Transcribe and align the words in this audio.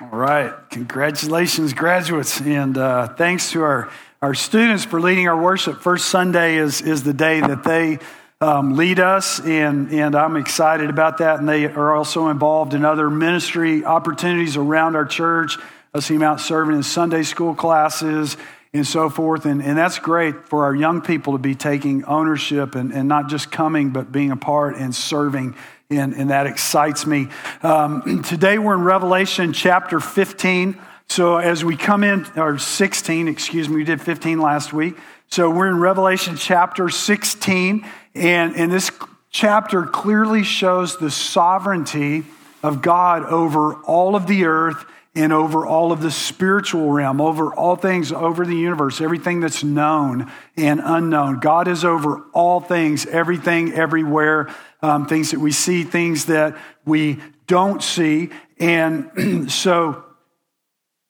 All 0.00 0.08
right. 0.08 0.52
Congratulations, 0.70 1.72
graduates. 1.72 2.40
And 2.40 2.76
uh, 2.76 3.14
thanks 3.14 3.52
to 3.52 3.62
our, 3.62 3.90
our 4.20 4.34
students 4.34 4.84
for 4.84 5.00
leading 5.00 5.28
our 5.28 5.40
worship. 5.40 5.80
First 5.80 6.06
Sunday 6.06 6.56
is, 6.56 6.80
is 6.80 7.04
the 7.04 7.12
day 7.12 7.40
that 7.40 7.62
they 7.62 8.00
um, 8.40 8.76
lead 8.76 8.98
us, 8.98 9.38
and, 9.38 9.92
and 9.92 10.16
I'm 10.16 10.36
excited 10.36 10.90
about 10.90 11.18
that. 11.18 11.38
And 11.38 11.48
they 11.48 11.66
are 11.66 11.94
also 11.94 12.28
involved 12.28 12.74
in 12.74 12.84
other 12.84 13.08
ministry 13.08 13.84
opportunities 13.84 14.56
around 14.56 14.96
our 14.96 15.04
church. 15.04 15.58
I 15.94 16.00
see 16.00 16.14
them 16.14 16.24
out 16.24 16.40
serving 16.40 16.74
in 16.74 16.82
Sunday 16.82 17.22
school 17.22 17.54
classes 17.54 18.36
and 18.74 18.86
so 18.86 19.08
forth. 19.08 19.46
And, 19.46 19.62
and 19.62 19.78
that's 19.78 20.00
great 20.00 20.48
for 20.48 20.64
our 20.64 20.74
young 20.74 21.00
people 21.00 21.32
to 21.34 21.38
be 21.38 21.54
taking 21.54 22.04
ownership 22.04 22.74
and, 22.74 22.92
and 22.92 23.08
not 23.08 23.28
just 23.28 23.50
coming, 23.50 23.90
but 23.90 24.12
being 24.12 24.32
a 24.32 24.36
part 24.36 24.76
and 24.76 24.94
serving 24.94 25.54
and, 25.90 26.14
and 26.14 26.30
that 26.30 26.46
excites 26.46 27.06
me. 27.06 27.28
Um, 27.62 28.22
today 28.28 28.58
we're 28.58 28.74
in 28.74 28.82
Revelation 28.82 29.52
chapter 29.52 30.00
15. 30.00 30.78
So 31.08 31.36
as 31.36 31.64
we 31.64 31.76
come 31.76 32.02
in, 32.02 32.26
or 32.36 32.58
16, 32.58 33.28
excuse 33.28 33.68
me, 33.68 33.76
we 33.76 33.84
did 33.84 34.00
15 34.00 34.40
last 34.40 34.72
week. 34.72 34.96
So 35.28 35.50
we're 35.50 35.68
in 35.68 35.78
Revelation 35.78 36.36
chapter 36.36 36.88
16, 36.88 37.86
and, 38.14 38.56
and 38.56 38.72
this 38.72 38.90
chapter 39.30 39.84
clearly 39.84 40.42
shows 40.42 40.96
the 40.96 41.10
sovereignty 41.10 42.24
of 42.62 42.82
God 42.82 43.24
over 43.24 43.74
all 43.82 44.16
of 44.16 44.26
the 44.26 44.44
earth 44.44 44.84
and 45.14 45.32
over 45.32 45.64
all 45.64 45.92
of 45.92 46.00
the 46.00 46.10
spiritual 46.10 46.90
realm, 46.90 47.20
over 47.20 47.54
all 47.54 47.76
things, 47.76 48.10
over 48.10 48.44
the 48.44 48.56
universe, 48.56 49.00
everything 49.00 49.40
that's 49.40 49.62
known 49.62 50.30
and 50.56 50.80
unknown. 50.82 51.38
God 51.38 51.68
is 51.68 51.84
over 51.84 52.22
all 52.32 52.60
things, 52.60 53.06
everything, 53.06 53.72
everywhere, 53.72 54.52
um, 54.82 55.06
things 55.06 55.30
that 55.30 55.38
we 55.38 55.52
see, 55.52 55.84
things 55.84 56.26
that 56.26 56.56
we 56.84 57.20
don't 57.46 57.82
see. 57.82 58.30
And 58.58 59.50
so, 59.52 60.04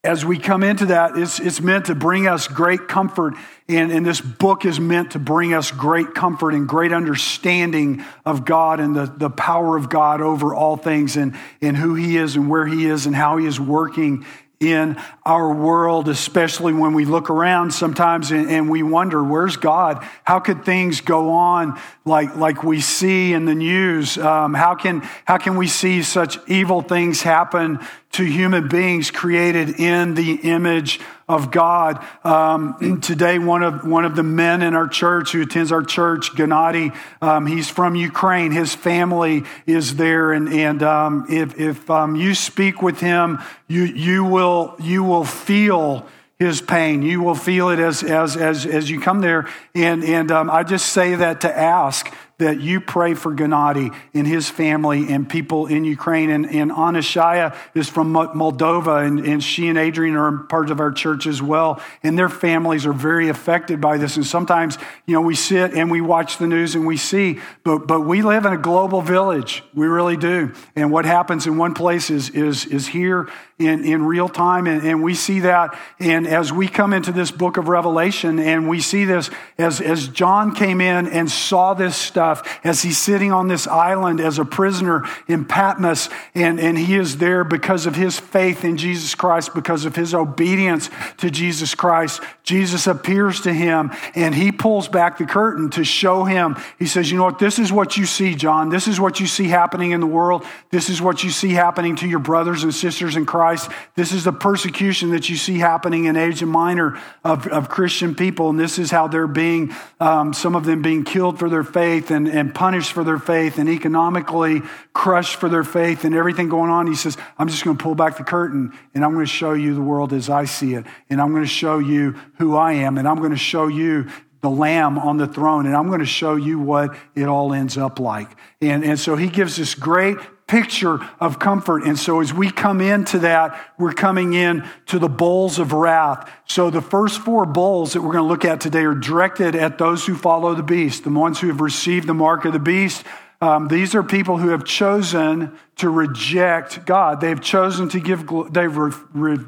as 0.04 0.22
we 0.22 0.38
come 0.38 0.62
into 0.62 0.86
that, 0.86 1.16
it's, 1.16 1.40
it's 1.40 1.62
meant 1.62 1.86
to 1.86 1.94
bring 1.94 2.28
us 2.28 2.47
great 2.47 2.88
comfort. 2.88 3.34
And, 3.69 3.91
and 3.91 4.05
this 4.05 4.20
book 4.20 4.66
is 4.66 4.78
meant 4.78 5.12
to 5.12 5.19
bring 5.19 5.55
us 5.55 5.70
great 5.70 6.14
comfort 6.14 6.52
and 6.52 6.69
great 6.69 6.92
understanding 6.92 8.05
of 8.27 8.44
God 8.44 8.80
and 8.80 8.94
the, 8.94 9.06
the 9.06 9.30
power 9.30 9.78
of 9.78 9.88
God 9.88 10.20
over 10.20 10.55
all 10.55 10.77
things 10.77 11.16
and, 11.16 11.34
and 11.62 11.74
who 11.74 11.94
He 11.94 12.19
is 12.19 12.36
and 12.36 12.50
where 12.50 12.66
He 12.66 12.84
is 12.84 13.06
and 13.06 13.16
how 13.16 13.38
He 13.38 13.46
is 13.46 13.58
working 13.58 14.27
in 14.73 15.01
our 15.25 15.53
world, 15.53 16.09
especially 16.09 16.73
when 16.73 16.93
we 16.95 17.05
look 17.05 17.31
around 17.31 17.73
sometimes 17.73 18.31
and, 18.31 18.51
and, 18.51 18.69
we 18.69 18.83
wonder, 18.83 19.23
where's 19.23 19.57
God? 19.57 20.07
How 20.25 20.41
could 20.41 20.65
things 20.65 21.01
go 21.01 21.31
on 21.31 21.81
like, 22.05 22.37
like 22.37 22.62
we 22.62 22.81
see 22.81 23.33
in 23.33 23.45
the 23.45 23.55
news? 23.55 24.19
Um, 24.19 24.55
how, 24.55 24.75
can, 24.75 25.01
how 25.25 25.39
can 25.39 25.57
we 25.57 25.67
see 25.67 26.03
such 26.03 26.39
evil 26.48 26.83
things 26.83 27.23
happen 27.23 27.79
to 28.12 28.25
human 28.25 28.69
beings 28.69 29.11
created 29.11 29.81
in 29.81 30.15
the 30.15 30.35
image 30.35 31.01
of 31.28 31.50
God. 31.50 32.05
Um, 32.25 33.00
today, 33.03 33.39
one 33.39 33.62
of, 33.62 33.86
one 33.86 34.05
of 34.05 34.17
the 34.17 34.22
men 34.22 34.62
in 34.62 34.75
our 34.75 34.89
church 34.89 35.33
who 35.33 35.42
attends 35.42 35.72
our 35.72 35.83
church, 35.83 36.33
Gennady, 36.33 36.97
um, 37.22 37.47
he's 37.47 37.69
from 37.69 37.94
Ukraine. 37.94 38.53
His 38.53 38.75
family 38.75 39.45
is 39.67 39.97
there. 39.97 40.33
And, 40.33 40.48
and 40.48 40.83
um, 40.83 41.27
if, 41.28 41.58
if 41.58 41.91
um, 41.91 42.17
you 42.17 42.34
speak 42.34 42.83
with 42.83 43.00
him, 43.00 43.39
you, 43.69 43.84
you, 43.84 44.25
will, 44.25 44.77
you 44.78 45.02
will 45.02 45.25
feel 45.25 46.06
his 46.39 46.61
pain. 46.61 47.02
You 47.02 47.22
will 47.22 47.34
feel 47.34 47.70
it 47.70 47.78
as, 47.78 48.02
as, 48.02 48.36
as, 48.36 48.67
as 48.67 48.91
you 48.91 49.00
come 49.00 49.20
there. 49.20 49.48
And, 49.75 50.05
and 50.05 50.30
um, 50.30 50.50
I 50.50 50.62
just 50.62 50.86
say 50.86 51.14
that 51.14 51.42
to 51.42 51.56
ask 51.56 52.12
that 52.38 52.60
you 52.60 52.80
pray 52.80 53.14
for 53.14 53.32
Gennady 53.32 53.94
and 54.12 54.27
his 54.27 54.50
family 54.50 55.12
and 55.12 55.28
people 55.28 55.66
in 55.66 55.84
Ukraine. 55.84 56.30
And, 56.30 56.50
and 56.50 56.70
Anashaya 56.70 57.56
is 57.74 57.88
from 57.88 58.12
Moldova, 58.12 59.06
and, 59.06 59.20
and 59.20 59.42
she 59.42 59.68
and 59.68 59.78
Adrian 59.78 60.16
are 60.16 60.38
part 60.44 60.70
of 60.70 60.80
our 60.80 60.90
church 60.90 61.27
as 61.27 61.40
well. 61.40 61.80
And 62.02 62.18
their 62.18 62.28
families 62.28 62.86
are 62.86 62.92
very 62.92 63.28
affected 63.28 63.80
by 63.80 63.98
this. 63.98 64.16
And 64.16 64.27
sometimes, 64.27 64.78
you 65.06 65.14
know, 65.14 65.20
we 65.20 65.34
sit 65.34 65.74
and 65.74 65.90
we 65.90 66.00
watch 66.00 66.39
the 66.39 66.46
news 66.46 66.74
and 66.74 66.86
we 66.86 66.96
see, 66.96 67.40
but, 67.62 67.86
but 67.86 68.00
we 68.00 68.23
live 68.23 68.44
in 68.46 68.52
a 68.52 68.58
global 68.58 69.00
village. 69.00 69.62
We 69.74 69.86
really 69.86 70.17
do. 70.17 70.52
And 70.74 70.90
what 70.90 71.05
happens 71.05 71.46
in 71.46 71.56
one 71.56 71.74
place 71.74 72.11
is, 72.11 72.30
is, 72.30 72.67
is 72.67 72.89
here 72.89 73.28
in, 73.59 73.85
in 73.85 74.05
real 74.05 74.29
time. 74.29 74.67
And, 74.67 74.83
and 74.83 75.03
we 75.03 75.15
see 75.15 75.41
that. 75.41 75.79
And 76.01 76.27
as 76.27 76.53
we 76.53 76.67
come 76.67 76.92
into 76.92 77.13
this 77.13 77.31
book 77.31 77.57
of 77.57 77.69
Revelation 77.69 78.41
and 78.41 78.69
we 78.69 78.81
see 78.81 79.05
this, 79.05 79.31
as, 79.59 79.81
as 79.81 80.09
John 80.09 80.55
came 80.55 80.81
in 80.81 81.07
and 81.07 81.31
saw 81.31 81.73
this 81.73 81.97
stuff, 81.97 82.61
as 82.65 82.83
he's 82.83 82.98
sitting 82.98 83.31
on 83.31 83.47
this 83.47 83.69
island 83.69 84.20
as 84.20 84.41
a 84.41 84.45
prisoner 84.45 85.05
in 85.29 85.45
Patmos, 85.45 86.09
and, 86.35 86.59
and 86.59 86.77
he 86.77 86.97
is 86.97 87.19
there 87.19 87.45
because 87.45 87.87
of 87.87 87.95
his 87.95 88.19
faith 88.19 88.65
in 88.65 88.77
Jesus 88.77 89.15
Christ, 89.15 89.55
because 89.55 89.85
of 89.85 89.95
his 89.95 90.15
obedience 90.15 90.91
to 91.19 91.31
Jesus 91.31 91.77
Christ. 91.77 92.23
Jesus 92.42 92.89
appears 92.89 93.41
to 93.42 93.53
him 93.53 93.92
and 94.17 94.35
he 94.35 94.51
pulls 94.51 94.89
back 94.89 95.19
the 95.19 95.27
curtain 95.27 95.71
to 95.71 95.85
show 95.85 96.25
him. 96.25 96.57
He 96.81 96.86
says, 96.86 97.09
You 97.09 97.19
know 97.19 97.25
what? 97.25 97.39
This 97.39 97.61
is 97.61 97.73
what 97.73 97.97
you 97.97 98.05
see, 98.05 98.35
John. 98.35 98.69
This 98.69 98.89
is 98.89 98.98
what 98.98 99.21
you 99.21 99.29
see 99.29 99.47
happening 99.47 99.92
in 99.92 100.01
the 100.01 100.07
world. 100.07 100.45
This 100.71 100.91
is 100.91 101.01
what 101.01 101.23
you 101.23 101.31
see 101.31 101.51
happening 101.51 101.95
to 101.97 102.09
your 102.09 102.19
brothers 102.19 102.65
and 102.65 102.75
sisters 102.75 103.15
in 103.15 103.25
Christ. 103.25 103.43
Christ. 103.44 103.70
This 103.94 104.12
is 104.12 104.24
the 104.24 104.32
persecution 104.32 105.10
that 105.10 105.28
you 105.28 105.36
see 105.36 105.58
happening 105.58 106.06
in 106.06 106.16
Asia 106.16 106.46
Minor 106.46 106.98
of, 107.24 107.46
of 107.48 107.68
Christian 107.68 108.14
people. 108.14 108.48
And 108.48 108.58
this 108.58 108.78
is 108.78 108.90
how 108.90 109.06
they're 109.06 109.27
being, 109.27 109.74
um, 110.00 110.32
some 110.32 110.56
of 110.56 110.64
them 110.64 110.80
being 110.80 111.05
killed 111.05 111.38
for 111.38 111.50
their 111.50 111.62
faith 111.62 112.10
and, 112.10 112.27
and 112.27 112.55
punished 112.55 112.92
for 112.92 113.05
their 113.05 113.18
faith 113.18 113.58
and 113.58 113.68
economically 113.68 114.62
crushed 114.94 115.36
for 115.36 115.50
their 115.50 115.62
faith 115.62 116.06
and 116.06 116.14
everything 116.14 116.48
going 116.48 116.70
on. 116.70 116.86
He 116.86 116.94
says, 116.94 117.18
I'm 117.36 117.48
just 117.48 117.64
going 117.64 117.77
to 117.77 117.82
pull 117.82 117.94
back 117.94 118.16
the 118.16 118.24
curtain 118.24 118.72
and 118.94 119.05
I'm 119.05 119.12
going 119.12 119.27
to 119.27 119.30
show 119.30 119.52
you 119.52 119.74
the 119.74 119.82
world 119.82 120.14
as 120.14 120.30
I 120.30 120.46
see 120.46 120.72
it. 120.72 120.86
And 121.11 121.20
I'm 121.20 121.32
going 121.32 121.44
to 121.44 121.46
show 121.46 121.78
you 121.80 122.12
who 122.38 122.56
I 122.56 122.72
am. 122.72 122.96
And 122.96 123.06
I'm 123.06 123.18
going 123.18 123.32
to 123.32 123.36
show 123.36 123.66
you 123.66 124.08
the 124.40 124.48
lamb 124.48 124.98
on 124.98 125.16
the 125.16 125.26
throne 125.26 125.64
and 125.64 125.74
i'm 125.74 125.86
going 125.86 126.00
to 126.00 126.05
show 126.05 126.36
you 126.36 126.58
what 126.58 126.94
it 127.14 127.24
all 127.24 127.55
ends 127.55 127.78
up 127.78 127.98
like 127.98 128.28
and, 128.61 128.84
and 128.84 129.00
so 129.00 129.16
he 129.16 129.26
gives 129.26 129.56
this 129.56 129.75
great 129.75 130.19
picture 130.46 130.99
of 131.20 131.38
comfort. 131.38 131.84
And 131.84 131.99
so 131.99 132.20
as 132.20 132.32
we 132.32 132.50
come 132.50 132.81
into 132.81 133.20
that, 133.20 133.72
we're 133.78 133.93
coming 133.93 134.34
in 134.34 134.69
to 134.87 134.99
the 134.99 135.08
bowls 135.08 135.58
of 135.58 135.72
wrath. 135.72 136.31
So 136.46 136.70
the 136.70 136.82
first 136.82 137.20
four 137.20 137.46
bowls 137.46 137.94
that 137.94 138.02
we're 138.02 138.12
going 138.12 138.25
to 138.25 138.28
look 138.28 138.44
at 138.44 138.60
today 138.60 138.84
are 138.84 138.94
directed 138.94 139.55
at 139.56 139.78
those 139.78 140.05
who 140.06 140.14
follow 140.14 140.55
the 140.55 140.62
beast, 140.62 141.05
the 141.05 141.10
ones 141.10 141.40
who 141.40 141.49
have 141.49 141.60
received 141.60 142.06
the 142.06 142.14
mark 142.14 142.44
of 142.44 142.52
the 142.52 142.58
beast. 142.58 143.05
Um, 143.40 143.69
these 143.69 143.94
are 143.94 144.02
people 144.02 144.37
who 144.37 144.49
have 144.50 144.64
chosen 144.64 145.58
to 145.76 145.88
reject 145.88 146.84
God. 146.87 147.20
They 147.20 147.31
have 147.31 147.40
chosen 147.40 147.88
to 147.90 148.00
give, 148.00 148.26
they've 148.50 148.76
re, 148.76 148.93
re, 149.12 149.38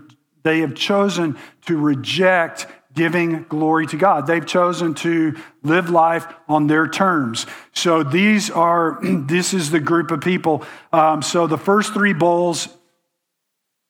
they 0.42 0.60
have 0.60 0.74
chosen 0.74 1.36
to 1.66 1.76
reject 1.76 2.66
giving 2.96 3.44
glory 3.44 3.86
to 3.86 3.96
God. 3.96 4.26
They've 4.26 4.44
chosen 4.44 4.94
to 4.94 5.36
live 5.62 5.90
life 5.90 6.26
on 6.48 6.66
their 6.66 6.88
terms. 6.88 7.46
So 7.72 8.02
these 8.02 8.50
are, 8.50 8.98
this 9.02 9.54
is 9.54 9.70
the 9.70 9.80
group 9.80 10.10
of 10.10 10.22
people. 10.22 10.64
Um, 10.92 11.22
so 11.22 11.46
the 11.46 11.58
first 11.58 11.92
three 11.92 12.14
bowls, 12.14 12.68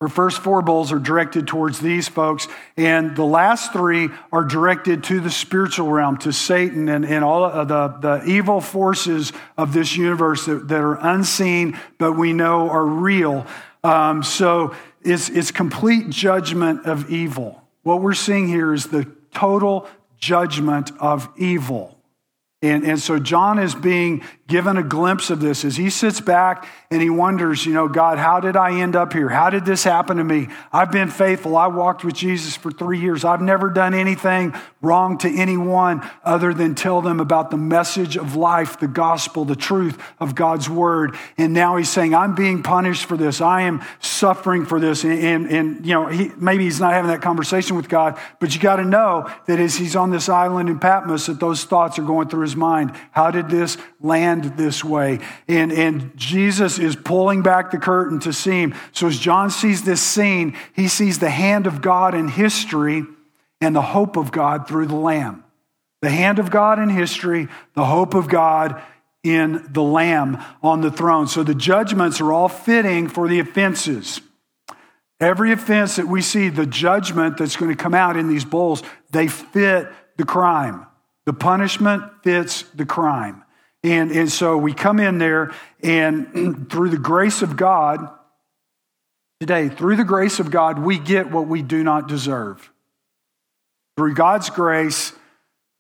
or 0.01 0.09
first 0.09 0.41
four 0.41 0.61
bowls 0.61 0.93
are 0.93 0.99
directed 0.99 1.47
towards 1.47 1.79
these 1.79 2.09
folks, 2.09 2.49
and 2.77 3.17
the 3.17 3.25
last 3.25 3.73
three 3.73 4.11
are 4.33 4.45
directed 4.45 5.05
to 5.05 5.21
the 5.21 5.31
spiritual 5.31 5.89
realm, 5.89 6.19
to 6.19 6.33
Satan 6.33 6.89
and, 6.89 7.07
and 7.07 7.25
all 7.25 7.45
of 7.45 7.69
the, 7.69 7.89
the 8.01 8.25
evil 8.27 8.61
forces 8.61 9.33
of 9.57 9.73
this 9.73 9.97
universe 9.97 10.47
that, 10.47 10.69
that 10.69 10.81
are 10.81 10.99
unseen, 11.01 11.79
but 11.97 12.13
we 12.15 12.33
know 12.33 12.69
are 12.69 12.85
real. 12.85 13.47
Um, 13.85 14.25
so 14.25 14.75
it's, 15.03 15.29
it's 15.29 15.53
complete 15.53 16.11
judgment 16.11 16.87
of 16.87 17.09
evil. 17.09 17.66
What 17.87 18.03
we're 18.03 18.15
seeing 18.15 18.49
here 18.49 18.75
is 18.75 18.87
the 18.87 19.05
total 19.33 19.89
judgment 20.19 20.91
of 20.99 21.29
evil. 21.37 21.96
And, 22.63 22.85
and 22.85 22.99
so 22.99 23.19
John 23.19 23.59
is 23.59 23.75
being 23.75 24.25
given 24.47 24.79
a 24.79 24.83
glimpse 24.83 25.29
of 25.29 25.41
this 25.41 25.63
as 25.63 25.77
he 25.77 25.91
sits 25.91 26.23
back 26.23 26.67
and 26.91 27.03
he 27.03 27.11
wonders, 27.11 27.67
you 27.67 27.75
know, 27.75 27.87
God, 27.87 28.17
how 28.17 28.41
did 28.41 28.57
I 28.57 28.81
end 28.81 28.97
up 28.97 29.13
here? 29.13 29.29
How 29.29 29.51
did 29.51 29.67
this 29.67 29.85
happen 29.85 30.17
to 30.17 30.25
me? 30.25 30.49
I've 30.73 30.91
been 30.91 31.11
faithful. 31.11 31.55
I 31.57 31.67
walked 31.67 32.03
with 32.03 32.15
Jesus 32.15 32.57
for 32.57 32.71
three 32.71 32.99
years. 32.99 33.27
I've 33.27 33.43
never 33.43 33.69
done 33.69 33.93
anything 33.93 34.55
wrong 34.81 35.19
to 35.19 35.29
anyone 35.29 36.09
other 36.25 36.55
than 36.55 36.75
tell 36.75 37.03
them 37.03 37.21
about 37.21 37.51
the 37.51 37.59
message 37.59 38.17
of 38.17 38.37
life, 38.37 38.81
the 38.81 38.89
gospel, 38.89 39.45
the 39.45 39.57
truth 39.57 40.01
of 40.19 40.35
God's 40.35 40.71
word. 40.71 41.15
And 41.37 41.53
now 41.53 41.77
he's 41.77 41.91
saying, 41.91 42.15
I'm 42.15 42.35
being 42.35 42.63
punished 42.63 43.05
for 43.05 43.19
this. 43.19 43.43
I 43.43 43.63
am 43.63 43.85
suffering 44.01 44.65
for 44.65 44.81
this. 44.81 45.05
And, 45.05 45.19
and, 45.19 45.47
and 45.51 45.87
you 45.87 45.93
know, 45.93 46.07
he, 46.07 46.31
maybe 46.39 46.65
he's 46.65 46.81
not 46.81 46.95
having 46.95 47.11
that 47.11 47.21
conversation 47.21 47.77
with 47.77 47.91
God, 47.91 48.19
but 48.41 48.55
you 48.55 48.61
got 48.63 48.77
to 48.77 48.85
know 48.85 49.31
that 49.47 49.59
as 49.59 49.75
he's 49.75 49.95
on 49.95 50.11
this 50.11 50.31
island 50.31 50.71
in 50.71 50.79
Patmos, 50.79 51.27
that 51.27 51.41
those 51.41 51.65
thoughts 51.65 51.99
are 51.99 52.03
going 52.03 52.29
through 52.29 52.46
his 52.47 52.57
mind. 52.57 52.93
How 53.13 53.31
did 53.31 53.49
this 53.49 53.77
land? 54.01 54.47
this 54.57 54.85
way. 54.85 55.21
And, 55.49 55.73
and 55.73 56.17
Jesus 56.17 56.79
is 56.79 56.97
pulling 56.97 57.43
back 57.43 57.71
the 57.71 57.79
curtain 57.79 58.21
to 58.21 58.33
see 58.33 58.63
him. 58.63 58.75
So 58.93 59.09
as 59.09 59.19
John 59.19 59.51
sees 59.51 59.83
this 59.83 60.03
scene, 60.03 60.57
he 60.75 60.89
sees 60.89 61.19
the 61.19 61.31
hand 61.31 61.67
of 61.67 61.83
God 61.83 62.15
in 62.15 62.29
history 62.29 63.05
and 63.61 63.75
the 63.75 63.83
hope 63.83 64.17
of 64.17 64.33
God 64.33 64.69
through 64.69 64.87
the 64.87 64.97
Lamb. 64.97 65.45
The 66.03 66.11
hand 66.11 66.39
of 66.39 66.51
God 66.51 66.79
in 66.79 66.89
history, 66.89 67.49
the 67.75 67.87
hope 67.87 68.15
of 68.15 68.29
God 68.29 68.83
in 69.23 69.67
the 69.71 69.83
Lamb 69.83 70.43
on 70.63 70.83
the 70.83 70.91
throne. 70.91 71.27
So 71.27 71.43
the 71.43 71.55
judgments 71.55 72.21
are 72.21 72.33
all 72.33 72.49
fitting 72.49 73.09
for 73.09 73.29
the 73.29 73.41
offenses. 73.41 74.21
Every 75.19 75.53
offense 75.53 75.97
that 75.97 76.07
we 76.07 76.21
see, 76.21 76.51
the 76.51 76.67
judgment 76.67 77.39
that's 77.39 77.57
going 77.57 77.75
to 77.75 77.83
come 77.83 77.95
out 77.95 78.19
in 78.19 78.29
these 78.29 78.45
bowls, 78.45 78.83
they 79.11 79.29
fit 79.29 79.89
the 80.19 80.25
crime. 80.25 80.87
The 81.27 81.33
punishment 81.33 82.05
fits 82.23 82.63
the 82.75 82.87
crime. 82.87 83.45
And, 83.83 84.11
and 84.11 84.31
so 84.31 84.57
we 84.57 84.73
come 84.73 84.99
in 84.99 85.19
there, 85.19 85.53
and 85.83 86.69
through 86.71 86.91
the 86.91 86.99
grace 86.99 87.43
of 87.43 87.57
God, 87.57 88.09
today, 89.41 89.69
through 89.69 89.97
the 89.97 90.05
grace 90.05 90.41
of 90.41 90.51
God, 90.51 90.79
we 90.79 90.99
get 90.99 91.31
what 91.31 91.47
we 91.47 91.63
do 91.63 91.85
not 91.85 92.09
deserve. 92.09 92.71
Through 93.97 94.15
God's 94.15 94.51
grace, 94.51 95.13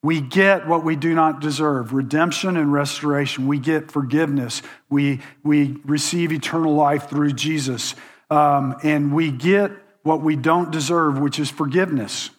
we 0.03 0.21
get 0.21 0.69
what 0.69 0.85
we 0.85 0.95
do 0.95 1.15
not 1.15 1.41
deserve 1.41 1.93
redemption 1.93 2.57
and 2.57 2.73
restoration. 2.73 3.49
We 3.49 3.59
get 3.59 3.91
forgiveness. 3.91 4.63
We, 4.89 5.21
we 5.43 5.79
receive 5.85 6.33
eternal 6.33 6.75
life 6.75 7.09
through 7.09 7.33
Jesus. 7.33 7.95
Um, 8.31 8.77
and 8.85 9.13
we 9.13 9.33
get 9.33 9.73
what 10.03 10.23
we 10.23 10.37
don't 10.37 10.71
deserve, 10.71 11.19
which 11.19 11.41
is 11.41 11.51
forgiveness. 11.51 12.31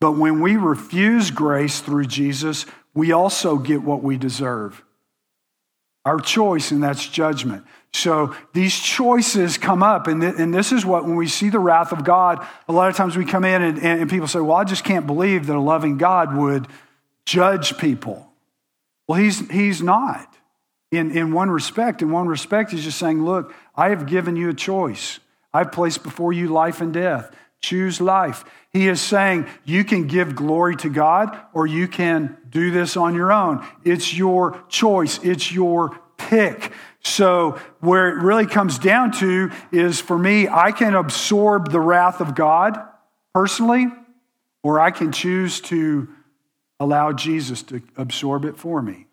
But 0.00 0.12
when 0.12 0.40
we 0.40 0.56
refuse 0.56 1.30
grace 1.30 1.80
through 1.80 2.06
Jesus, 2.06 2.66
we 2.94 3.12
also 3.12 3.58
get 3.58 3.82
what 3.82 4.02
we 4.02 4.16
deserve 4.16 4.82
our 6.08 6.18
choice, 6.18 6.70
and 6.70 6.82
that's 6.82 7.06
judgment. 7.06 7.64
So 7.92 8.34
these 8.54 8.74
choices 8.74 9.58
come 9.58 9.82
up, 9.82 10.06
and, 10.06 10.22
th- 10.22 10.36
and 10.38 10.54
this 10.54 10.72
is 10.72 10.86
what, 10.86 11.04
when 11.04 11.16
we 11.16 11.26
see 11.26 11.50
the 11.50 11.58
wrath 11.58 11.92
of 11.92 12.02
God, 12.02 12.46
a 12.66 12.72
lot 12.72 12.88
of 12.88 12.96
times 12.96 13.14
we 13.14 13.26
come 13.26 13.44
in 13.44 13.60
and, 13.60 13.78
and 13.78 14.08
people 14.08 14.26
say, 14.26 14.40
Well, 14.40 14.56
I 14.56 14.64
just 14.64 14.84
can't 14.84 15.06
believe 15.06 15.46
that 15.46 15.56
a 15.56 15.60
loving 15.60 15.98
God 15.98 16.34
would 16.34 16.66
judge 17.26 17.76
people. 17.76 18.26
Well, 19.06 19.18
he's, 19.18 19.50
he's 19.50 19.82
not 19.82 20.34
in, 20.90 21.10
in 21.10 21.32
one 21.32 21.50
respect. 21.50 22.00
In 22.00 22.10
one 22.10 22.26
respect, 22.26 22.70
he's 22.70 22.84
just 22.84 22.98
saying, 22.98 23.22
Look, 23.24 23.54
I 23.76 23.90
have 23.90 24.06
given 24.06 24.34
you 24.36 24.48
a 24.48 24.54
choice. 24.54 25.20
I've 25.52 25.72
placed 25.72 26.02
before 26.02 26.32
you 26.32 26.48
life 26.48 26.80
and 26.80 26.92
death. 26.92 27.34
Choose 27.60 28.00
life. 28.00 28.44
He 28.70 28.88
is 28.88 29.00
saying 29.00 29.46
you 29.64 29.84
can 29.84 30.06
give 30.06 30.36
glory 30.36 30.76
to 30.76 30.88
God 30.88 31.38
or 31.52 31.66
you 31.66 31.88
can 31.88 32.36
do 32.48 32.70
this 32.70 32.96
on 32.96 33.14
your 33.14 33.32
own. 33.32 33.66
It's 33.84 34.14
your 34.14 34.62
choice, 34.68 35.18
it's 35.22 35.50
your 35.50 35.98
pick. 36.16 36.72
So, 37.00 37.58
where 37.80 38.08
it 38.10 38.22
really 38.22 38.46
comes 38.46 38.78
down 38.78 39.12
to 39.12 39.50
is 39.72 40.00
for 40.00 40.18
me, 40.18 40.48
I 40.48 40.72
can 40.72 40.94
absorb 40.94 41.70
the 41.70 41.80
wrath 41.80 42.20
of 42.20 42.34
God 42.34 42.78
personally, 43.32 43.86
or 44.62 44.78
I 44.78 44.90
can 44.90 45.12
choose 45.12 45.60
to 45.62 46.08
allow 46.78 47.12
Jesus 47.12 47.62
to 47.64 47.82
absorb 47.96 48.44
it 48.44 48.56
for 48.56 48.82
me. 48.82 49.07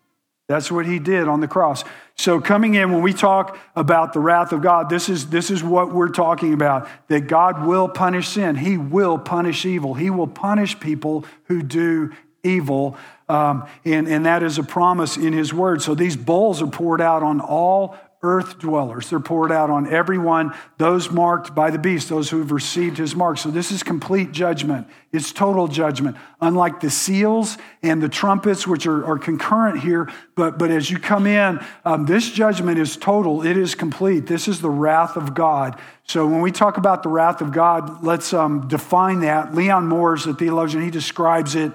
That's 0.48 0.70
what 0.70 0.86
he 0.86 1.00
did 1.00 1.26
on 1.26 1.40
the 1.40 1.48
cross. 1.48 1.82
So, 2.14 2.40
coming 2.40 2.74
in, 2.74 2.92
when 2.92 3.02
we 3.02 3.12
talk 3.12 3.58
about 3.74 4.12
the 4.12 4.20
wrath 4.20 4.52
of 4.52 4.62
God, 4.62 4.88
this 4.88 5.08
is, 5.08 5.28
this 5.28 5.50
is 5.50 5.62
what 5.62 5.92
we're 5.92 6.08
talking 6.08 6.52
about 6.52 6.88
that 7.08 7.26
God 7.26 7.66
will 7.66 7.88
punish 7.88 8.28
sin. 8.28 8.54
He 8.54 8.76
will 8.76 9.18
punish 9.18 9.66
evil. 9.66 9.94
He 9.94 10.08
will 10.08 10.28
punish 10.28 10.78
people 10.78 11.24
who 11.44 11.62
do 11.62 12.12
evil. 12.44 12.96
Um, 13.28 13.66
and, 13.84 14.06
and 14.06 14.24
that 14.24 14.44
is 14.44 14.56
a 14.56 14.62
promise 14.62 15.16
in 15.16 15.32
his 15.32 15.52
word. 15.52 15.82
So, 15.82 15.96
these 15.96 16.16
bowls 16.16 16.62
are 16.62 16.68
poured 16.68 17.00
out 17.00 17.24
on 17.24 17.40
all 17.40 17.96
earth 18.22 18.58
dwellers. 18.58 19.10
They're 19.10 19.20
poured 19.20 19.52
out 19.52 19.70
on 19.70 19.92
everyone, 19.92 20.54
those 20.78 21.10
marked 21.10 21.54
by 21.54 21.70
the 21.70 21.78
beast, 21.78 22.08
those 22.08 22.30
who 22.30 22.38
have 22.38 22.50
received 22.50 22.98
his 22.98 23.14
mark. 23.14 23.38
So 23.38 23.50
this 23.50 23.70
is 23.70 23.82
complete 23.82 24.32
judgment. 24.32 24.88
It's 25.12 25.32
total 25.32 25.68
judgment. 25.68 26.16
Unlike 26.40 26.80
the 26.80 26.90
seals 26.90 27.58
and 27.82 28.02
the 28.02 28.08
trumpets, 28.08 28.66
which 28.66 28.86
are, 28.86 29.04
are 29.04 29.18
concurrent 29.18 29.80
here, 29.80 30.10
but, 30.34 30.58
but 30.58 30.70
as 30.70 30.90
you 30.90 30.98
come 30.98 31.26
in, 31.26 31.60
um, 31.84 32.06
this 32.06 32.30
judgment 32.30 32.78
is 32.78 32.96
total. 32.96 33.46
It 33.46 33.56
is 33.56 33.74
complete. 33.74 34.26
This 34.26 34.48
is 34.48 34.60
the 34.60 34.70
wrath 34.70 35.16
of 35.16 35.34
God. 35.34 35.80
So 36.04 36.26
when 36.26 36.40
we 36.40 36.52
talk 36.52 36.76
about 36.78 37.02
the 37.02 37.08
wrath 37.08 37.40
of 37.40 37.52
God, 37.52 38.02
let's 38.02 38.32
um, 38.32 38.68
define 38.68 39.20
that. 39.20 39.54
Leon 39.54 39.88
Morris, 39.88 40.26
a 40.26 40.34
theologian, 40.34 40.82
he 40.82 40.90
describes 40.90 41.54
it 41.54 41.72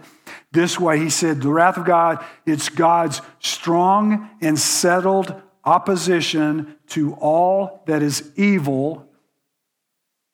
this 0.51 0.79
way. 0.79 0.99
He 0.99 1.09
said, 1.09 1.41
The 1.41 1.49
wrath 1.49 1.77
of 1.77 1.85
God, 1.85 2.23
it's 2.45 2.69
God's 2.69 3.21
strong 3.39 4.29
and 4.41 4.57
settled 4.57 5.41
opposition 5.63 6.75
to 6.87 7.13
all 7.13 7.83
that 7.85 8.01
is 8.01 8.31
evil, 8.35 9.07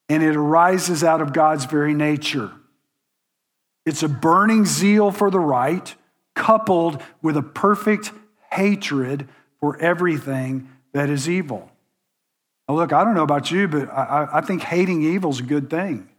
and 0.09 0.23
it 0.23 0.35
arises 0.35 1.03
out 1.03 1.21
of 1.21 1.33
God's 1.33 1.65
very 1.65 1.93
nature. 1.93 2.51
It's 3.85 4.03
a 4.03 4.09
burning 4.09 4.65
zeal 4.65 5.11
for 5.11 5.29
the 5.29 5.39
right, 5.39 5.93
coupled 6.35 7.01
with 7.21 7.37
a 7.37 7.41
perfect 7.41 8.11
hatred 8.51 9.27
for 9.59 9.79
everything 9.79 10.69
that 10.93 11.09
is 11.09 11.29
evil. 11.29 11.71
Now, 12.67 12.75
look, 12.75 12.93
I 12.93 13.03
don't 13.03 13.15
know 13.15 13.23
about 13.23 13.49
you, 13.49 13.67
but 13.67 13.89
I, 13.89 14.27
I 14.33 14.41
think 14.41 14.61
hating 14.61 15.03
evil 15.03 15.31
is 15.31 15.39
a 15.39 15.43
good 15.43 15.69
thing. 15.69 16.09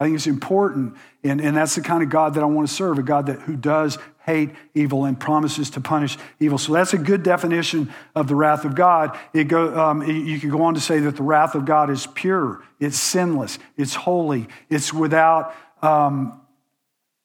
I 0.00 0.04
think 0.04 0.16
it's 0.16 0.26
important, 0.26 0.96
and, 1.22 1.40
and 1.40 1.56
that's 1.56 1.76
the 1.76 1.80
kind 1.80 2.02
of 2.02 2.08
God 2.08 2.34
that 2.34 2.42
I 2.42 2.46
want 2.46 2.66
to 2.66 2.74
serve 2.74 2.98
a 2.98 3.02
God 3.02 3.26
that, 3.26 3.40
who 3.40 3.56
does 3.56 3.98
hate 4.24 4.50
evil 4.74 5.04
and 5.04 5.18
promises 5.18 5.70
to 5.70 5.80
punish 5.80 6.16
evil. 6.38 6.58
So 6.58 6.72
that's 6.72 6.92
a 6.92 6.98
good 6.98 7.22
definition 7.22 7.92
of 8.14 8.28
the 8.28 8.34
wrath 8.34 8.64
of 8.64 8.74
God. 8.74 9.18
It 9.34 9.44
go, 9.44 9.78
um, 9.78 10.02
you 10.02 10.38
could 10.38 10.50
go 10.50 10.62
on 10.62 10.74
to 10.74 10.80
say 10.80 11.00
that 11.00 11.16
the 11.16 11.22
wrath 11.22 11.54
of 11.54 11.64
God 11.64 11.90
is 11.90 12.06
pure, 12.06 12.62
it's 12.78 12.98
sinless, 12.98 13.58
it's 13.76 13.94
holy, 13.94 14.46
it's 14.70 14.92
without 14.92 15.54
um, 15.82 16.40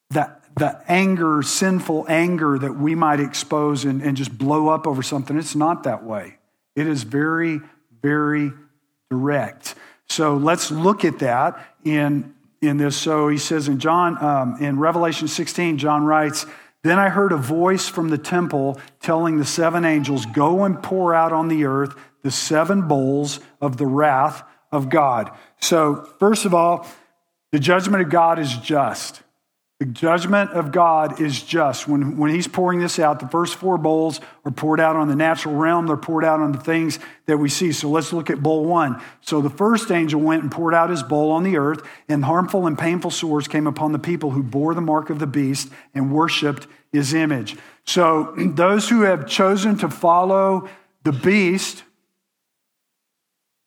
the, 0.09 0.31
the 0.57 0.81
anger, 0.87 1.43
sinful 1.43 2.05
anger 2.09 2.57
that 2.57 2.73
we 2.73 2.95
might 2.95 3.19
expose 3.19 3.85
and, 3.85 4.01
and 4.01 4.17
just 4.17 4.35
blow 4.35 4.69
up 4.69 4.87
over 4.87 5.03
something. 5.03 5.37
It's 5.37 5.55
not 5.55 5.83
that 5.83 6.03
way. 6.03 6.37
It 6.75 6.87
is 6.87 7.03
very, 7.03 7.61
very 8.01 8.51
direct. 9.09 9.75
So 10.09 10.35
let's 10.35 10.71
look 10.71 11.05
at 11.05 11.19
that 11.19 11.63
in 11.83 12.33
in 12.61 12.77
this. 12.77 12.97
So 12.97 13.27
he 13.29 13.37
says 13.37 13.67
in 13.67 13.79
John, 13.79 14.23
um, 14.23 14.57
in 14.59 14.79
Revelation 14.79 15.27
16, 15.27 15.77
John 15.77 16.03
writes, 16.03 16.45
Then 16.87 16.99
I 16.99 17.09
heard 17.09 17.33
a 17.33 17.37
voice 17.37 17.89
from 17.89 18.09
the 18.09 18.17
temple 18.17 18.79
telling 19.01 19.37
the 19.37 19.45
seven 19.45 19.83
angels, 19.83 20.25
Go 20.25 20.63
and 20.63 20.81
pour 20.81 21.13
out 21.13 21.33
on 21.33 21.49
the 21.49 21.65
earth 21.65 21.93
the 22.23 22.31
seven 22.31 22.87
bowls 22.87 23.41
of 23.59 23.75
the 23.75 23.85
wrath 23.85 24.43
of 24.71 24.89
God. 24.89 25.31
So, 25.59 26.07
first 26.19 26.45
of 26.45 26.53
all, 26.53 26.87
the 27.51 27.59
judgment 27.59 28.03
of 28.03 28.09
God 28.09 28.39
is 28.39 28.55
just. 28.57 29.21
The 29.79 29.85
judgment 29.85 30.51
of 30.51 30.71
God 30.71 31.21
is 31.21 31.43
just. 31.43 31.87
When, 31.87 32.17
when 32.17 32.33
he's 32.33 32.47
pouring 32.47 32.79
this 32.79 32.97
out, 32.97 33.19
the 33.19 33.27
first 33.27 33.55
four 33.55 33.77
bowls 33.77 34.19
are 34.43 34.49
poured 34.49 34.79
out 34.79 34.95
on 34.95 35.07
the 35.07 35.15
natural 35.15 35.53
realm. 35.53 35.85
They're 35.85 35.95
poured 35.95 36.25
out 36.25 36.39
on 36.39 36.51
the 36.51 36.59
things 36.59 36.97
that 37.27 37.37
we 37.37 37.47
see. 37.47 37.71
So 37.71 37.87
let's 37.87 38.11
look 38.11 38.31
at 38.31 38.41
bowl 38.41 38.65
one. 38.65 38.99
So 39.21 39.39
the 39.39 39.51
first 39.51 39.91
angel 39.91 40.19
went 40.19 40.41
and 40.41 40.51
poured 40.51 40.73
out 40.73 40.89
his 40.89 41.03
bowl 41.03 41.29
on 41.29 41.43
the 41.43 41.57
earth, 41.57 41.87
and 42.09 42.25
harmful 42.25 42.65
and 42.65 42.77
painful 42.77 43.11
sores 43.11 43.47
came 43.47 43.67
upon 43.67 43.91
the 43.91 43.99
people 43.99 44.31
who 44.31 44.41
bore 44.41 44.73
the 44.73 44.81
mark 44.81 45.11
of 45.11 45.19
the 45.19 45.27
beast 45.27 45.69
and 45.93 46.11
worshiped 46.11 46.65
his 46.91 47.13
image. 47.13 47.55
So 47.85 48.33
those 48.37 48.89
who 48.89 49.01
have 49.01 49.27
chosen 49.27 49.77
to 49.77 49.91
follow 49.91 50.67
the 51.03 51.11
beast, 51.11 51.83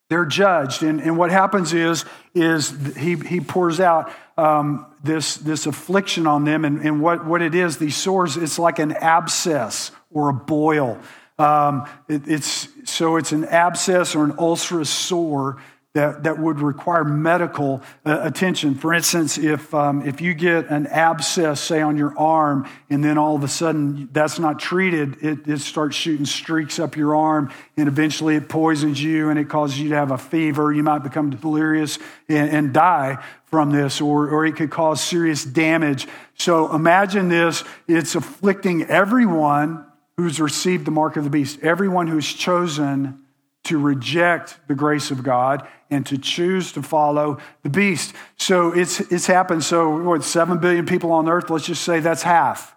they're 0.09 0.27
judged. 0.27 0.83
And, 0.83 1.01
and 1.01 1.17
what 1.17 1.31
happens 1.31 1.73
is, 1.73 2.05
is 2.35 2.97
he, 2.97 3.15
he 3.15 3.41
pours 3.41 3.79
out 3.79 4.13
um, 4.41 4.87
this, 5.05 5.37
this 5.37 5.67
affliction 5.67 6.27
on 6.27 6.45
them. 6.45 6.65
And, 6.65 6.81
and 6.81 7.03
what, 7.03 7.27
what 7.27 7.43
it 7.43 7.55
is, 7.55 7.77
these 7.77 7.97
sores, 7.97 8.37
it's 8.37 8.59
like 8.59 8.79
an 8.79 8.93
abscess 8.93 9.93
or 10.11 10.31
a 10.31 10.33
boil. 10.33 10.99
Um, 11.39 11.87
it, 12.09 12.27
it's, 12.27 12.69
so 12.85 13.17
it's 13.17 13.33
an 13.33 13.45
abscess 13.45 14.15
or 14.15 14.25
an 14.25 14.35
ulcerous 14.39 14.91
sore 14.91 15.59
that, 15.95 16.23
that 16.23 16.39
would 16.39 16.61
require 16.61 17.03
medical 17.03 17.83
uh, 18.07 18.21
attention. 18.23 18.77
For 18.77 18.95
instance, 18.95 19.39
if, 19.39 19.75
um, 19.75 20.07
if 20.07 20.21
you 20.21 20.35
get 20.35 20.69
an 20.71 20.87
abscess, 20.87 21.61
say, 21.61 21.81
on 21.81 21.97
your 21.97 22.17
arm, 22.17 22.69
and 22.89 23.03
then 23.03 23.19
all 23.19 23.35
of 23.35 23.43
a 23.43 23.49
sudden 23.49 24.09
that's 24.13 24.39
not 24.39 24.61
treated, 24.61 25.17
it, 25.21 25.49
it 25.49 25.59
starts 25.59 25.97
shooting 25.97 26.27
streaks 26.27 26.79
up 26.79 26.97
your 26.97 27.17
arm, 27.17 27.53
and 27.77 27.89
eventually 27.89 28.37
it 28.37 28.49
poisons 28.49 29.03
you 29.03 29.31
and 29.31 29.39
it 29.39 29.49
causes 29.49 29.81
you 29.81 29.89
to 29.89 29.97
have 29.97 30.13
a 30.13 30.19
fever. 30.19 30.73
You 30.73 30.85
might 30.85 31.03
become 31.03 31.31
delirious 31.31 31.99
and, 32.29 32.51
and 32.51 32.73
die 32.73 33.25
from 33.47 33.73
this, 33.73 34.01
or, 34.01 34.29
or 34.29 34.47
it 34.47 34.55
could 34.55 34.71
cause 34.71 35.01
serious 35.01 35.45
damage. 35.45 36.07
So 36.39 36.73
imagine 36.73 37.29
this 37.29 37.65
it's 37.89 38.15
afflicting 38.15 38.85
everyone 38.85 39.85
who's 40.17 40.41
received 40.41 40.85
the 40.85 40.93
mark 40.93 41.17
of 41.17 41.25
the 41.25 41.31
beast, 41.31 41.59
everyone 41.63 42.07
who's 42.07 42.33
chosen 42.33 43.20
to 43.65 43.79
reject 43.79 44.59
the 44.69 44.75
grace 44.75 45.11
of 45.11 45.23
God 45.23 45.67
and 45.91 46.07
to 46.07 46.19
choose 46.19 46.73
to 46.73 46.83
follow 46.83 47.39
the 47.63 47.71
beast. 47.71 48.15
So 48.37 48.73
it's, 48.73 49.01
it's 49.13 49.27
happened. 49.27 49.65
So, 49.65 50.03
what, 50.03 50.25
7 50.25 50.59
billion 50.59 50.87
people 50.87 51.13
on 51.13 51.29
earth, 51.29 51.51
let's 51.51 51.67
just 51.67 51.83
say 51.83 52.01
that's 52.01 52.23
half. 52.23 52.75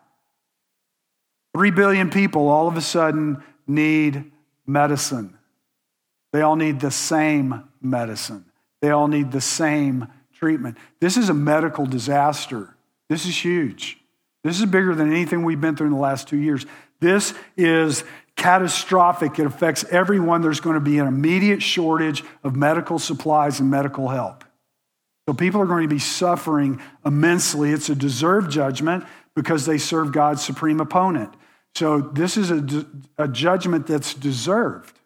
3 1.55 1.71
billion 1.71 2.09
people 2.09 2.49
all 2.49 2.67
of 2.67 2.75
a 2.75 2.81
sudden 2.81 3.43
need 3.67 4.31
medicine. 4.65 5.37
They 6.31 6.41
all 6.41 6.55
need 6.55 6.79
the 6.79 6.91
same 6.91 7.69
medicine, 7.81 8.45
they 8.81 8.89
all 8.89 9.07
need 9.07 9.31
the 9.31 9.41
same 9.41 10.07
treatment. 10.33 10.77
This 10.99 11.15
is 11.15 11.29
a 11.29 11.33
medical 11.33 11.85
disaster. 11.85 12.75
This 13.09 13.25
is 13.25 13.43
huge. 13.43 13.99
This 14.43 14.59
is 14.59 14.65
bigger 14.65 14.95
than 14.95 15.11
anything 15.11 15.43
we've 15.43 15.61
been 15.61 15.75
through 15.75 15.87
in 15.87 15.93
the 15.93 15.99
last 15.99 16.27
two 16.27 16.37
years. 16.37 16.65
This 16.99 17.33
is 17.55 18.03
catastrophic. 18.35 19.39
It 19.39 19.45
affects 19.45 19.83
everyone. 19.85 20.41
There's 20.41 20.59
going 20.59 20.75
to 20.75 20.81
be 20.81 20.99
an 20.99 21.07
immediate 21.07 21.61
shortage 21.61 22.23
of 22.43 22.55
medical 22.55 22.99
supplies 22.99 23.59
and 23.59 23.69
medical 23.69 24.09
help. 24.09 24.43
So 25.27 25.33
people 25.33 25.61
are 25.61 25.65
going 25.65 25.87
to 25.87 25.93
be 25.93 25.99
suffering 25.99 26.81
immensely. 27.05 27.71
It's 27.71 27.89
a 27.89 27.95
deserved 27.95 28.51
judgment 28.51 29.05
because 29.35 29.65
they 29.65 29.77
serve 29.77 30.11
God's 30.11 30.43
supreme 30.43 30.79
opponent. 30.79 31.33
So 31.75 32.01
this 32.01 32.37
is 32.37 32.51
a, 32.51 32.85
a 33.17 33.27
judgment 33.27 33.87
that's 33.87 34.13
deserved 34.13 34.99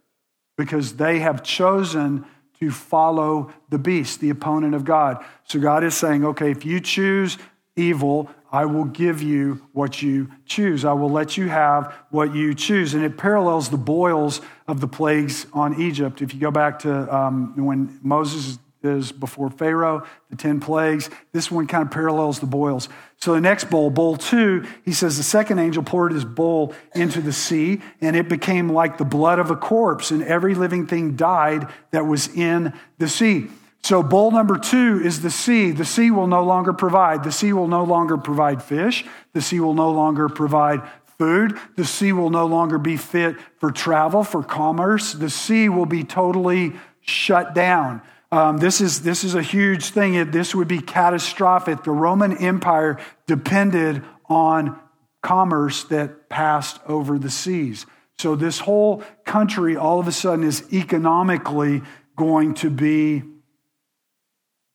because 0.57 0.95
they 0.95 1.19
have 1.19 1.43
chosen 1.43 2.25
to 2.59 2.71
follow 2.71 3.53
the 3.69 3.77
beast, 3.77 4.19
the 4.19 4.31
opponent 4.31 4.73
of 4.73 4.83
God. 4.83 5.23
So 5.43 5.59
God 5.59 5.83
is 5.83 5.95
saying, 5.95 6.25
okay, 6.25 6.51
if 6.51 6.65
you 6.65 6.79
choose 6.79 7.37
evil, 7.75 8.31
I 8.51 8.65
will 8.65 8.85
give 8.85 9.21
you 9.21 9.61
what 9.73 10.01
you 10.01 10.29
choose. 10.45 10.85
I 10.85 10.93
will 10.93 11.09
let 11.09 11.37
you 11.37 11.49
have 11.49 11.93
what 12.09 12.33
you 12.33 12.53
choose. 12.53 12.93
And 12.93 13.03
it 13.03 13.17
parallels 13.17 13.69
the 13.69 13.77
boils 13.77 14.41
of 14.67 14.79
the 14.79 14.87
plagues 14.87 15.47
on 15.53 15.81
Egypt. 15.81 16.21
If 16.21 16.33
you 16.33 16.39
go 16.39 16.51
back 16.51 16.79
to 16.79 17.15
um, 17.15 17.53
when 17.65 17.99
Moses 18.01 18.59
is 18.83 19.11
before 19.11 19.49
Pharaoh, 19.49 20.05
the 20.29 20.35
10 20.35 20.59
plagues. 20.59 21.09
This 21.31 21.51
one 21.51 21.67
kind 21.67 21.83
of 21.83 21.91
parallels 21.91 22.39
the 22.39 22.45
boils. 22.45 22.89
So 23.17 23.33
the 23.33 23.41
next 23.41 23.69
bowl, 23.69 23.89
bowl 23.89 24.17
two, 24.17 24.65
he 24.85 24.93
says 24.93 25.17
the 25.17 25.23
second 25.23 25.59
angel 25.59 25.83
poured 25.83 26.11
his 26.11 26.25
bowl 26.25 26.73
into 26.93 27.21
the 27.21 27.33
sea, 27.33 27.81
and 28.01 28.15
it 28.15 28.29
became 28.29 28.69
like 28.69 28.97
the 28.97 29.05
blood 29.05 29.39
of 29.39 29.49
a 29.49 29.55
corpse, 29.55 30.11
and 30.11 30.23
every 30.23 30.53
living 30.53 30.85
thing 30.85 31.15
died 31.15 31.67
that 31.91 32.05
was 32.05 32.27
in 32.27 32.73
the 32.99 33.09
sea. 33.09 33.47
So, 33.87 34.03
bowl 34.03 34.31
number 34.31 34.57
two 34.57 34.99
is 35.01 35.21
the 35.21 35.31
sea. 35.31 35.71
The 35.71 35.85
sea 35.85 36.11
will 36.11 36.27
no 36.27 36.43
longer 36.43 36.73
provide. 36.73 37.23
The 37.23 37.31
sea 37.31 37.53
will 37.53 37.69
no 37.69 37.85
longer 37.85 38.17
provide 38.17 38.61
fish. 38.61 39.05
The 39.31 39.41
sea 39.41 39.61
will 39.61 39.75
no 39.75 39.91
longer 39.91 40.27
provide 40.27 40.81
food. 41.17 41.57
The 41.77 41.85
sea 41.85 42.11
will 42.11 42.29
no 42.29 42.47
longer 42.47 42.79
be 42.79 42.97
fit 42.97 43.37
for 43.61 43.71
travel, 43.71 44.25
for 44.25 44.43
commerce. 44.43 45.13
The 45.13 45.29
sea 45.29 45.69
will 45.69 45.85
be 45.85 46.03
totally 46.03 46.73
shut 46.99 47.55
down. 47.55 48.01
Um, 48.29 48.57
this, 48.57 48.81
is, 48.81 49.03
this 49.03 49.23
is 49.23 49.35
a 49.35 49.41
huge 49.41 49.91
thing. 49.91 50.31
This 50.31 50.53
would 50.53 50.67
be 50.67 50.79
catastrophic. 50.79 51.85
The 51.85 51.91
Roman 51.91 52.35
Empire 52.39 52.99
depended 53.25 54.03
on 54.25 54.77
commerce 55.21 55.85
that 55.85 56.27
passed 56.27 56.81
over 56.87 57.17
the 57.17 57.29
seas. 57.29 57.85
So, 58.19 58.35
this 58.35 58.59
whole 58.59 59.01
country 59.23 59.77
all 59.77 60.01
of 60.01 60.09
a 60.09 60.11
sudden 60.11 60.43
is 60.43 60.73
economically 60.73 61.83
going 62.17 62.53
to 62.55 62.69
be 62.69 63.23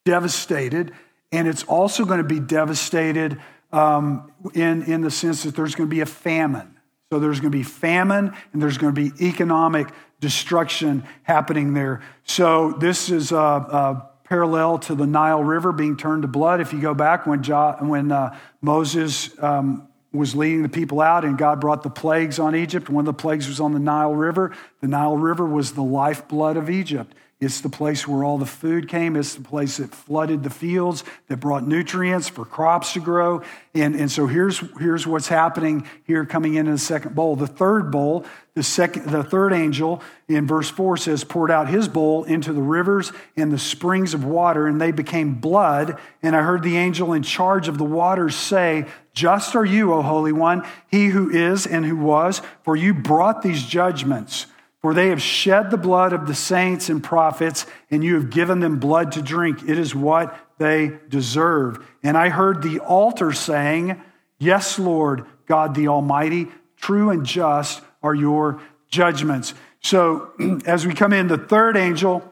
devastated. 0.05 0.93
And 1.31 1.49
it's 1.49 1.65
also 1.65 2.05
going 2.05 2.19
to 2.19 2.25
be 2.25 2.41
devastated 2.41 3.41
um, 3.73 4.31
in, 4.55 4.83
in 4.83 5.01
the 5.01 5.11
sense 5.11 5.45
that 5.45 5.57
there's 5.57 5.75
going 5.75 5.89
to 5.89 5.95
be 5.95 6.01
a 6.01 6.07
famine. 6.07 6.77
So, 7.11 7.19
there's 7.19 7.41
going 7.41 7.53
to 7.53 7.59
be 7.59 7.63
famine 7.63 8.35
and 8.53 8.63
there's 8.63 8.79
going 8.79 8.95
to 8.95 9.11
be 9.11 9.27
economic 9.27 9.89
destruction 10.21 11.05
happening 11.25 11.75
there. 11.75 12.03
So, 12.25 12.73
this 12.73 13.11
is 13.11 13.33
a, 13.33 13.37
a, 13.37 14.09
parallel 14.25 14.79
to 14.79 14.95
the 14.95 15.07
Nile 15.07 15.45
River 15.45 15.73
being 15.73 15.95
turned 15.95 16.23
to 16.23 16.29
blood. 16.29 16.63
If 16.63 16.73
you 16.73 16.81
go 16.81 16.95
back 16.95 17.27
when, 17.27 17.43
jo- 17.43 17.77
when 17.81 18.11
uh, 18.11 18.35
Moses 18.63 19.29
um, 19.43 19.87
was 20.11 20.35
leading 20.35 20.63
the 20.63 20.71
people 20.71 21.03
out 21.03 21.27
and 21.27 21.37
God 21.37 21.61
brought 21.61 21.83
the 21.83 21.91
plagues 21.91 22.39
on 22.39 22.57
Egypt, 22.57 22.89
one 22.89 23.03
of 23.03 23.15
the 23.15 23.21
plagues 23.21 23.47
was 23.47 23.61
on 23.61 23.73
the 23.73 23.79
Nile 23.79 24.15
River. 24.15 24.57
The 24.81 24.89
Nile 24.89 25.19
River 25.19 25.45
was 25.45 25.73
the 25.73 25.83
lifeblood 25.83 26.57
of 26.57 26.71
Egypt. 26.71 27.15
It's 27.43 27.61
the 27.61 27.69
place 27.69 28.07
where 28.07 28.23
all 28.23 28.39
the 28.39 28.47
food 28.47 28.89
came. 28.89 29.17
It's 29.17 29.35
the 29.35 29.43
place 29.43 29.79
that 29.79 29.93
flooded 29.93 30.45
the 30.45 30.51
fields, 30.51 31.03
that 31.27 31.39
brought 31.39 31.67
nutrients 31.67 32.29
for 32.29 32.45
crops 32.45 32.93
to 32.93 33.01
grow. 33.01 33.43
And, 33.75 33.97
and 33.97 34.09
so 34.09 34.29
here's, 34.29 34.61
here's 34.79 35.09
what's 35.09 35.27
happening 35.27 35.89
here 36.05 36.25
coming 36.25 36.55
into 36.55 36.71
the 36.71 36.79
second 36.79 37.17
bowl. 37.17 37.35
The 37.35 37.49
third 37.49 37.91
bowl, 37.91 38.27
the, 38.55 38.63
second, 38.63 39.07
the 39.07 39.25
third 39.25 39.53
angel 39.53 40.03
in 40.29 40.47
verse 40.47 40.71
4 40.71 40.97
says, 40.99 41.25
poured 41.25 41.51
out 41.51 41.69
his 41.69 41.89
bowl 41.89 42.23
into 42.23 42.53
the 42.53 42.63
rivers 42.63 43.11
and 43.37 43.51
the 43.51 43.59
springs 43.59 44.15
of 44.15 44.25
water, 44.25 44.69
and 44.69 44.81
they 44.81 44.93
became 44.93 45.35
blood. 45.35 45.99
And 46.23 46.37
I 46.37 46.43
heard 46.43 46.63
the 46.63 46.77
angel 46.77 47.13
in 47.13 47.25
charge 47.25 47.67
of 47.67 47.77
the 47.77 47.85
waters 47.85 48.37
say, 48.37 48.87
Just 49.15 49.57
are 49.57 49.65
you, 49.65 49.93
O 49.93 50.03
Holy 50.03 50.33
One, 50.33 50.65
he 50.87 51.07
who 51.07 51.29
is 51.29 51.67
and 51.67 51.85
who 51.85 51.97
was, 51.97 52.41
for 52.63 52.77
you 52.77 52.95
brought 52.95 53.43
these 53.43 53.65
judgments. 53.65 54.47
For 54.83 54.95
they 54.95 55.09
have 55.09 55.23
shed 55.23 55.71
the 55.71 55.77
blood 55.77 56.13
of 56.13 56.27
the 56.27 56.35
saints 56.35 56.89
and 56.89 57.03
prophets, 57.03 57.67
and 57.91 58.03
you 58.03 58.17
have 58.17 58.31
given 58.31 58.59
them 58.59 58.81
blood 58.81 59.13
to 59.13 59.23
drink. 59.23 59.63
It 59.63 59.79
is 59.79 59.95
what 59.95 60.37
they 60.59 60.99
deserve. 61.09 61.87
And 62.03 62.19
I 62.19 62.29
heard 62.29 62.63
the 62.63 62.81
altar 62.81 63.33
saying, 63.33 64.03
Yes, 64.39 64.81
Lord, 64.81 65.25
God 65.47 65.77
the 65.77 65.87
Almighty, 65.87 66.49
true 66.77 67.11
and 67.11 67.25
just 67.25 67.81
are 68.03 68.15
your 68.15 68.61
judgments. 68.89 69.55
So 69.83 70.33
as 70.67 70.85
we 70.85 70.95
come 70.95 71.13
in, 71.13 71.29
the 71.29 71.39
third 71.39 71.77
angel, 71.77 72.29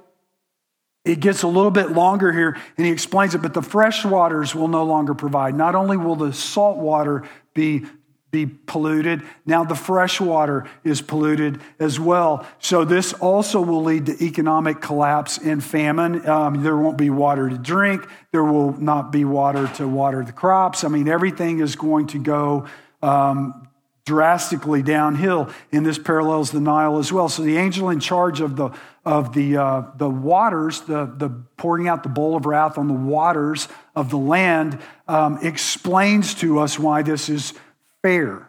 it 1.04 1.20
gets 1.20 1.44
a 1.44 1.48
little 1.48 1.70
bit 1.70 1.92
longer 1.92 2.32
here, 2.32 2.58
and 2.76 2.86
he 2.86 2.92
explains 2.92 3.34
it, 3.34 3.42
but 3.42 3.54
the 3.54 3.62
fresh 3.62 4.04
waters 4.04 4.54
will 4.54 4.68
no 4.68 4.84
longer 4.84 5.14
provide. 5.14 5.54
Not 5.54 5.74
only 5.74 5.96
will 5.96 6.16
the 6.16 6.32
salt 6.32 6.76
water 6.76 7.28
be 7.54 7.86
be 8.30 8.46
polluted. 8.46 9.22
Now 9.44 9.64
the 9.64 9.74
fresh 9.74 10.20
water 10.20 10.68
is 10.84 11.02
polluted 11.02 11.60
as 11.78 11.98
well. 11.98 12.46
So 12.60 12.84
this 12.84 13.12
also 13.14 13.60
will 13.60 13.82
lead 13.82 14.06
to 14.06 14.24
economic 14.24 14.80
collapse 14.80 15.38
and 15.38 15.62
famine. 15.62 16.28
Um, 16.28 16.62
there 16.62 16.76
won't 16.76 16.98
be 16.98 17.10
water 17.10 17.50
to 17.50 17.58
drink. 17.58 18.06
There 18.30 18.44
will 18.44 18.72
not 18.80 19.10
be 19.10 19.24
water 19.24 19.66
to 19.76 19.88
water 19.88 20.24
the 20.24 20.32
crops. 20.32 20.84
I 20.84 20.88
mean, 20.88 21.08
everything 21.08 21.60
is 21.60 21.74
going 21.74 22.06
to 22.08 22.18
go 22.18 22.66
um, 23.02 23.68
drastically 24.04 24.82
downhill. 24.82 25.50
And 25.72 25.84
this 25.84 25.98
parallels 25.98 26.50
the 26.52 26.60
Nile 26.60 26.98
as 26.98 27.12
well. 27.12 27.28
So 27.28 27.42
the 27.42 27.56
angel 27.56 27.90
in 27.90 28.00
charge 28.00 28.40
of 28.40 28.56
the 28.56 28.70
of 29.04 29.32
the 29.32 29.56
uh, 29.56 29.82
the 29.96 30.10
waters, 30.10 30.82
the 30.82 31.06
the 31.06 31.30
pouring 31.56 31.88
out 31.88 32.02
the 32.02 32.08
bowl 32.08 32.36
of 32.36 32.44
wrath 32.44 32.76
on 32.76 32.86
the 32.86 32.94
waters 32.94 33.66
of 33.96 34.10
the 34.10 34.18
land, 34.18 34.78
um, 35.08 35.38
explains 35.42 36.34
to 36.34 36.58
us 36.58 36.78
why 36.78 37.02
this 37.02 37.28
is 37.28 37.54
fair. 38.02 38.48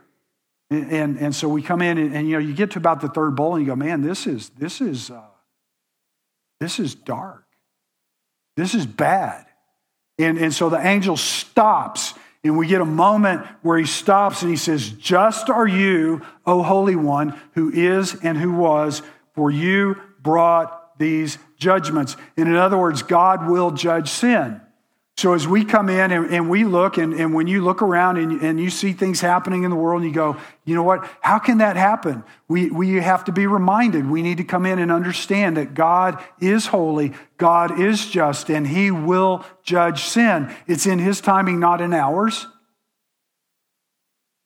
And, 0.69 0.91
and, 0.91 1.17
and, 1.17 1.35
so 1.35 1.49
we 1.49 1.61
come 1.61 1.81
in 1.81 1.97
and, 1.97 2.15
and, 2.15 2.27
you 2.27 2.33
know, 2.33 2.39
you 2.39 2.53
get 2.53 2.71
to 2.71 2.79
about 2.79 3.01
the 3.01 3.09
third 3.09 3.35
bowl 3.35 3.55
and 3.55 3.65
you 3.65 3.71
go, 3.71 3.75
man, 3.75 4.01
this 4.01 4.25
is, 4.25 4.49
this 4.49 4.79
is, 4.79 5.11
uh, 5.11 5.21
this 6.59 6.79
is 6.79 6.95
dark. 6.95 7.45
This 8.55 8.73
is 8.73 8.85
bad. 8.85 9.45
And, 10.17 10.37
and 10.37 10.53
so 10.53 10.69
the 10.69 10.85
angel 10.85 11.17
stops 11.17 12.13
and 12.43 12.57
we 12.57 12.67
get 12.67 12.81
a 12.81 12.85
moment 12.85 13.45
where 13.61 13.77
he 13.77 13.85
stops 13.85 14.41
and 14.41 14.49
he 14.49 14.57
says, 14.57 14.89
Just 14.89 15.49
are 15.49 15.67
you, 15.67 16.21
O 16.45 16.63
Holy 16.63 16.95
One, 16.95 17.39
who 17.53 17.71
is 17.71 18.15
and 18.23 18.37
who 18.37 18.53
was, 18.53 19.03
for 19.35 19.51
you 19.51 19.95
brought 20.21 20.97
these 20.97 21.37
judgments. 21.57 22.17
And 22.37 22.49
in 22.49 22.55
other 22.55 22.77
words, 22.77 23.03
God 23.03 23.47
will 23.47 23.71
judge 23.71 24.09
sin. 24.09 24.59
So 25.21 25.35
as 25.35 25.47
we 25.47 25.63
come 25.65 25.87
in 25.87 26.11
and, 26.11 26.33
and 26.33 26.49
we 26.49 26.63
look, 26.63 26.97
and, 26.97 27.13
and, 27.13 27.31
when 27.31 27.45
you 27.45 27.63
look 27.63 27.83
around 27.83 28.17
and, 28.17 28.41
and, 28.41 28.59
you 28.59 28.71
see 28.71 28.91
things 28.91 29.21
happening 29.21 29.61
in 29.61 29.69
the 29.69 29.75
world, 29.75 30.01
and 30.01 30.09
you 30.09 30.15
go, 30.15 30.35
you 30.65 30.73
know 30.73 30.81
what? 30.81 31.07
How 31.21 31.37
can 31.37 31.59
that 31.59 31.75
happen? 31.75 32.23
We, 32.47 32.71
we 32.71 32.95
have 32.95 33.25
to 33.25 33.31
be 33.31 33.45
reminded. 33.45 34.09
We 34.09 34.23
need 34.23 34.37
to 34.37 34.43
come 34.43 34.65
in 34.65 34.79
and 34.79 34.91
understand 34.91 35.57
that 35.57 35.75
God 35.75 36.23
is 36.39 36.65
holy, 36.65 37.13
God 37.37 37.79
is 37.79 38.09
just, 38.09 38.49
and 38.49 38.65
He 38.65 38.89
will 38.89 39.45
judge 39.61 40.05
sin. 40.05 40.51
It's 40.65 40.87
in 40.87 40.97
His 40.97 41.21
timing, 41.21 41.59
not 41.59 41.81
in 41.81 41.93
ours. 41.93 42.47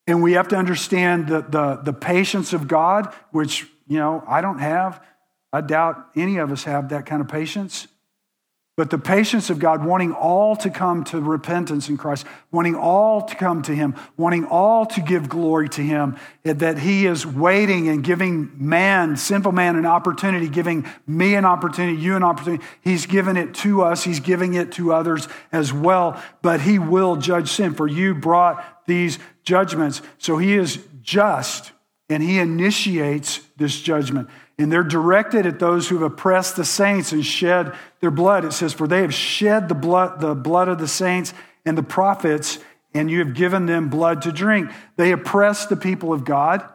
And 0.07 0.21
we 0.21 0.33
have 0.33 0.49
to 0.49 0.57
understand 0.57 1.29
the, 1.29 1.39
the, 1.39 1.79
the 1.85 1.93
patience 1.93 2.51
of 2.51 2.67
God, 2.67 3.13
which, 3.31 3.65
you 3.87 3.97
know, 3.97 4.25
I 4.27 4.41
don't 4.41 4.59
have. 4.59 5.01
I 5.53 5.61
doubt 5.61 6.05
any 6.17 6.35
of 6.35 6.51
us 6.51 6.65
have 6.65 6.89
that 6.89 7.05
kind 7.05 7.21
of 7.21 7.29
patience. 7.29 7.87
But 8.77 8.89
the 8.89 8.97
patience 8.97 9.49
of 9.49 9.57
God, 9.57 9.85
wanting 9.85 10.11
all 10.11 10.57
to 10.57 10.69
come 10.69 11.05
to 11.05 11.21
repentance 11.21 11.87
in 11.87 11.95
Christ, 11.95 12.25
wanting 12.51 12.75
all 12.75 13.21
to 13.21 13.33
come 13.33 13.61
to 13.61 13.73
Him, 13.73 13.95
wanting 14.17 14.43
all 14.43 14.85
to 14.87 14.99
give 14.99 15.29
glory 15.29 15.69
to 15.69 15.81
Him, 15.81 16.17
that 16.43 16.79
He 16.79 17.05
is 17.05 17.25
waiting 17.25 17.87
and 17.87 18.03
giving 18.03 18.51
man, 18.57 19.15
sinful 19.15 19.53
man, 19.53 19.77
an 19.77 19.85
opportunity, 19.85 20.49
giving 20.49 20.85
me 21.07 21.35
an 21.35 21.45
opportunity, 21.45 22.01
you 22.01 22.17
an 22.17 22.23
opportunity. 22.23 22.65
He's 22.81 23.05
given 23.05 23.37
it 23.37 23.53
to 23.55 23.81
us, 23.81 24.03
He's 24.03 24.19
giving 24.19 24.55
it 24.55 24.73
to 24.73 24.91
others 24.91 25.29
as 25.53 25.71
well, 25.71 26.21
but 26.41 26.59
He 26.59 26.77
will 26.77 27.15
judge 27.15 27.51
sin. 27.51 27.75
For 27.75 27.87
you 27.87 28.13
brought 28.13 28.85
these 28.87 29.19
judgments. 29.43 30.01
So 30.17 30.37
He 30.37 30.53
is 30.53 30.79
just 31.01 31.71
and 32.09 32.21
He 32.21 32.39
initiates 32.39 33.39
this 33.55 33.79
judgment. 33.79 34.29
And 34.57 34.71
they're 34.71 34.83
directed 34.83 35.45
at 35.45 35.59
those 35.59 35.89
who 35.89 35.95
have 35.95 36.11
oppressed 36.11 36.55
the 36.55 36.63
saints 36.63 37.11
and 37.11 37.25
shed 37.25 37.73
their 37.99 38.11
blood. 38.11 38.45
It 38.45 38.53
says, 38.53 38.73
For 38.73 38.87
they 38.87 39.01
have 39.01 39.13
shed 39.13 39.67
the 39.67 39.75
blood, 39.75 40.21
the 40.21 40.33
blood 40.33 40.69
of 40.69 40.79
the 40.79 40.87
saints 40.87 41.33
and 41.65 41.77
the 41.77 41.83
prophets, 41.83 42.59
and 42.93 43.11
you 43.11 43.19
have 43.19 43.33
given 43.33 43.65
them 43.65 43.89
blood 43.89 44.21
to 44.21 44.31
drink. 44.31 44.71
They 44.95 45.11
oppressed 45.11 45.67
the 45.69 45.75
people 45.75 46.13
of 46.13 46.23
God. 46.23 46.67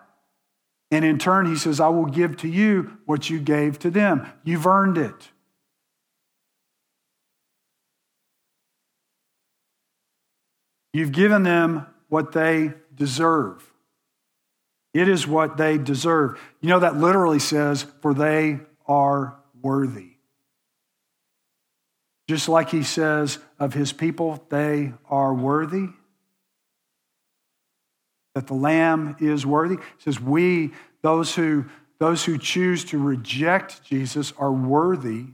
And 0.91 1.05
in 1.05 1.19
turn, 1.19 1.47
he 1.47 1.57
says, 1.57 1.81
I 1.81 1.89
will 1.89 2.07
give 2.07 2.37
to 2.39 2.49
you 2.49 2.99
what 3.07 3.31
you 3.31 3.39
gave 3.39 3.79
to 3.81 3.91
them. 3.91 4.27
You've 4.45 4.67
earned 4.67 4.99
it. 4.99 5.31
You've 10.93 11.13
given 11.13 11.45
them 11.45 11.87
what 12.09 12.33
they 12.33 12.75
deserve. 12.95 13.70
It 14.93 15.09
is 15.09 15.27
what 15.27 15.57
they 15.57 15.79
deserve. 15.79 16.41
You 16.61 16.71
know, 16.71 16.81
that 16.81 16.97
literally 16.97 17.39
says, 17.39 17.87
for 18.03 18.13
they 18.13 18.61
are 18.87 19.37
worthy. 19.63 20.17
just 22.31 22.49
like 22.49 22.71
he 22.71 22.85
says 22.85 23.39
of 23.59 23.75
his 23.75 23.93
people, 23.93 24.47
they 24.51 24.93
are 25.09 25.35
worthy. 25.35 25.89
That 28.37 28.47
the 28.47 28.55
Lamb 28.55 29.17
is 29.19 29.45
worthy. 29.45 29.77
He 29.77 29.83
says, 30.05 30.21
We, 30.21 30.71
those 31.03 31.35
who, 31.35 31.65
those 31.99 32.25
who 32.25 32.39
choose 32.39 32.85
to 32.87 32.99
reject 32.99 33.83
Jesus, 33.83 34.33
are 34.39 34.53
worthy 34.53 35.27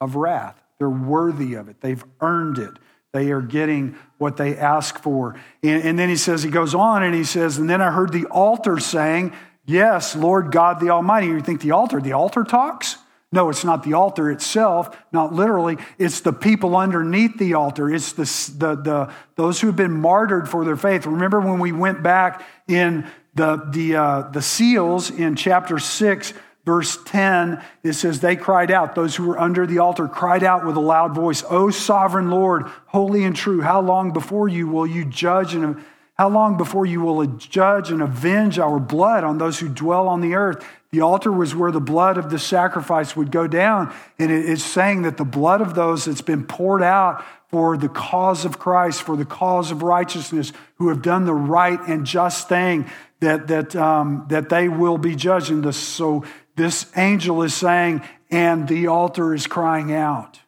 of 0.00 0.16
wrath. 0.16 0.60
They're 0.78 0.90
worthy 0.90 1.54
of 1.54 1.68
it. 1.68 1.80
They've 1.80 2.04
earned 2.20 2.58
it. 2.58 2.72
They 3.14 3.30
are 3.30 3.40
getting 3.40 3.96
what 4.18 4.36
they 4.36 4.58
ask 4.58 4.98
for. 4.98 5.36
And, 5.62 5.84
and, 5.84 5.98
then 5.98 6.08
he 6.08 6.16
says, 6.16 6.42
he 6.42 6.50
goes 6.50 6.74
on 6.74 7.04
and 7.04 7.14
he 7.14 7.22
says, 7.22 7.58
and 7.58 7.70
then 7.70 7.80
I 7.80 7.92
heard 7.92 8.12
the 8.12 8.26
altar 8.26 8.80
saying, 8.80 9.32
Yes, 9.66 10.14
Lord 10.14 10.50
God 10.50 10.80
the 10.80 10.90
Almighty. 10.90 11.28
You 11.28 11.40
think 11.40 11.60
the 11.60 11.70
altar, 11.70 12.00
the 12.00 12.12
altar 12.12 12.42
talks? 12.44 12.98
No, 13.32 13.48
it's 13.50 13.64
not 13.64 13.82
the 13.84 13.94
altar 13.94 14.30
itself, 14.30 14.96
not 15.12 15.32
literally. 15.32 15.78
It's 15.96 16.20
the 16.20 16.32
people 16.32 16.76
underneath 16.76 17.38
the 17.38 17.54
altar. 17.54 17.88
It's 17.92 18.12
the, 18.12 18.24
the, 18.58 18.74
the, 18.76 19.12
those 19.36 19.60
who 19.60 19.68
have 19.68 19.76
been 19.76 20.00
martyred 20.00 20.48
for 20.48 20.64
their 20.64 20.76
faith. 20.76 21.06
Remember 21.06 21.40
when 21.40 21.60
we 21.60 21.72
went 21.72 22.02
back 22.02 22.44
in 22.68 23.08
the, 23.34 23.56
the, 23.70 23.96
uh, 23.96 24.22
the 24.30 24.42
seals 24.42 25.10
in 25.10 25.34
chapter 25.34 25.78
6, 25.78 26.34
verse 26.64 26.98
10, 27.04 27.62
it 27.82 27.92
says, 27.94 28.20
They 28.20 28.36
cried 28.36 28.70
out, 28.70 28.94
those 28.94 29.16
who 29.16 29.26
were 29.26 29.38
under 29.38 29.66
the 29.66 29.78
altar 29.78 30.08
cried 30.08 30.44
out 30.44 30.64
with 30.64 30.76
a 30.76 30.80
loud 30.80 31.14
voice, 31.14 31.44
O 31.48 31.70
sovereign 31.70 32.30
Lord, 32.30 32.64
holy 32.86 33.24
and 33.24 33.36
true, 33.36 33.60
how 33.60 33.80
long 33.80 34.12
before 34.12 34.48
you 34.48 34.68
will 34.68 34.86
you 34.86 35.04
judge 35.04 35.54
and 35.54 35.82
how 36.16 36.28
long 36.28 36.56
before 36.56 36.86
you 36.86 37.00
will 37.00 37.26
judge 37.26 37.90
and 37.90 38.00
avenge 38.00 38.58
our 38.60 38.78
blood 38.78 39.24
on 39.24 39.38
those 39.38 39.58
who 39.58 39.68
dwell 39.68 40.06
on 40.06 40.20
the 40.20 40.34
earth? 40.34 40.64
The 40.92 41.00
altar 41.00 41.32
was 41.32 41.56
where 41.56 41.72
the 41.72 41.80
blood 41.80 42.18
of 42.18 42.30
the 42.30 42.38
sacrifice 42.38 43.16
would 43.16 43.32
go 43.32 43.48
down. 43.48 43.92
And 44.16 44.30
it's 44.30 44.62
saying 44.62 45.02
that 45.02 45.16
the 45.16 45.24
blood 45.24 45.60
of 45.60 45.74
those 45.74 46.04
that's 46.04 46.20
been 46.20 46.44
poured 46.44 46.84
out 46.84 47.24
for 47.48 47.76
the 47.76 47.88
cause 47.88 48.44
of 48.44 48.60
Christ, 48.60 49.02
for 49.02 49.16
the 49.16 49.24
cause 49.24 49.72
of 49.72 49.82
righteousness, 49.82 50.52
who 50.76 50.88
have 50.88 51.02
done 51.02 51.24
the 51.24 51.34
right 51.34 51.80
and 51.88 52.06
just 52.06 52.48
thing, 52.48 52.88
that, 53.18 53.48
that, 53.48 53.74
um, 53.74 54.26
that 54.28 54.50
they 54.50 54.68
will 54.68 54.98
be 54.98 55.16
judged. 55.16 55.50
And 55.50 55.64
this, 55.64 55.76
so 55.76 56.24
this 56.56 56.86
angel 56.96 57.42
is 57.42 57.54
saying, 57.54 58.02
and 58.30 58.68
the 58.68 58.86
altar 58.88 59.34
is 59.34 59.46
crying 59.46 59.92
out. 59.92 60.40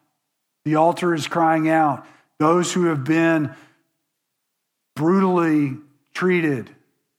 The 0.65 0.75
altar 0.75 1.13
is 1.13 1.27
crying 1.27 1.69
out. 1.69 2.05
Those 2.39 2.73
who 2.73 2.85
have 2.85 3.03
been 3.03 3.53
brutally 4.95 5.77
treated 6.13 6.69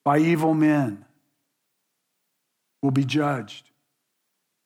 by 0.04 0.18
evil 0.18 0.54
men 0.54 1.04
will 2.82 2.90
be 2.90 3.04
judged. 3.04 3.64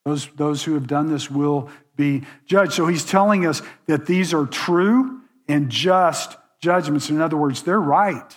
Those, 0.05 0.27
those 0.35 0.63
who 0.63 0.73
have 0.73 0.87
done 0.87 1.09
this 1.09 1.31
will 1.31 1.69
be 1.95 2.23
judged. 2.45 2.73
So 2.73 2.87
he's 2.87 3.05
telling 3.05 3.45
us 3.45 3.61
that 3.87 4.05
these 4.05 4.33
are 4.33 4.45
true 4.45 5.21
and 5.47 5.69
just 5.69 6.35
judgments. 6.61 7.09
In 7.09 7.21
other 7.21 7.37
words, 7.37 7.63
they're 7.63 7.79
right, 7.79 8.35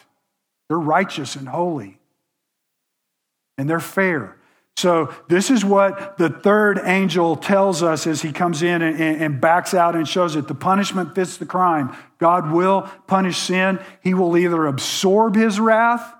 they're 0.68 0.78
righteous 0.78 1.36
and 1.36 1.48
holy, 1.48 1.98
and 3.58 3.68
they're 3.68 3.80
fair. 3.80 4.36
So, 4.76 5.14
this 5.28 5.50
is 5.50 5.64
what 5.64 6.18
the 6.18 6.28
third 6.28 6.78
angel 6.84 7.34
tells 7.34 7.82
us 7.82 8.06
as 8.06 8.20
he 8.20 8.30
comes 8.30 8.62
in 8.62 8.82
and, 8.82 9.00
and, 9.00 9.40
backs 9.40 9.72
out 9.72 9.96
and 9.96 10.06
shows 10.06 10.36
it. 10.36 10.48
The 10.48 10.54
punishment 10.54 11.14
fits 11.14 11.38
the 11.38 11.46
crime. 11.46 11.96
God 12.18 12.52
will 12.52 12.82
punish 13.06 13.38
sin. 13.38 13.78
He 14.02 14.12
will 14.12 14.36
either 14.36 14.66
absorb 14.66 15.34
his 15.34 15.58
wrath 15.58 16.14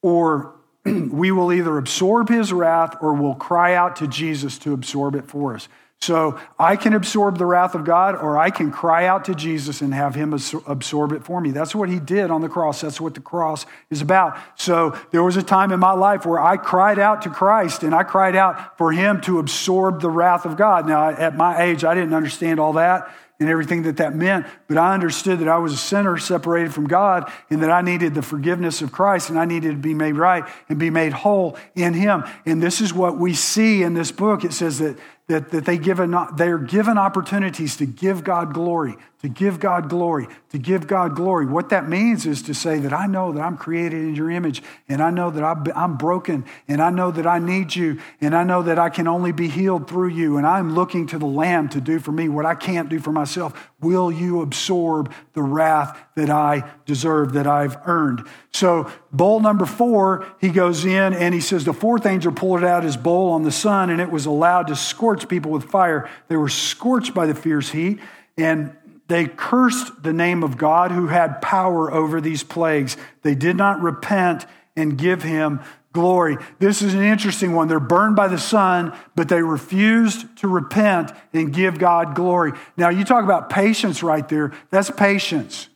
or 0.00 0.54
we 0.84 1.30
will 1.30 1.52
either 1.52 1.76
absorb 1.76 2.30
his 2.30 2.54
wrath 2.54 2.96
or 3.02 3.12
we'll 3.12 3.34
cry 3.34 3.74
out 3.74 3.96
to 3.96 4.06
Jesus 4.06 4.58
to 4.60 4.72
absorb 4.72 5.14
it 5.14 5.28
for 5.28 5.54
us. 5.54 5.68
So 6.02 6.36
I 6.58 6.74
can 6.74 6.94
absorb 6.94 7.38
the 7.38 7.46
wrath 7.46 7.76
of 7.76 7.84
God, 7.84 8.16
or 8.16 8.36
I 8.36 8.50
can 8.50 8.72
cry 8.72 9.06
out 9.06 9.24
to 9.26 9.36
Jesus 9.36 9.82
and 9.82 9.94
have 9.94 10.16
him 10.16 10.32
absorb 10.32 11.12
it 11.12 11.22
for 11.22 11.40
me. 11.40 11.52
That's 11.52 11.76
what 11.76 11.88
he 11.88 12.00
did 12.00 12.28
on 12.32 12.40
the 12.40 12.48
cross. 12.48 12.80
That's 12.80 13.00
what 13.00 13.14
the 13.14 13.20
cross 13.20 13.66
is 13.88 14.02
about. 14.02 14.36
So 14.56 14.98
there 15.12 15.22
was 15.22 15.36
a 15.36 15.44
time 15.44 15.70
in 15.70 15.78
my 15.78 15.92
life 15.92 16.26
where 16.26 16.40
I 16.40 16.56
cried 16.56 16.98
out 16.98 17.22
to 17.22 17.30
Christ 17.30 17.84
and 17.84 17.94
I 17.94 18.02
cried 18.02 18.34
out 18.34 18.76
for 18.78 18.90
him 18.90 19.20
to 19.20 19.38
absorb 19.38 20.00
the 20.00 20.10
wrath 20.10 20.44
of 20.44 20.56
God. 20.56 20.88
Now, 20.88 21.08
at 21.10 21.36
my 21.36 21.62
age, 21.62 21.84
I 21.84 21.94
didn't 21.94 22.14
understand 22.14 22.58
all 22.58 22.72
that 22.72 23.08
and 23.42 23.50
everything 23.50 23.82
that 23.82 23.98
that 23.98 24.14
meant, 24.14 24.46
but 24.68 24.78
I 24.78 24.94
understood 24.94 25.40
that 25.40 25.48
I 25.48 25.58
was 25.58 25.72
a 25.72 25.76
sinner 25.76 26.16
separated 26.16 26.72
from 26.72 26.86
God 26.86 27.30
and 27.50 27.62
that 27.62 27.70
I 27.70 27.82
needed 27.82 28.14
the 28.14 28.22
forgiveness 28.22 28.82
of 28.82 28.92
Christ 28.92 29.30
and 29.30 29.38
I 29.38 29.44
needed 29.44 29.70
to 29.70 29.76
be 29.76 29.94
made 29.94 30.16
right 30.16 30.44
and 30.68 30.78
be 30.78 30.90
made 30.90 31.12
whole 31.12 31.56
in 31.74 31.92
Him. 31.92 32.24
And 32.46 32.62
this 32.62 32.80
is 32.80 32.94
what 32.94 33.18
we 33.18 33.34
see 33.34 33.82
in 33.82 33.94
this 33.94 34.12
book. 34.12 34.44
It 34.44 34.52
says 34.52 34.78
that 34.78 34.96
that, 35.32 35.50
that 35.50 35.64
they 35.64 35.78
give 35.78 35.98
an, 35.98 36.14
they're 36.36 36.58
given 36.58 36.98
opportunities 36.98 37.74
to 37.78 37.86
give 37.86 38.22
God 38.22 38.52
glory, 38.52 38.96
to 39.22 39.28
give 39.30 39.58
God 39.58 39.88
glory, 39.88 40.28
to 40.50 40.58
give 40.58 40.86
God 40.86 41.16
glory. 41.16 41.46
What 41.46 41.70
that 41.70 41.88
means 41.88 42.26
is 42.26 42.42
to 42.42 42.52
say 42.52 42.78
that 42.80 42.92
I 42.92 43.06
know 43.06 43.32
that 43.32 43.40
I'm 43.40 43.56
created 43.56 44.02
in 44.02 44.14
your 44.14 44.30
image, 44.30 44.62
and 44.90 45.02
I 45.02 45.10
know 45.10 45.30
that 45.30 45.42
I'm 45.74 45.96
broken, 45.96 46.44
and 46.68 46.82
I 46.82 46.90
know 46.90 47.10
that 47.12 47.26
I 47.26 47.38
need 47.38 47.74
you, 47.74 47.98
and 48.20 48.36
I 48.36 48.44
know 48.44 48.62
that 48.62 48.78
I 48.78 48.90
can 48.90 49.08
only 49.08 49.32
be 49.32 49.48
healed 49.48 49.88
through 49.88 50.10
you, 50.10 50.36
and 50.36 50.46
I'm 50.46 50.74
looking 50.74 51.06
to 51.08 51.18
the 51.18 51.26
Lamb 51.26 51.70
to 51.70 51.80
do 51.80 51.98
for 51.98 52.12
me 52.12 52.28
what 52.28 52.44
I 52.44 52.54
can't 52.54 52.90
do 52.90 52.98
for 52.98 53.12
myself. 53.12 53.70
Will 53.82 54.12
you 54.12 54.40
absorb 54.40 55.12
the 55.34 55.42
wrath 55.42 55.98
that 56.14 56.30
I 56.30 56.70
deserve, 56.86 57.32
that 57.32 57.46
I've 57.46 57.76
earned? 57.84 58.26
So, 58.52 58.90
bowl 59.12 59.40
number 59.40 59.66
four, 59.66 60.26
he 60.40 60.50
goes 60.50 60.84
in 60.84 61.12
and 61.12 61.34
he 61.34 61.40
says, 61.40 61.64
The 61.64 61.72
fourth 61.72 62.06
angel 62.06 62.32
pulled 62.32 62.64
out 62.64 62.84
his 62.84 62.96
bowl 62.96 63.32
on 63.32 63.42
the 63.42 63.50
sun, 63.50 63.90
and 63.90 64.00
it 64.00 64.10
was 64.10 64.24
allowed 64.24 64.68
to 64.68 64.76
scorch 64.76 65.28
people 65.28 65.50
with 65.50 65.64
fire. 65.64 66.08
They 66.28 66.36
were 66.36 66.48
scorched 66.48 67.12
by 67.12 67.26
the 67.26 67.34
fierce 67.34 67.70
heat, 67.70 67.98
and 68.38 68.76
they 69.08 69.26
cursed 69.26 70.02
the 70.02 70.12
name 70.12 70.42
of 70.42 70.56
God 70.56 70.92
who 70.92 71.08
had 71.08 71.42
power 71.42 71.92
over 71.92 72.20
these 72.20 72.44
plagues. 72.44 72.96
They 73.22 73.34
did 73.34 73.56
not 73.56 73.82
repent 73.82 74.46
and 74.76 74.96
give 74.96 75.22
him 75.22 75.60
glory. 75.92 76.38
This 76.58 76.82
is 76.82 76.94
an 76.94 77.02
interesting 77.02 77.54
one. 77.54 77.68
They're 77.68 77.80
burned 77.80 78.16
by 78.16 78.28
the 78.28 78.38
sun, 78.38 78.96
but 79.14 79.28
they 79.28 79.42
refused 79.42 80.36
to 80.38 80.48
repent 80.48 81.12
and 81.32 81.52
give 81.52 81.78
God 81.78 82.14
glory. 82.14 82.52
Now, 82.76 82.88
you 82.88 83.04
talk 83.04 83.24
about 83.24 83.50
patience 83.50 84.02
right 84.02 84.26
there. 84.28 84.52
That's 84.70 84.90
patience. 84.90 85.68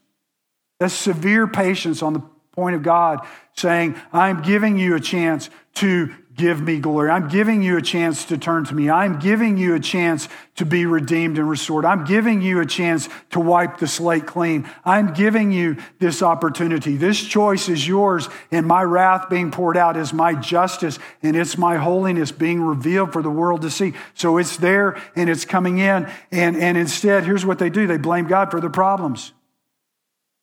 That's 0.80 0.94
severe 0.94 1.46
patience 1.46 2.02
on 2.02 2.12
the 2.14 2.22
point 2.52 2.76
of 2.76 2.82
God 2.82 3.26
saying, 3.54 3.96
I'm 4.12 4.42
giving 4.42 4.78
you 4.78 4.94
a 4.94 5.00
chance 5.00 5.50
to 5.74 6.14
give 6.36 6.60
me 6.60 6.78
glory. 6.78 7.08
I'm 7.08 7.28
giving 7.28 7.62
you 7.62 7.78
a 7.78 7.82
chance 7.82 8.26
to 8.26 8.36
turn 8.36 8.66
to 8.66 8.74
me. 8.74 8.90
I'm 8.90 9.18
giving 9.18 9.56
you 9.56 9.74
a 9.74 9.80
chance 9.80 10.28
to 10.56 10.66
be 10.66 10.84
redeemed 10.84 11.38
and 11.38 11.48
restored. 11.48 11.86
I'm 11.86 12.04
giving 12.04 12.42
you 12.42 12.60
a 12.60 12.66
chance 12.66 13.08
to 13.30 13.40
wipe 13.40 13.78
the 13.78 13.86
slate 13.86 14.26
clean. 14.26 14.68
I'm 14.84 15.14
giving 15.14 15.50
you 15.50 15.78
this 15.98 16.22
opportunity. 16.22 16.96
This 16.96 17.22
choice 17.22 17.70
is 17.70 17.88
yours, 17.88 18.28
and 18.50 18.66
my 18.66 18.82
wrath 18.82 19.30
being 19.30 19.50
poured 19.50 19.78
out 19.78 19.96
is 19.96 20.12
my 20.12 20.34
justice, 20.34 20.98
and 21.22 21.34
it's 21.34 21.56
my 21.56 21.76
holiness 21.76 22.32
being 22.32 22.60
revealed 22.60 23.14
for 23.14 23.22
the 23.22 23.30
world 23.30 23.62
to 23.62 23.70
see. 23.70 23.94
So 24.14 24.36
it's 24.36 24.58
there 24.58 25.00
and 25.16 25.30
it's 25.30 25.46
coming 25.46 25.78
in. 25.78 26.10
And, 26.30 26.56
and 26.56 26.76
instead, 26.76 27.24
here's 27.24 27.46
what 27.46 27.58
they 27.58 27.70
do 27.70 27.86
they 27.86 27.96
blame 27.96 28.26
God 28.26 28.50
for 28.50 28.60
their 28.60 28.70
problems. 28.70 29.32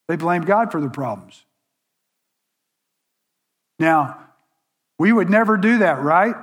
They 0.08 0.16
blame 0.16 0.42
God 0.42 0.72
for 0.72 0.82
their 0.82 0.90
problems. 0.90 1.46
Now, 3.80 4.23
we 5.04 5.12
would 5.12 5.30
never 5.30 5.58
do 5.58 5.80
that, 5.80 6.02
right? 6.02 6.34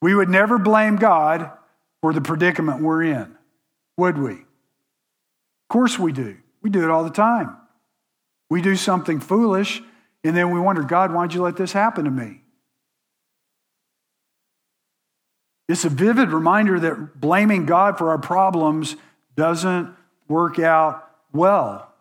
We 0.00 0.14
would 0.14 0.30
never 0.30 0.56
blame 0.58 0.96
God 0.96 1.50
for 2.00 2.14
the 2.14 2.22
predicament 2.22 2.80
we're 2.80 3.02
in, 3.02 3.36
would 3.98 4.16
we? 4.16 4.32
Of 4.32 5.68
course 5.68 5.98
we 5.98 6.12
do. 6.12 6.38
We 6.62 6.70
do 6.70 6.82
it 6.82 6.88
all 6.88 7.04
the 7.04 7.10
time. 7.10 7.54
We 8.48 8.62
do 8.62 8.74
something 8.74 9.20
foolish, 9.20 9.82
and 10.24 10.34
then 10.34 10.50
we 10.50 10.58
wonder, 10.58 10.82
God, 10.82 11.12
why'd 11.12 11.34
you 11.34 11.42
let 11.42 11.58
this 11.58 11.72
happen 11.72 12.06
to 12.06 12.10
me? 12.10 12.40
It's 15.68 15.84
a 15.84 15.90
vivid 15.90 16.30
reminder 16.30 16.80
that 16.80 17.20
blaming 17.20 17.66
God 17.66 17.98
for 17.98 18.08
our 18.08 18.18
problems 18.18 18.96
doesn't 19.36 19.94
work 20.26 20.58
out 20.58 21.06
well. 21.34 21.92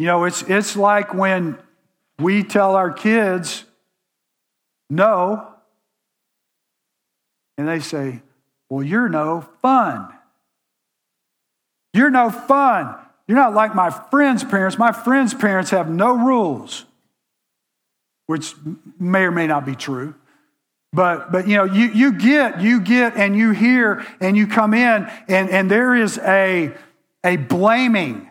You 0.00 0.06
know, 0.06 0.24
it's, 0.24 0.42
it's 0.42 0.74
like 0.74 1.14
when 1.14 1.56
we 2.18 2.42
tell 2.42 2.74
our 2.74 2.90
kids, 2.90 3.64
no. 4.90 5.48
And 7.56 7.68
they 7.68 7.80
say, 7.80 8.22
Well, 8.68 8.82
you're 8.82 9.08
no 9.08 9.46
fun. 9.62 10.08
You're 11.92 12.10
no 12.10 12.30
fun. 12.30 12.96
You're 13.26 13.38
not 13.38 13.54
like 13.54 13.74
my 13.74 13.90
friend's 13.90 14.44
parents. 14.44 14.78
My 14.78 14.92
friend's 14.92 15.32
parents 15.32 15.70
have 15.70 15.88
no 15.88 16.16
rules, 16.16 16.84
which 18.26 18.54
may 18.98 19.20
or 19.20 19.30
may 19.30 19.46
not 19.46 19.64
be 19.64 19.74
true. 19.74 20.14
But, 20.92 21.32
but 21.32 21.48
you 21.48 21.56
know, 21.56 21.64
you, 21.64 21.86
you 21.86 22.12
get, 22.12 22.60
you 22.60 22.80
get, 22.80 23.16
and 23.16 23.36
you 23.36 23.50
hear, 23.50 24.06
and 24.20 24.36
you 24.36 24.46
come 24.46 24.74
in, 24.74 25.10
and, 25.28 25.50
and 25.50 25.68
there 25.68 25.94
is 25.96 26.18
a, 26.18 26.72
a 27.24 27.36
blaming 27.36 28.30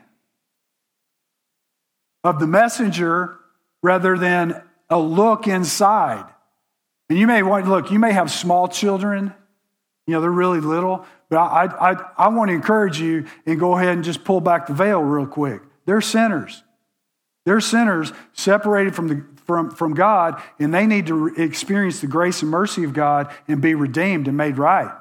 of 2.23 2.39
the 2.39 2.47
messenger 2.47 3.37
rather 3.81 4.17
than 4.17 4.61
a 4.89 4.97
look 4.97 5.45
inside. 5.45 6.25
And 7.09 7.19
you 7.19 7.27
may 7.27 7.43
want, 7.43 7.67
look, 7.67 7.91
you 7.91 7.99
may 7.99 8.11
have 8.13 8.31
small 8.31 8.67
children 8.67 9.33
You 10.05 10.13
know, 10.13 10.21
they're 10.21 10.31
really 10.31 10.59
little, 10.59 11.05
but 11.29 11.37
I, 11.37 11.91
I, 11.91 11.95
I 12.17 12.27
want 12.27 12.49
to 12.49 12.53
encourage 12.55 12.99
you 12.99 13.25
and 13.45 13.59
go 13.59 13.77
ahead 13.77 13.93
and 13.93 14.03
just 14.03 14.23
pull 14.23 14.41
back 14.41 14.67
the 14.67 14.73
veil 14.73 15.01
real 15.01 15.27
quick. 15.27 15.61
They're 15.85 16.01
sinners. 16.01 16.63
They're 17.45 17.61
sinners 17.61 18.11
separated 18.33 18.95
from, 18.95 19.07
the, 19.07 19.25
from, 19.45 19.71
from 19.71 19.93
God, 19.93 20.41
and 20.59 20.73
they 20.73 20.85
need 20.85 21.07
to 21.07 21.27
experience 21.35 22.01
the 22.01 22.07
grace 22.07 22.41
and 22.41 22.51
mercy 22.51 22.83
of 22.83 22.93
God 22.93 23.33
and 23.47 23.61
be 23.61 23.75
redeemed 23.75 24.27
and 24.27 24.35
made 24.35 24.57
right. 24.57 24.93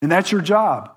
And 0.00 0.10
that's 0.10 0.32
your 0.32 0.40
job 0.40 0.90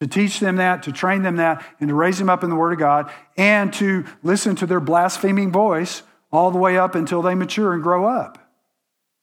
to 0.00 0.06
teach 0.06 0.40
them 0.40 0.56
that, 0.56 0.84
to 0.84 0.92
train 0.92 1.22
them 1.22 1.36
that, 1.36 1.62
and 1.80 1.88
to 1.88 1.94
raise 1.94 2.18
them 2.18 2.30
up 2.30 2.42
in 2.44 2.50
the 2.50 2.56
Word 2.56 2.72
of 2.72 2.78
God, 2.78 3.10
and 3.36 3.72
to 3.74 4.04
listen 4.22 4.56
to 4.56 4.66
their 4.66 4.80
blaspheming 4.80 5.52
voice 5.52 6.02
all 6.30 6.50
the 6.50 6.58
way 6.58 6.78
up 6.78 6.94
until 6.94 7.20
they 7.20 7.34
mature 7.34 7.74
and 7.74 7.82
grow 7.82 8.06
up. 8.06 8.38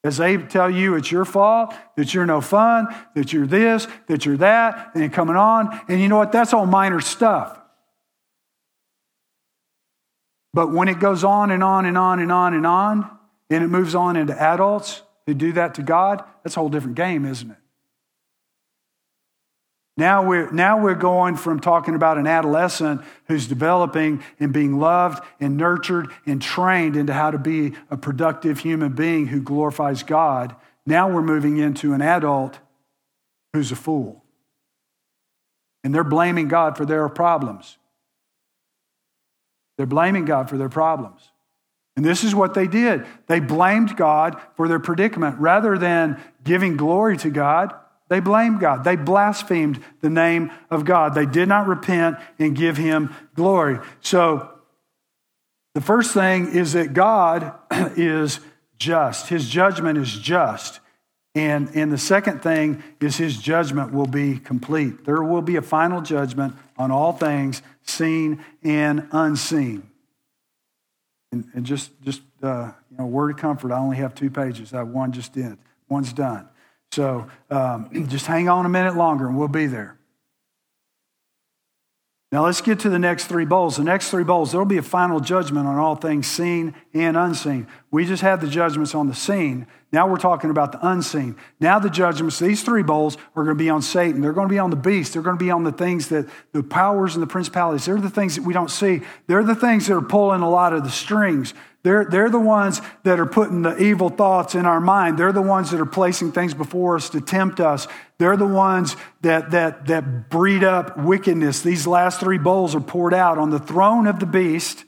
As 0.06 0.18
they 0.18 0.36
tell 0.36 0.70
you 0.70 0.94
it's 0.94 1.10
your 1.10 1.24
fault, 1.24 1.74
that 1.96 2.14
you're 2.14 2.26
no 2.26 2.40
fun, 2.40 2.86
that 3.16 3.32
you're 3.32 3.46
this, 3.46 3.88
that 4.06 4.24
you're 4.24 4.36
that, 4.36 4.92
and 4.94 5.12
coming 5.12 5.34
on. 5.34 5.80
And 5.88 6.00
you 6.00 6.06
know 6.08 6.16
what? 6.16 6.30
That's 6.30 6.52
all 6.52 6.64
minor 6.64 7.00
stuff. 7.00 7.58
But 10.54 10.72
when 10.72 10.86
it 10.86 11.00
goes 11.00 11.24
on 11.24 11.50
and 11.50 11.64
on 11.64 11.86
and 11.86 11.98
on 11.98 12.20
and 12.20 12.30
on 12.30 12.54
and 12.54 12.64
on, 12.64 13.18
and 13.50 13.64
it 13.64 13.66
moves 13.66 13.96
on 13.96 14.16
into 14.16 14.40
adults 14.40 15.02
who 15.26 15.34
do 15.34 15.52
that 15.54 15.74
to 15.74 15.82
God, 15.82 16.22
that's 16.44 16.56
a 16.56 16.60
whole 16.60 16.68
different 16.68 16.94
game, 16.94 17.24
isn't 17.26 17.50
it? 17.50 17.58
Now 19.96 20.26
we're, 20.26 20.50
now 20.50 20.82
we're 20.82 20.94
going 20.94 21.36
from 21.36 21.58
talking 21.58 21.94
about 21.94 22.18
an 22.18 22.26
adolescent 22.26 23.00
who's 23.28 23.46
developing 23.46 24.22
and 24.38 24.52
being 24.52 24.78
loved 24.78 25.24
and 25.40 25.56
nurtured 25.56 26.08
and 26.26 26.40
trained 26.40 26.96
into 26.96 27.14
how 27.14 27.30
to 27.30 27.38
be 27.38 27.72
a 27.90 27.96
productive 27.96 28.58
human 28.58 28.92
being 28.92 29.28
who 29.28 29.40
glorifies 29.40 30.02
God. 30.02 30.54
Now 30.84 31.08
we're 31.10 31.22
moving 31.22 31.56
into 31.56 31.94
an 31.94 32.02
adult 32.02 32.58
who's 33.54 33.72
a 33.72 33.76
fool. 33.76 34.22
And 35.82 35.94
they're 35.94 36.04
blaming 36.04 36.48
God 36.48 36.76
for 36.76 36.84
their 36.84 37.08
problems. 37.08 37.78
They're 39.78 39.86
blaming 39.86 40.26
God 40.26 40.50
for 40.50 40.58
their 40.58 40.68
problems. 40.68 41.20
And 41.96 42.04
this 42.04 42.22
is 42.22 42.34
what 42.34 42.52
they 42.52 42.66
did. 42.66 43.06
They 43.26 43.40
blamed 43.40 43.96
God 43.96 44.38
for 44.56 44.68
their 44.68 44.78
predicament 44.78 45.38
rather 45.38 45.78
than 45.78 46.20
giving 46.44 46.76
glory 46.76 47.16
to 47.18 47.30
God. 47.30 47.74
They 48.08 48.20
blamed 48.20 48.60
God. 48.60 48.84
They 48.84 48.96
blasphemed 48.96 49.82
the 50.00 50.10
name 50.10 50.52
of 50.70 50.84
God. 50.84 51.14
They 51.14 51.26
did 51.26 51.48
not 51.48 51.66
repent 51.66 52.18
and 52.38 52.56
give 52.56 52.76
him 52.76 53.14
glory. 53.34 53.78
So, 54.00 54.50
the 55.74 55.80
first 55.80 56.14
thing 56.14 56.54
is 56.54 56.72
that 56.72 56.94
God 56.94 57.52
is 57.96 58.40
just, 58.78 59.28
his 59.28 59.48
judgment 59.48 59.98
is 59.98 60.12
just. 60.12 60.80
And, 61.34 61.68
and 61.74 61.92
the 61.92 61.98
second 61.98 62.42
thing 62.42 62.82
is 62.98 63.18
his 63.18 63.36
judgment 63.36 63.92
will 63.92 64.06
be 64.06 64.38
complete. 64.38 65.04
There 65.04 65.22
will 65.22 65.42
be 65.42 65.56
a 65.56 65.62
final 65.62 66.00
judgment 66.00 66.54
on 66.78 66.90
all 66.90 67.12
things 67.12 67.60
seen 67.82 68.42
and 68.62 69.06
unseen. 69.12 69.90
And, 71.30 71.44
and 71.52 71.66
just, 71.66 71.90
just 72.02 72.22
uh, 72.42 72.72
you 72.90 72.96
know, 72.96 73.06
word 73.06 73.32
of 73.32 73.36
comfort, 73.36 73.70
I 73.70 73.78
only 73.78 73.98
have 73.98 74.14
two 74.14 74.30
pages. 74.30 74.72
I 74.72 74.82
one 74.82 75.12
just 75.12 75.34
did. 75.34 75.58
One's 75.90 76.14
done. 76.14 76.48
So 76.96 77.26
um, 77.50 78.06
just 78.08 78.24
hang 78.24 78.48
on 78.48 78.64
a 78.64 78.70
minute 78.70 78.96
longer 78.96 79.26
and 79.26 79.36
we'll 79.36 79.48
be 79.48 79.66
there. 79.66 79.98
Now 82.32 82.44
let's 82.44 82.62
get 82.62 82.80
to 82.80 82.88
the 82.88 82.98
next 82.98 83.26
three 83.26 83.44
bowls. 83.44 83.76
The 83.76 83.84
next 83.84 84.10
three 84.10 84.24
bowls, 84.24 84.50
there 84.50 84.60
will 84.60 84.66
be 84.66 84.78
a 84.78 84.82
final 84.82 85.20
judgment 85.20 85.66
on 85.66 85.76
all 85.76 85.94
things 85.94 86.26
seen 86.26 86.74
and 86.94 87.16
unseen. 87.16 87.68
We 87.90 88.06
just 88.06 88.22
had 88.22 88.40
the 88.40 88.48
judgments 88.48 88.94
on 88.94 89.08
the 89.08 89.14
seen. 89.14 89.66
Now 89.92 90.08
we're 90.08 90.16
talking 90.16 90.48
about 90.48 90.72
the 90.72 90.88
unseen. 90.88 91.36
Now 91.60 91.78
the 91.78 91.90
judgments, 91.90 92.38
these 92.38 92.62
three 92.62 92.82
bowls 92.82 93.16
are 93.36 93.44
going 93.44 93.56
to 93.56 93.62
be 93.62 93.70
on 93.70 93.82
Satan. 93.82 94.22
They're 94.22 94.32
going 94.32 94.48
to 94.48 94.52
be 94.52 94.58
on 94.58 94.70
the 94.70 94.76
beast. 94.76 95.12
They're 95.12 95.22
going 95.22 95.38
to 95.38 95.44
be 95.44 95.50
on 95.50 95.64
the 95.64 95.72
things 95.72 96.08
that 96.08 96.26
the 96.52 96.62
powers 96.62 97.14
and 97.14 97.22
the 97.22 97.28
principalities. 97.28 97.84
They're 97.84 98.00
the 98.00 98.10
things 98.10 98.36
that 98.36 98.44
we 98.44 98.54
don't 98.54 98.70
see. 98.70 99.02
They're 99.26 99.44
the 99.44 99.54
things 99.54 99.86
that 99.86 99.94
are 99.94 100.02
pulling 100.02 100.40
a 100.40 100.50
lot 100.50 100.72
of 100.72 100.82
the 100.82 100.90
strings. 100.90 101.52
They're, 101.86 102.04
they're 102.04 102.30
the 102.30 102.40
ones 102.40 102.80
that 103.04 103.20
are 103.20 103.26
putting 103.26 103.62
the 103.62 103.80
evil 103.80 104.08
thoughts 104.08 104.56
in 104.56 104.66
our 104.66 104.80
mind. 104.80 105.16
They're 105.16 105.30
the 105.30 105.40
ones 105.40 105.70
that 105.70 105.80
are 105.80 105.86
placing 105.86 106.32
things 106.32 106.52
before 106.52 106.96
us 106.96 107.10
to 107.10 107.20
tempt 107.20 107.60
us. 107.60 107.86
They're 108.18 108.36
the 108.36 108.44
ones 108.44 108.96
that, 109.20 109.52
that, 109.52 109.86
that 109.86 110.28
breed 110.28 110.64
up 110.64 110.98
wickedness. 110.98 111.60
These 111.60 111.86
last 111.86 112.18
three 112.18 112.38
bowls 112.38 112.74
are 112.74 112.80
poured 112.80 113.14
out 113.14 113.38
on 113.38 113.50
the 113.50 113.60
throne 113.60 114.08
of 114.08 114.18
the 114.18 114.26
beast 114.26 114.84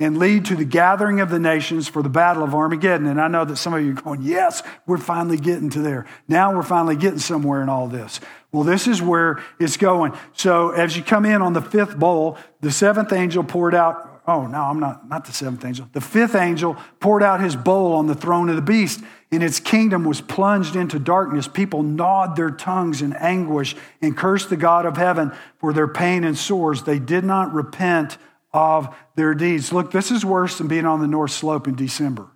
and 0.00 0.18
lead 0.18 0.46
to 0.46 0.56
the 0.56 0.64
gathering 0.64 1.20
of 1.20 1.30
the 1.30 1.38
nations 1.38 1.86
for 1.86 2.02
the 2.02 2.08
battle 2.08 2.42
of 2.42 2.52
Armageddon. 2.52 3.06
And 3.06 3.20
I 3.20 3.28
know 3.28 3.44
that 3.44 3.54
some 3.54 3.72
of 3.72 3.84
you 3.84 3.92
are 3.92 4.02
going, 4.02 4.22
yes, 4.22 4.60
we're 4.88 4.98
finally 4.98 5.36
getting 5.36 5.70
to 5.70 5.78
there. 5.78 6.04
Now 6.26 6.52
we're 6.52 6.64
finally 6.64 6.96
getting 6.96 7.20
somewhere 7.20 7.62
in 7.62 7.68
all 7.68 7.86
this. 7.86 8.18
Well, 8.50 8.64
this 8.64 8.88
is 8.88 9.00
where 9.00 9.40
it's 9.60 9.76
going. 9.76 10.14
So 10.32 10.70
as 10.70 10.96
you 10.96 11.04
come 11.04 11.26
in 11.26 11.42
on 11.42 11.52
the 11.52 11.62
fifth 11.62 11.96
bowl, 11.96 12.38
the 12.60 12.72
seventh 12.72 13.12
angel 13.12 13.44
poured 13.44 13.76
out 13.76 14.09
oh, 14.30 14.46
no, 14.46 14.62
I'm 14.62 14.78
not, 14.78 15.08
not 15.08 15.24
the 15.24 15.32
seventh 15.32 15.64
angel. 15.64 15.88
The 15.92 16.00
fifth 16.00 16.34
angel 16.34 16.76
poured 17.00 17.22
out 17.22 17.40
his 17.40 17.56
bowl 17.56 17.94
on 17.94 18.06
the 18.06 18.14
throne 18.14 18.48
of 18.48 18.56
the 18.56 18.62
beast, 18.62 19.00
and 19.32 19.42
its 19.42 19.58
kingdom 19.58 20.04
was 20.04 20.20
plunged 20.20 20.76
into 20.76 20.98
darkness. 20.98 21.48
People 21.48 21.82
gnawed 21.82 22.36
their 22.36 22.50
tongues 22.50 23.02
in 23.02 23.12
anguish 23.14 23.74
and 24.00 24.16
cursed 24.16 24.48
the 24.48 24.56
God 24.56 24.86
of 24.86 24.96
heaven 24.96 25.32
for 25.58 25.72
their 25.72 25.88
pain 25.88 26.24
and 26.24 26.38
sores. 26.38 26.84
They 26.84 26.98
did 26.98 27.24
not 27.24 27.52
repent 27.52 28.18
of 28.52 28.94
their 29.16 29.34
deeds. 29.34 29.72
Look, 29.72 29.90
this 29.90 30.10
is 30.10 30.24
worse 30.24 30.58
than 30.58 30.68
being 30.68 30.86
on 30.86 31.00
the 31.00 31.06
North 31.06 31.32
Slope 31.32 31.66
in 31.66 31.74
December. 31.74 32.28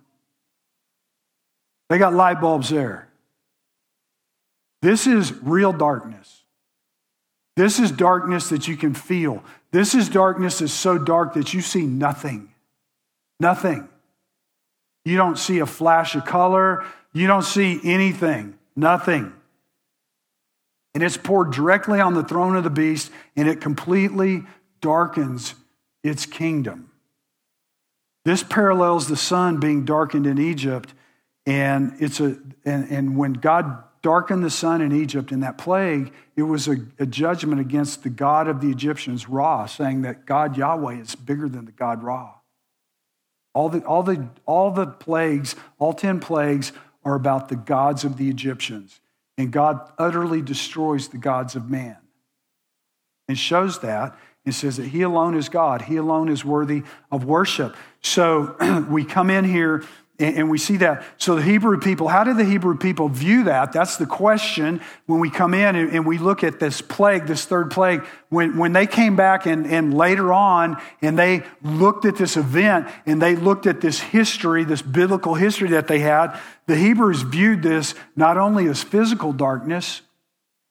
They 1.89 1.97
got 1.97 2.13
light 2.13 2.41
bulbs 2.41 2.69
there. 2.69 3.09
This 4.81 5.07
is 5.07 5.33
real 5.41 5.71
darkness. 5.73 6.43
This 7.55 7.79
is 7.79 7.91
darkness 7.91 8.49
that 8.49 8.67
you 8.67 8.75
can 8.75 8.93
feel. 8.93 9.43
This 9.75 9.93
is 9.93 10.07
darkness 10.07 10.59
that's 10.59 10.71
so 10.71 10.97
dark 10.97 11.33
that 11.33 11.53
you 11.53 11.59
see 11.59 11.85
nothing. 11.85 12.49
Nothing. 13.41 13.89
You 15.03 15.17
don't 15.17 15.37
see 15.37 15.59
a 15.59 15.65
flash 15.65 16.15
of 16.15 16.23
color. 16.23 16.85
You 17.11 17.27
don't 17.27 17.43
see 17.43 17.81
anything. 17.83 18.57
Nothing. 18.77 19.33
And 20.93 21.03
it's 21.03 21.17
poured 21.17 21.51
directly 21.51 21.99
on 21.99 22.13
the 22.13 22.23
throne 22.23 22.55
of 22.55 22.63
the 22.63 22.69
beast, 22.69 23.11
and 23.35 23.49
it 23.49 23.59
completely 23.59 24.43
darkens 24.79 25.55
its 26.05 26.25
kingdom. 26.25 26.89
This 28.23 28.43
parallels 28.43 29.09
the 29.09 29.17
sun 29.17 29.59
being 29.59 29.83
darkened 29.83 30.25
in 30.25 30.37
Egypt, 30.37 30.93
and 31.45 31.97
it's 31.99 32.21
a 32.21 32.37
and, 32.63 32.89
and 32.89 33.17
when 33.17 33.33
God 33.33 33.83
darkened 34.05 34.43
the 34.43 34.51
sun 34.51 34.81
in 34.81 34.91
Egypt 34.91 35.31
in 35.31 35.39
that 35.39 35.57
plague, 35.57 36.13
it 36.35 36.43
was 36.43 36.67
a, 36.67 36.77
a, 36.99 37.07
judgment 37.07 37.59
against 37.59 38.03
the 38.03 38.09
God 38.11 38.47
of 38.47 38.61
the 38.61 38.69
Egyptians, 38.69 39.27
Ra, 39.27 39.65
saying 39.65 40.03
that 40.03 40.27
God 40.27 40.55
Yahweh 40.55 41.01
is 41.01 41.15
bigger 41.15 41.49
than 41.49 41.65
the 41.65 41.71
God 41.71 42.03
Ra. 42.03 42.35
All 43.55 43.67
the, 43.67 43.79
all 43.79 44.03
the, 44.03 44.29
all 44.45 44.69
the 44.69 44.85
plagues, 44.85 45.55
all 45.79 45.91
10 45.91 46.19
plagues, 46.19 46.71
are 47.03 47.15
about 47.15 47.49
the 47.49 47.55
gods 47.55 48.03
of 48.03 48.17
the 48.17 48.29
Egyptians. 48.29 49.01
And 49.39 49.51
God 49.51 49.91
utterly 49.97 50.43
destroys 50.43 51.07
the 51.07 51.17
gods 51.17 51.55
of 51.55 51.67
man. 51.67 51.97
And 53.27 53.39
shows 53.39 53.79
that 53.79 54.15
and 54.45 54.53
says 54.53 54.77
that 54.77 54.89
He 54.89 55.01
alone 55.01 55.35
is 55.35 55.49
God. 55.49 55.81
He 55.81 55.95
alone 55.95 56.29
is 56.29 56.45
worthy 56.45 56.83
of 57.11 57.25
worship. 57.25 57.75
So 58.03 58.55
we 58.87 59.03
come 59.03 59.31
in 59.31 59.45
here 59.45 59.83
and 60.17 60.49
we 60.49 60.57
see 60.57 60.77
that. 60.77 61.03
So, 61.17 61.35
the 61.35 61.41
Hebrew 61.41 61.77
people, 61.79 62.07
how 62.07 62.23
did 62.23 62.37
the 62.37 62.45
Hebrew 62.45 62.77
people 62.77 63.09
view 63.09 63.43
that? 63.45 63.73
That's 63.73 63.97
the 63.97 64.05
question 64.05 64.81
when 65.07 65.19
we 65.19 65.29
come 65.29 65.53
in 65.53 65.75
and 65.75 66.05
we 66.05 66.17
look 66.17 66.43
at 66.43 66.59
this 66.59 66.81
plague, 66.81 67.27
this 67.27 67.43
third 67.45 67.69
plague. 67.69 68.05
When, 68.29 68.57
when 68.57 68.71
they 68.71 68.87
came 68.87 69.17
back 69.17 69.45
and, 69.45 69.65
and 69.67 69.93
later 69.93 70.31
on, 70.31 70.81
and 71.01 71.19
they 71.19 71.43
looked 71.61 72.05
at 72.05 72.15
this 72.15 72.37
event 72.37 72.87
and 73.05 73.21
they 73.21 73.35
looked 73.35 73.67
at 73.67 73.81
this 73.81 73.99
history, 73.99 74.63
this 74.63 74.81
biblical 74.81 75.35
history 75.35 75.69
that 75.69 75.87
they 75.87 75.99
had, 75.99 76.39
the 76.65 76.77
Hebrews 76.77 77.23
viewed 77.23 77.61
this 77.61 77.93
not 78.15 78.37
only 78.37 78.67
as 78.67 78.83
physical 78.83 79.33
darkness, 79.33 80.01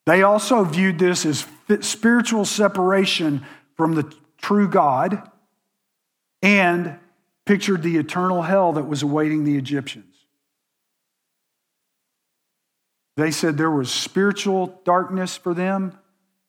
they 0.07 0.23
also 0.23 0.65
viewed 0.65 0.99
this 0.99 1.27
as 1.27 1.47
spiritual 1.81 2.45
separation 2.47 3.45
from 3.77 3.95
the 3.95 4.11
true 4.41 4.69
God 4.69 5.31
and 6.43 6.99
pictured 7.47 7.83
the 7.83 7.97
eternal 7.97 8.43
hell 8.43 8.73
that 8.73 8.85
was 8.85 9.03
awaiting 9.03 9.45
the 9.45 9.57
Egyptians. 9.57 10.15
They 13.17 13.31
said 13.31 13.57
there 13.57 13.71
was 13.71 13.91
spiritual 13.93 14.81
darkness 14.85 15.37
for 15.37 15.55
them, 15.55 15.97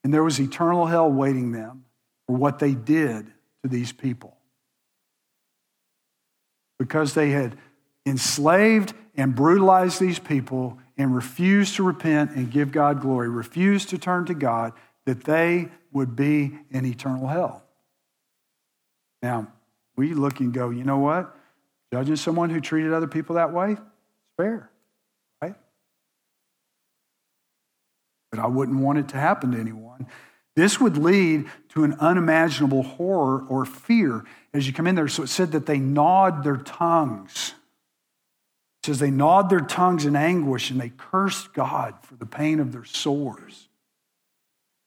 and 0.04 0.14
there 0.14 0.24
was 0.24 0.40
eternal 0.40 0.86
hell 0.86 1.12
waiting 1.12 1.52
them 1.52 1.86
for 2.28 2.36
what 2.36 2.60
they 2.60 2.74
did 2.74 3.28
to 3.64 3.70
these 3.70 3.92
people. 3.92 4.38
Because 6.80 7.14
they 7.14 7.30
had 7.30 7.58
enslaved 8.06 8.94
and 9.16 9.36
brutalized 9.36 10.00
these 10.00 10.20
people 10.20 10.80
and 10.98 11.16
refused 11.16 11.76
to 11.76 11.84
repent 11.84 12.32
and 12.32 12.52
give 12.52 12.72
God 12.72 13.02
glory, 13.02 13.30
refused 13.30 13.90
to 13.90 13.98
turn 13.98 14.26
to 14.26 14.34
God, 14.34 14.74
that 15.06 15.24
they 15.24 15.70
would 15.92 16.16
be 16.16 16.58
in 16.72 16.86
eternal 16.86 17.28
hell. 17.28 17.64
Now, 19.22 19.48
we 19.96 20.14
look 20.14 20.40
and 20.40 20.54
go, 20.54 20.70
you 20.70 20.84
know 20.84 21.00
what? 21.00 21.36
Judging 21.94 22.16
someone 22.16 22.50
who 22.50 22.60
treated 22.60 22.94
other 22.94 23.08
people 23.08 23.36
that 23.36 23.54
way, 23.54 23.72
it's 23.72 23.82
fair, 24.38 24.70
right? 25.42 25.56
but 28.36 28.44
I 28.44 28.48
wouldn't 28.48 28.80
want 28.80 29.00
it 29.00 29.08
to 29.10 29.18
happen 29.18 29.52
to 29.54 29.60
anyone. 29.60 30.08
This 30.56 30.80
would 30.80 30.98
lead 30.98 31.46
to 31.70 31.84
an 31.84 31.96
unimaginable 32.00 32.84
horror 32.84 33.46
or 33.48 33.66
fear 33.66 34.26
as 34.54 34.68
you 34.68 34.74
come 34.74 34.88
in 34.88 34.96
there. 34.96 35.08
So 35.08 35.24
it 35.24 35.28
said 35.28 35.54
that 35.54 35.66
they 35.66 35.80
gnawed 35.80 36.44
their 36.44 36.58
tongues. 36.58 37.54
It 38.82 38.88
says 38.88 39.00
they 39.00 39.12
gnawed 39.12 39.50
their 39.50 39.62
tongues 39.62 40.06
in 40.06 40.16
anguish 40.16 40.70
and 40.70 40.80
they 40.80 40.92
cursed 40.98 41.54
God 41.54 41.96
for 42.02 42.16
the 42.16 42.26
pain 42.26 42.60
of 42.60 42.72
their 42.72 42.86
sores. 42.86 43.70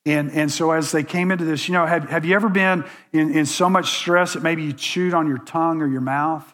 And, 0.09 0.33
and 0.33 0.51
so 0.51 0.71
as 0.71 0.90
they 0.90 1.05
came 1.05 1.31
into 1.31 1.44
this, 1.44 1.68
you 1.68 1.75
know, 1.75 1.85
have, 1.85 2.09
have 2.09 2.25
you 2.25 2.35
ever 2.35 2.49
been 2.49 2.87
in, 3.12 3.31
in 3.31 3.44
so 3.44 3.68
much 3.68 3.90
stress 3.90 4.33
that 4.33 4.42
maybe 4.42 4.62
you 4.62 4.73
chewed 4.73 5.12
on 5.12 5.29
your 5.29 5.37
tongue 5.37 5.83
or 5.83 5.87
your 5.87 6.01
mouth? 6.01 6.51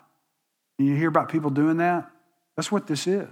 And 0.76 0.88
you 0.88 0.96
hear 0.96 1.08
about 1.08 1.28
people 1.28 1.50
doing 1.50 1.76
that? 1.76 2.10
That's 2.56 2.72
what 2.72 2.88
this 2.88 3.06
is. 3.06 3.28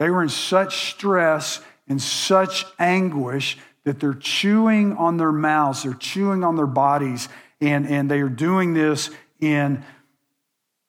They 0.00 0.10
were 0.10 0.20
in 0.20 0.28
such 0.28 0.90
stress 0.90 1.60
and 1.86 2.02
such 2.02 2.64
anguish 2.80 3.56
that 3.84 4.00
they're 4.00 4.14
chewing 4.14 4.96
on 4.96 5.16
their 5.16 5.30
mouths, 5.30 5.84
they're 5.84 5.94
chewing 5.94 6.42
on 6.42 6.56
their 6.56 6.66
bodies, 6.66 7.28
and, 7.60 7.86
and 7.86 8.10
they 8.10 8.20
are 8.20 8.28
doing 8.28 8.74
this 8.74 9.10
in, 9.38 9.84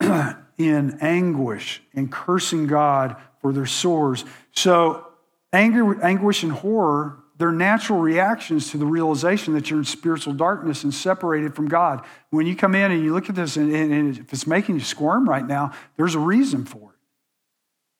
in 0.00 0.98
anguish 1.00 1.80
and 1.94 2.10
cursing 2.10 2.66
God 2.66 3.14
for 3.40 3.52
their 3.52 3.66
sores. 3.66 4.24
So, 4.50 5.06
anger, 5.52 6.02
anguish 6.02 6.42
and 6.42 6.52
horror, 6.52 7.18
they're 7.38 7.52
natural 7.52 7.98
reactions 7.98 8.70
to 8.70 8.78
the 8.78 8.86
realization 8.86 9.54
that 9.54 9.68
you're 9.68 9.80
in 9.80 9.84
spiritual 9.84 10.32
darkness 10.32 10.84
and 10.84 10.94
separated 10.94 11.54
from 11.54 11.68
God. 11.68 12.04
When 12.30 12.46
you 12.46 12.54
come 12.54 12.74
in 12.74 12.90
and 12.92 13.02
you 13.02 13.12
look 13.12 13.28
at 13.28 13.34
this, 13.34 13.56
and, 13.56 13.74
and 13.74 14.18
if 14.18 14.32
it's 14.32 14.46
making 14.46 14.76
you 14.76 14.80
squirm 14.80 15.28
right 15.28 15.46
now, 15.46 15.72
there's 15.96 16.14
a 16.14 16.20
reason 16.20 16.64
for 16.64 16.90
it. 16.90 16.98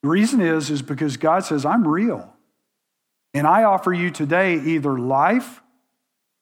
The 0.02 0.08
reason 0.08 0.40
is, 0.40 0.70
is 0.70 0.82
because 0.82 1.16
God 1.16 1.44
says, 1.44 1.64
I'm 1.64 1.86
real. 1.86 2.32
And 3.34 3.46
I 3.46 3.64
offer 3.64 3.92
you 3.92 4.10
today 4.10 4.60
either 4.60 4.98
life 4.98 5.62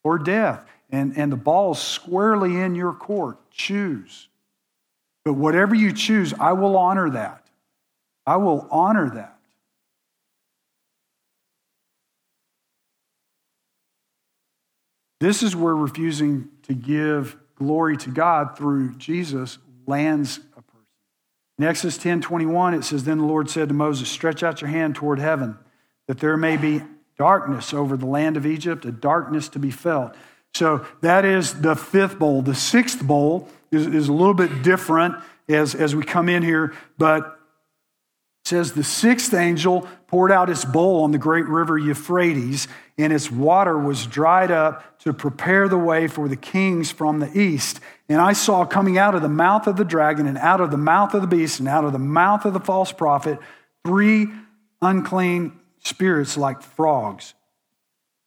or 0.02 0.18
death. 0.18 0.66
And, 0.90 1.16
and 1.16 1.30
the 1.30 1.36
ball's 1.36 1.80
squarely 1.80 2.60
in 2.60 2.74
your 2.74 2.92
court. 2.92 3.38
Choose. 3.50 4.28
But 5.24 5.34
whatever 5.34 5.74
you 5.74 5.92
choose, 5.92 6.34
I 6.34 6.52
will 6.52 6.76
honor 6.76 7.10
that. 7.10 7.46
I 8.26 8.36
will 8.36 8.66
honor 8.70 9.10
that. 9.10 9.38
This 15.20 15.42
is 15.42 15.54
where 15.54 15.76
refusing 15.76 16.48
to 16.62 16.74
give 16.74 17.36
glory 17.56 17.96
to 17.98 18.10
God 18.10 18.56
through 18.56 18.94
Jesus 18.96 19.58
lands 19.86 20.40
a 20.56 20.62
person. 20.62 20.86
in 21.58 21.64
Exodus 21.64 21.98
10 21.98 22.22
21, 22.22 22.74
it 22.74 22.84
says, 22.84 23.04
Then 23.04 23.18
the 23.18 23.24
Lord 23.24 23.50
said 23.50 23.68
to 23.68 23.74
Moses, 23.74 24.08
Stretch 24.08 24.42
out 24.42 24.62
your 24.62 24.70
hand 24.70 24.94
toward 24.94 25.18
heaven, 25.18 25.58
that 26.08 26.20
there 26.20 26.38
may 26.38 26.56
be 26.56 26.82
darkness 27.18 27.74
over 27.74 27.98
the 27.98 28.06
land 28.06 28.38
of 28.38 28.46
Egypt, 28.46 28.86
a 28.86 28.92
darkness 28.92 29.50
to 29.50 29.58
be 29.58 29.70
felt. 29.70 30.14
So 30.54 30.86
that 31.02 31.26
is 31.26 31.60
the 31.60 31.76
fifth 31.76 32.18
bowl. 32.18 32.40
The 32.40 32.54
sixth 32.54 33.02
bowl 33.02 33.48
is, 33.70 33.86
is 33.86 34.08
a 34.08 34.12
little 34.12 34.34
bit 34.34 34.62
different 34.62 35.16
as, 35.48 35.74
as 35.74 35.94
we 35.94 36.02
come 36.02 36.28
in 36.30 36.42
here, 36.42 36.72
but 36.96 37.39
says 38.50 38.72
the 38.72 38.84
sixth 38.84 39.32
angel 39.32 39.88
poured 40.08 40.30
out 40.30 40.50
its 40.50 40.64
bowl 40.64 41.04
on 41.04 41.12
the 41.12 41.18
great 41.18 41.46
river 41.46 41.78
Euphrates, 41.78 42.68
and 42.98 43.12
its 43.12 43.30
water 43.30 43.78
was 43.78 44.06
dried 44.06 44.50
up 44.50 44.98
to 44.98 45.12
prepare 45.12 45.68
the 45.68 45.78
way 45.78 46.08
for 46.08 46.28
the 46.28 46.36
kings 46.36 46.90
from 46.90 47.20
the 47.20 47.38
east. 47.38 47.80
And 48.08 48.20
I 48.20 48.34
saw 48.34 48.66
coming 48.66 48.98
out 48.98 49.14
of 49.14 49.22
the 49.22 49.28
mouth 49.28 49.66
of 49.66 49.76
the 49.76 49.84
dragon, 49.84 50.26
and 50.26 50.36
out 50.36 50.60
of 50.60 50.70
the 50.70 50.76
mouth 50.76 51.14
of 51.14 51.22
the 51.22 51.28
beast, 51.28 51.60
and 51.60 51.68
out 51.68 51.84
of 51.84 51.92
the 51.92 51.98
mouth 51.98 52.44
of 52.44 52.52
the 52.52 52.60
false 52.60 52.92
prophet, 52.92 53.38
three 53.86 54.26
unclean 54.82 55.58
spirits 55.84 56.36
like 56.36 56.60
frogs. 56.60 57.34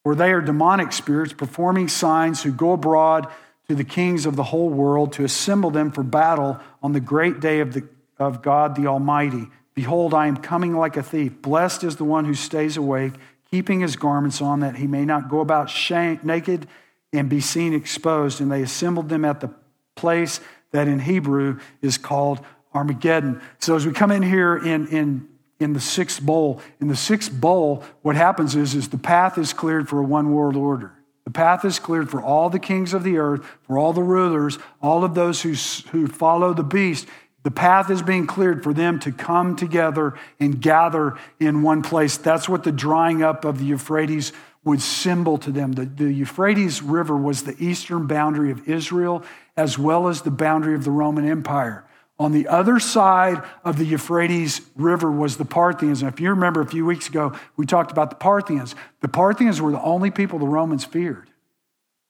For 0.03 0.15
they 0.15 0.31
are 0.31 0.41
demonic 0.41 0.93
spirits 0.93 1.33
performing 1.33 1.89
signs 1.89 2.41
who 2.41 2.51
go 2.51 2.71
abroad 2.71 3.27
to 3.67 3.75
the 3.75 3.83
kings 3.83 4.25
of 4.25 4.35
the 4.35 4.43
whole 4.43 4.69
world 4.69 5.13
to 5.13 5.23
assemble 5.23 5.69
them 5.69 5.91
for 5.91 6.03
battle 6.03 6.59
on 6.81 6.93
the 6.93 6.99
great 6.99 7.39
day 7.39 7.59
of, 7.59 7.73
the, 7.73 7.87
of 8.17 8.41
God 8.41 8.75
the 8.75 8.87
Almighty. 8.87 9.47
Behold, 9.73 10.13
I 10.13 10.27
am 10.27 10.37
coming 10.37 10.75
like 10.75 10.97
a 10.97 11.03
thief. 11.03 11.41
Blessed 11.41 11.83
is 11.83 11.95
the 11.95 12.03
one 12.03 12.25
who 12.25 12.33
stays 12.33 12.77
awake, 12.77 13.13
keeping 13.49 13.79
his 13.79 13.95
garments 13.95 14.41
on, 14.41 14.59
that 14.59 14.75
he 14.75 14.87
may 14.87 15.05
not 15.05 15.29
go 15.29 15.39
about 15.39 15.69
shame, 15.69 16.19
naked 16.23 16.67
and 17.11 17.29
be 17.29 17.39
seen 17.39 17.73
exposed. 17.73 18.41
And 18.41 18.51
they 18.51 18.61
assembled 18.61 19.09
them 19.09 19.25
at 19.25 19.39
the 19.39 19.51
place 19.95 20.39
that 20.71 20.87
in 20.87 20.99
Hebrew 20.99 21.59
is 21.81 21.97
called 21.97 22.43
Armageddon. 22.73 23.41
So 23.59 23.75
as 23.75 23.85
we 23.85 23.93
come 23.93 24.11
in 24.11 24.23
here 24.23 24.57
in, 24.57 24.87
in, 24.87 25.27
in 25.59 25.73
the 25.73 25.79
sixth 25.79 26.21
bowl, 26.21 26.61
in 26.81 26.87
the 26.87 26.95
sixth 26.95 27.31
bowl, 27.31 27.83
what 28.01 28.15
happens 28.15 28.55
is, 28.55 28.75
is 28.75 28.89
the 28.89 28.97
path 28.97 29.37
is 29.37 29.53
cleared 29.53 29.87
for 29.87 29.99
a 29.99 30.03
one 30.03 30.33
world 30.33 30.55
order. 30.55 30.93
The 31.25 31.31
path 31.31 31.63
is 31.63 31.79
cleared 31.79 32.09
for 32.09 32.21
all 32.21 32.49
the 32.49 32.59
kings 32.59 32.93
of 32.93 33.03
the 33.03 33.17
earth, 33.17 33.45
for 33.61 33.77
all 33.77 33.93
the 33.93 34.03
rulers, 34.03 34.57
all 34.81 35.03
of 35.03 35.15
those 35.15 35.41
who, 35.41 35.53
who 35.91 36.07
follow 36.07 36.53
the 36.53 36.63
beast. 36.63 37.07
The 37.43 37.51
path 37.51 37.89
is 37.89 38.01
being 38.01 38.25
cleared 38.25 38.63
for 38.63 38.73
them 38.73 38.99
to 38.99 39.11
come 39.11 39.55
together 39.55 40.13
and 40.39 40.61
gather 40.61 41.17
in 41.39 41.61
one 41.61 41.81
place. 41.81 42.17
That's 42.17 42.47
what 42.47 42.63
the 42.63 42.71
drying 42.71 43.21
up 43.21 43.43
of 43.43 43.59
the 43.59 43.65
Euphrates 43.65 44.31
would 44.63 44.81
symbol 44.81 45.37
to 45.39 45.51
them. 45.51 45.73
The, 45.73 45.85
the, 45.85 46.13
Euphrates 46.13 46.81
River 46.81 47.17
was 47.17 47.43
the 47.43 47.55
eastern 47.61 48.07
boundary 48.07 48.49
of 48.49 48.67
Israel 48.67 49.23
as 49.57 49.77
well 49.77 50.07
as 50.07 50.21
the 50.21 50.31
boundary 50.31 50.73
of 50.73 50.85
the 50.85 50.91
Roman 50.91 51.27
Empire. 51.27 51.85
On 52.17 52.31
the 52.31 52.47
other 52.47 52.79
side 52.79 53.43
of 53.65 53.77
the 53.77 53.85
Euphrates 53.85 54.61
River 54.75 55.11
was 55.11 55.35
the 55.35 55.45
Parthians. 55.45 56.01
And 56.01 56.13
if 56.13 56.21
you 56.21 56.29
remember 56.29 56.61
a 56.61 56.65
few 56.65 56.85
weeks 56.85 57.09
ago, 57.09 57.37
we 57.57 57.65
talked 57.65 57.91
about 57.91 58.09
the 58.09 58.15
Parthians. 58.15 58.75
The 59.01 59.09
Parthians 59.09 59.59
were 59.59 59.71
the 59.71 59.81
only 59.81 60.11
people 60.11 60.39
the 60.39 60.47
Romans 60.47 60.85
feared. 60.85 61.27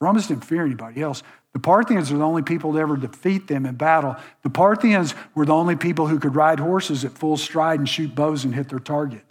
Romans 0.00 0.28
didn't 0.28 0.44
fear 0.44 0.64
anybody 0.64 1.02
else. 1.02 1.22
The 1.54 1.60
Parthians 1.60 2.10
were 2.10 2.18
the 2.18 2.24
only 2.24 2.42
people 2.42 2.72
to 2.72 2.78
ever 2.78 2.96
defeat 2.96 3.46
them 3.46 3.64
in 3.64 3.76
battle. 3.76 4.16
The 4.42 4.50
Parthians 4.50 5.14
were 5.34 5.46
the 5.46 5.54
only 5.54 5.76
people 5.76 6.08
who 6.08 6.18
could 6.18 6.34
ride 6.34 6.58
horses 6.58 7.04
at 7.04 7.12
full 7.12 7.36
stride 7.36 7.78
and 7.78 7.88
shoot 7.88 8.14
bows 8.14 8.44
and 8.44 8.54
hit 8.54 8.68
their 8.68 8.80
target. 8.80 9.22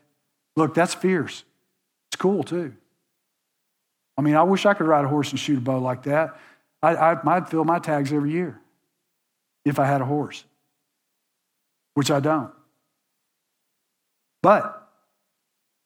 Look, 0.55 0.73
that's 0.73 0.93
fierce. 0.93 1.43
It's 2.09 2.15
cool 2.15 2.43
too. 2.43 2.73
I 4.17 4.21
mean, 4.21 4.35
I 4.35 4.43
wish 4.43 4.65
I 4.65 4.73
could 4.73 4.87
ride 4.87 5.05
a 5.05 5.07
horse 5.09 5.31
and 5.31 5.39
shoot 5.39 5.57
a 5.57 5.61
bow 5.61 5.79
like 5.79 6.03
that. 6.03 6.37
I, 6.81 6.95
I'd 6.95 7.49
fill 7.49 7.65
my 7.65 7.79
tags 7.79 8.13
every 8.13 8.31
year 8.31 8.59
if 9.65 9.77
I 9.77 9.85
had 9.85 10.01
a 10.01 10.05
horse, 10.05 10.43
which 11.93 12.09
I 12.09 12.19
don't. 12.19 12.51
But 14.41 14.82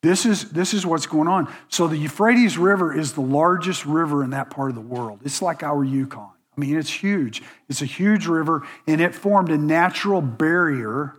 this 0.03 0.25
is, 0.25 0.51
this 0.51 0.73
is 0.73 0.85
what's 0.85 1.07
going 1.07 1.27
on. 1.27 1.51
So 1.69 1.87
the 1.87 1.97
Euphrates 1.97 2.57
River 2.57 2.97
is 2.97 3.13
the 3.13 3.21
largest 3.21 3.85
river 3.85 4.23
in 4.23 4.29
that 4.31 4.49
part 4.49 4.69
of 4.69 4.75
the 4.75 4.81
world. 4.81 5.21
It's 5.23 5.41
like 5.41 5.63
our 5.63 5.83
Yukon. 5.83 6.29
I 6.55 6.59
mean, 6.61 6.77
it's 6.77 6.91
huge. 6.91 7.43
It's 7.69 7.81
a 7.81 7.85
huge 7.85 8.25
river, 8.25 8.65
and 8.87 8.99
it 8.99 9.13
formed 9.13 9.49
a 9.49 9.57
natural 9.57 10.21
barrier 10.21 11.13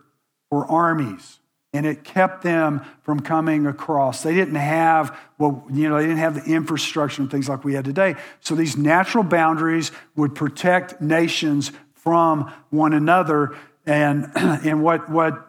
for 0.51 0.67
armies, 0.67 1.38
and 1.73 1.87
it 1.87 2.03
kept 2.03 2.43
them 2.43 2.85
from 3.03 3.21
coming 3.21 3.67
across. 3.67 4.23
They 4.23 4.35
didn't 4.35 4.57
have, 4.57 5.17
well, 5.38 5.64
you 5.73 5.88
know, 5.88 5.97
they 5.97 6.07
didn't 6.07 6.19
have 6.19 6.45
the 6.45 6.53
infrastructure 6.53 7.23
and 7.23 7.31
things 7.31 7.49
like 7.49 7.64
we 7.64 7.75
had 7.75 7.85
today. 7.85 8.17
So 8.41 8.55
these 8.55 8.77
natural 8.77 9.23
boundaries 9.23 9.93
would 10.17 10.35
protect 10.35 11.01
nations 11.01 11.71
from 11.95 12.53
one 12.71 12.93
another. 12.93 13.57
And, 13.87 14.33
and 14.35 14.83
what, 14.83 15.09
what 15.09 15.47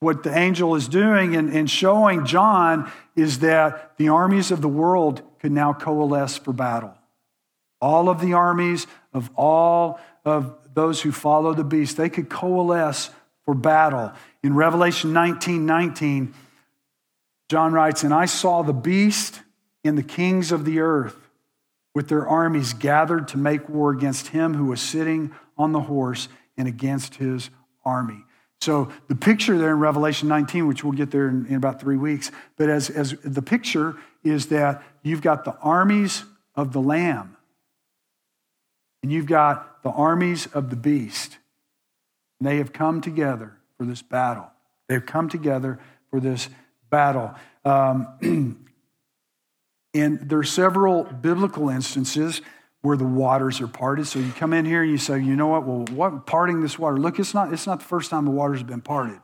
what 0.00 0.22
the 0.22 0.36
angel 0.36 0.74
is 0.74 0.88
doing 0.88 1.34
and, 1.34 1.52
and 1.52 1.68
showing 1.68 2.24
John 2.24 2.90
is 3.16 3.40
that 3.40 3.96
the 3.98 4.08
armies 4.08 4.50
of 4.50 4.60
the 4.60 4.68
world 4.68 5.22
could 5.40 5.52
now 5.52 5.72
coalesce 5.72 6.38
for 6.38 6.52
battle. 6.52 6.94
All 7.80 8.08
of 8.08 8.20
the 8.20 8.32
armies 8.32 8.86
of 9.12 9.30
all 9.36 10.00
of 10.24 10.54
those 10.74 11.02
who 11.02 11.12
follow 11.12 11.54
the 11.54 11.64
beast, 11.64 11.96
they 11.96 12.08
could 12.08 12.28
coalesce 12.28 13.10
for 13.44 13.54
battle. 13.54 14.12
In 14.42 14.54
Revelation 14.54 15.12
19 15.12 15.66
19, 15.66 16.34
John 17.48 17.72
writes, 17.72 18.04
And 18.04 18.14
I 18.14 18.26
saw 18.26 18.62
the 18.62 18.72
beast 18.72 19.42
and 19.84 19.96
the 19.96 20.02
kings 20.02 20.52
of 20.52 20.64
the 20.64 20.80
earth 20.80 21.16
with 21.94 22.08
their 22.08 22.26
armies 22.26 22.74
gathered 22.74 23.28
to 23.28 23.38
make 23.38 23.68
war 23.68 23.90
against 23.90 24.28
him 24.28 24.54
who 24.54 24.66
was 24.66 24.80
sitting 24.80 25.32
on 25.56 25.72
the 25.72 25.80
horse 25.80 26.28
and 26.56 26.68
against 26.68 27.16
his 27.16 27.50
army. 27.84 28.24
So 28.60 28.92
the 29.06 29.14
picture 29.14 29.56
there 29.56 29.70
in 29.70 29.78
Revelation 29.78 30.28
19, 30.28 30.66
which 30.66 30.82
we'll 30.82 30.92
get 30.92 31.10
there 31.10 31.28
in, 31.28 31.46
in, 31.46 31.54
about 31.54 31.80
three 31.80 31.96
weeks, 31.96 32.30
but 32.56 32.68
as, 32.68 32.90
as 32.90 33.12
the 33.24 33.42
picture 33.42 33.96
is 34.24 34.46
that 34.46 34.82
you've 35.02 35.22
got 35.22 35.44
the 35.44 35.56
armies 35.58 36.24
of 36.54 36.72
the 36.72 36.80
Lamb, 36.80 37.36
and 39.02 39.12
you've 39.12 39.26
got 39.26 39.82
the 39.82 39.90
armies 39.90 40.46
of 40.46 40.70
the 40.70 40.76
beast. 40.76 41.38
And 42.40 42.48
they 42.48 42.56
have 42.56 42.72
come 42.72 43.00
together 43.00 43.56
for 43.76 43.84
this 43.84 44.02
battle. 44.02 44.50
They've 44.88 45.04
come 45.04 45.28
together 45.28 45.78
for 46.10 46.18
this 46.18 46.48
battle. 46.90 47.34
Um, 47.64 48.08
and 49.94 50.28
there 50.28 50.38
are 50.38 50.44
several 50.44 51.04
biblical 51.04 51.68
instances 51.68 52.42
where 52.88 52.96
the 52.96 53.04
waters 53.04 53.60
are 53.60 53.68
parted. 53.68 54.06
So 54.06 54.18
you 54.18 54.32
come 54.32 54.54
in 54.54 54.64
here 54.64 54.80
and 54.82 54.90
you 54.90 54.96
say, 54.96 55.20
you 55.20 55.36
know 55.36 55.48
what? 55.48 55.66
Well, 55.66 55.84
what 55.94 56.24
parting 56.24 56.62
this 56.62 56.78
water? 56.78 56.96
Look, 56.96 57.18
it's 57.18 57.34
not, 57.34 57.52
it's 57.52 57.66
not 57.66 57.80
the 57.80 57.84
first 57.84 58.08
time 58.08 58.24
the 58.24 58.30
waters 58.30 58.60
have 58.60 58.66
been 58.66 58.80
parted. 58.80 59.18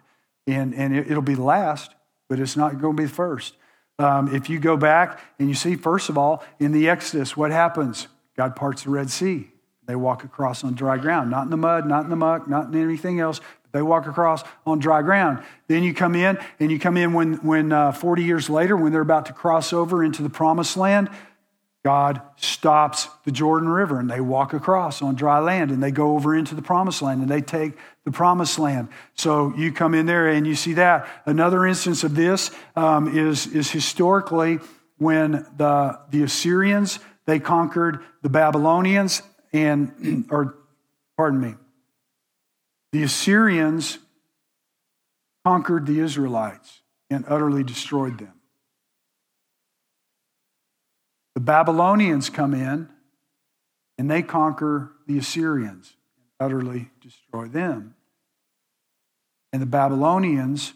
And, 0.47 0.75
and 0.75 0.95
it, 0.95 1.09
will 1.09 1.23
be 1.23 1.35
the 1.35 1.43
last. 1.43 1.95
but 2.29 2.39
it's 2.39 2.59
not 2.59 2.79
going 2.79 2.95
to 2.95 3.03
be 3.03 3.07
the 3.07 3.15
first. 3.15 3.55
Um, 3.99 4.35
if 4.35 4.51
you 4.51 4.59
go 4.59 4.77
back 4.77 5.19
and 5.39 5.49
you 5.49 5.55
see, 5.55 5.77
first 5.77 6.11
of 6.11 6.19
all, 6.19 6.45
in 6.61 6.73
the 6.73 6.91
Exodus, 6.91 7.39
what 7.39 7.53
happens? 7.53 8.07
God 8.37 8.55
parts 8.55 8.83
the 8.83 8.91
Red 8.91 9.09
Sea. 9.09 9.49
They 9.87 9.97
walk 9.97 10.25
across 10.25 10.63
on 10.63 10.75
dry 10.75 10.99
ground, 10.99 11.31
not 11.31 11.45
in 11.45 11.51
the 11.51 11.57
mud, 11.57 11.87
not 11.87 12.05
in 12.05 12.11
the 12.11 12.17
muck, 12.17 12.47
not 12.47 12.67
in 12.67 12.83
anything 12.83 13.19
else. 13.19 13.41
But 13.63 13.73
they 13.73 13.83
walk 13.83 14.07
across 14.07 14.45
on 14.67 14.79
dry 14.79 15.01
ground. 15.01 15.43
Then 15.69 15.83
you 15.83 15.95
come 15.95 16.15
in, 16.15 16.39
and 16.61 16.71
you 16.71 16.79
come 16.79 16.99
in 16.99 17.15
when, 17.15 17.37
when 17.37 17.73
uh, 17.73 17.93
40 17.93 18.25
years 18.25 18.51
later, 18.51 18.77
when 18.77 18.93
they're 18.93 19.01
about 19.01 19.25
to 19.27 19.33
cross 19.33 19.73
over 19.73 20.05
into 20.05 20.23
the 20.23 20.29
promised 20.29 20.77
land, 20.77 21.09
God 21.85 22.23
stops 22.37 23.09
the 23.25 23.31
Jordan 23.31 23.69
River 23.69 24.01
and 24.01 24.11
they 24.11 24.21
walk 24.21 24.55
across 24.55 25.03
on 25.03 25.15
dry 25.15 25.39
land 25.39 25.71
and 25.71 25.83
they 25.83 25.91
go 25.91 26.15
over 26.15 26.35
into 26.35 26.55
the 26.55 26.63
promised 26.63 27.03
land 27.03 27.21
and 27.21 27.31
they 27.31 27.43
take 27.43 27.75
the 28.05 28.11
promised 28.11 28.59
land. 28.59 28.89
So 29.15 29.55
you 29.55 29.71
come 29.71 29.95
in 29.95 30.07
there 30.07 30.29
and 30.29 30.47
you 30.47 30.55
see 30.55 30.73
that. 30.75 31.07
Another 31.27 31.67
instance 31.67 32.03
of 32.03 32.15
this 32.15 32.51
um, 32.75 33.17
is, 33.17 33.47
is 33.49 33.71
historically 33.71 34.61
when 34.97 35.47
the, 35.59 36.01
the 36.11 36.23
Assyrians, 36.23 37.01
they 37.27 37.39
conquered 37.39 38.03
the 38.23 38.31
Babylonians 38.31 39.21
and, 39.53 40.25
or 40.31 40.57
pardon 41.19 41.39
me, 41.39 41.55
the 42.93 43.03
Assyrians 43.03 43.99
conquered 45.45 45.85
the 45.85 46.01
Israelites 46.01 46.81
and 47.11 47.27
utterly 47.29 47.63
destroyed 47.63 48.19
them. 48.19 48.33
The 51.35 51.41
Babylonians 51.41 52.31
come 52.31 52.55
in 52.55 52.89
and 53.99 54.11
they 54.11 54.23
conquer 54.23 54.93
the 55.07 55.19
Assyrians 55.19 55.97
utterly 56.41 56.91
destroy 57.01 57.49
them. 57.49 57.95
And 59.53 59.63
the 59.63 59.67
Babylonians 59.67 60.75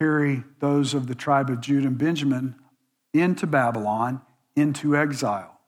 carry 0.00 0.44
those 0.60 0.94
of 0.94 1.06
the 1.06 1.14
tribe 1.14 1.50
of 1.50 1.60
Judah 1.60 1.88
and 1.88 1.98
Benjamin 1.98 2.54
into 3.12 3.46
Babylon, 3.46 4.22
into 4.56 4.96
exile. 4.96 5.60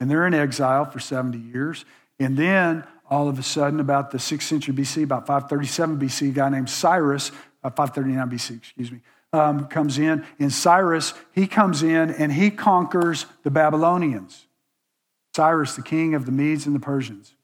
And 0.00 0.10
they're 0.10 0.26
in 0.26 0.34
exile 0.34 0.84
for 0.84 0.98
70 0.98 1.38
years. 1.38 1.84
And 2.18 2.36
then 2.36 2.84
all 3.08 3.28
of 3.28 3.38
a 3.38 3.42
sudden, 3.42 3.78
about 3.78 4.10
the 4.10 4.18
6th 4.18 4.42
century 4.42 4.74
BC, 4.74 5.04
about 5.04 5.26
537 5.26 5.98
BC, 5.98 6.28
a 6.30 6.32
guy 6.32 6.48
named 6.48 6.68
Cyrus, 6.68 7.30
uh, 7.62 7.70
539 7.70 8.30
BC, 8.30 8.56
excuse 8.56 8.90
me, 8.90 9.00
um, 9.32 9.66
comes 9.66 9.98
in, 9.98 10.24
and 10.38 10.52
Cyrus, 10.52 11.14
he 11.32 11.46
comes 11.46 11.82
in 11.82 12.10
and 12.10 12.32
he 12.32 12.50
conquers 12.50 13.26
the 13.42 13.50
Babylonians. 13.50 14.46
Cyrus, 15.34 15.76
the 15.76 15.82
king 15.82 16.14
of 16.14 16.24
the 16.24 16.32
Medes 16.32 16.66
and 16.66 16.74
the 16.74 16.80
Persians. 16.80 17.34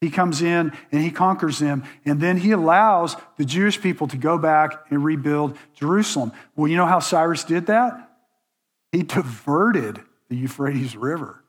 He 0.00 0.10
comes 0.10 0.42
in 0.42 0.72
and 0.92 1.02
he 1.02 1.10
conquers 1.10 1.58
them, 1.58 1.84
and 2.04 2.20
then 2.20 2.36
he 2.36 2.52
allows 2.52 3.16
the 3.36 3.44
Jewish 3.44 3.80
people 3.80 4.08
to 4.08 4.16
go 4.16 4.38
back 4.38 4.72
and 4.90 5.04
rebuild 5.04 5.56
Jerusalem. 5.74 6.32
Well, 6.54 6.68
you 6.68 6.76
know 6.76 6.86
how 6.86 7.00
Cyrus 7.00 7.44
did 7.44 7.66
that? 7.66 8.10
He 8.92 9.02
diverted 9.02 10.00
the 10.28 10.36
Euphrates 10.36 10.96
River. 10.96 11.42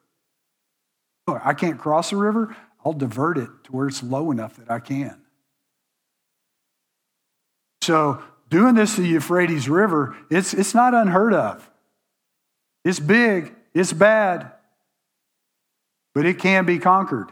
Look, 1.28 1.42
I 1.44 1.54
can't 1.54 1.78
cross 1.78 2.10
the 2.10 2.16
river, 2.16 2.56
I'll 2.86 2.94
divert 2.94 3.38
it 3.38 3.50
to 3.66 3.72
where 3.72 3.88
it's 3.88 4.02
low 4.02 4.32
enough 4.32 4.56
that 4.58 4.72
I 4.72 4.80
can. 4.80 5.22
So 7.82 8.24
doing 8.50 8.76
this 8.76 8.96
to 8.96 9.02
the 9.02 9.08
Euphrates 9.08 9.70
River, 9.70 10.16
it's, 10.30 10.54
it's 10.54 10.74
not 10.74 10.94
unheard 10.94 11.34
of. 11.34 11.70
It's 12.84 13.00
big, 13.00 13.54
it's 13.74 13.94
bad, 13.94 14.52
but 16.14 16.26
it 16.26 16.40
can 16.40 16.66
be 16.66 16.80
conquered. 16.80 17.30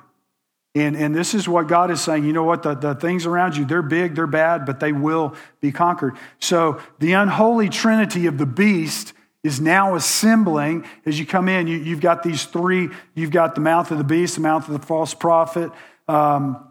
And, 0.76 0.98
and 0.98 1.16
this 1.16 1.34
is 1.34 1.48
what 1.48 1.68
God 1.68 1.90
is 1.90 2.02
saying. 2.02 2.26
You 2.26 2.34
know 2.34 2.44
what? 2.44 2.64
The, 2.64 2.76
the 2.76 2.96
things 2.96 3.26
around 3.26 3.56
you, 3.56 3.64
they're 3.64 3.82
big, 3.82 4.14
they're 4.14 4.28
bad, 4.28 4.66
but 4.66 4.82
they 4.82 4.92
will 4.92 5.34
be 5.62 5.72
conquered. 5.72 6.18
So 6.40 6.82
the 7.00 7.14
unholy 7.14 7.70
trinity 7.70 8.26
of 8.26 8.38
the 8.38 8.46
beast 8.46 9.14
is 9.46 9.62
now 9.62 9.96
assembling 9.96 10.86
as 11.06 11.18
you 11.18 11.26
come 11.26 11.48
in. 11.48 11.68
You, 11.68 11.92
have 11.92 12.02
got 12.02 12.24
these 12.24 12.46
three 12.46 12.90
you've 13.14 13.32
got 13.32 13.56
the 13.56 13.62
mouth 13.62 13.92
of 13.92 13.98
the 13.98 14.04
beast, 14.04 14.36
the 14.36 14.42
mouth 14.42 14.68
of 14.68 14.74
the 14.74 14.86
false 14.86 15.14
prophet, 15.14 15.72
um, 16.10 16.65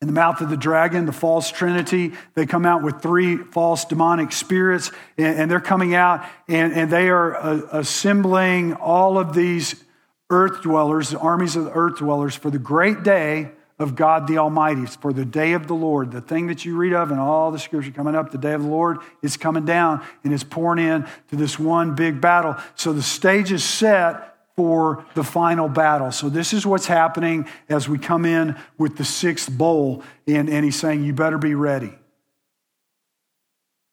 in 0.00 0.08
the 0.08 0.12
mouth 0.12 0.40
of 0.40 0.50
the 0.50 0.56
dragon, 0.56 1.06
the 1.06 1.12
false 1.12 1.50
trinity. 1.50 2.12
They 2.34 2.46
come 2.46 2.66
out 2.66 2.82
with 2.82 3.00
three 3.00 3.38
false 3.38 3.84
demonic 3.84 4.32
spirits, 4.32 4.90
and, 5.16 5.38
and 5.38 5.50
they're 5.50 5.60
coming 5.60 5.94
out 5.94 6.26
and, 6.48 6.72
and 6.72 6.90
they 6.90 7.08
are 7.08 7.36
uh, 7.36 7.60
assembling 7.72 8.74
all 8.74 9.18
of 9.18 9.34
these 9.34 9.82
earth 10.28 10.62
dwellers, 10.62 11.10
the 11.10 11.18
armies 11.18 11.56
of 11.56 11.64
the 11.64 11.72
earth 11.72 11.98
dwellers, 11.98 12.34
for 12.34 12.50
the 12.50 12.58
great 12.58 13.02
day 13.02 13.50
of 13.78 13.94
God 13.94 14.26
the 14.26 14.38
Almighty, 14.38 14.86
for 14.86 15.12
the 15.12 15.24
day 15.24 15.52
of 15.52 15.66
the 15.66 15.74
Lord. 15.74 16.10
The 16.10 16.20
thing 16.20 16.46
that 16.48 16.64
you 16.64 16.76
read 16.76 16.92
of 16.92 17.10
in 17.10 17.18
all 17.18 17.50
the 17.50 17.58
scripture 17.58 17.90
coming 17.90 18.14
up, 18.14 18.32
the 18.32 18.38
day 18.38 18.52
of 18.52 18.62
the 18.62 18.68
Lord 18.68 18.98
is 19.22 19.36
coming 19.36 19.64
down 19.64 20.04
and 20.24 20.32
is 20.32 20.44
pouring 20.44 20.84
in 20.84 21.06
to 21.30 21.36
this 21.36 21.58
one 21.58 21.94
big 21.94 22.20
battle. 22.20 22.56
So 22.74 22.92
the 22.92 23.02
stage 23.02 23.52
is 23.52 23.62
set 23.62 24.35
for 24.56 25.04
the 25.14 25.22
final 25.22 25.68
battle. 25.68 26.10
So, 26.10 26.28
this 26.28 26.52
is 26.52 26.66
what's 26.66 26.86
happening 26.86 27.46
as 27.68 27.88
we 27.88 27.98
come 27.98 28.24
in 28.24 28.56
with 28.78 28.96
the 28.96 29.04
sixth 29.04 29.50
bowl. 29.50 30.02
And, 30.26 30.48
and 30.48 30.64
he's 30.64 30.78
saying, 30.78 31.04
You 31.04 31.12
better 31.12 31.38
be 31.38 31.54
ready. 31.54 31.92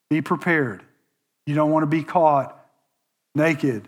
Be 0.10 0.22
prepared. 0.22 0.84
You 1.46 1.56
don't 1.56 1.72
want 1.72 1.84
to 1.84 1.88
be 1.88 2.04
caught 2.04 2.58
naked 3.36 3.88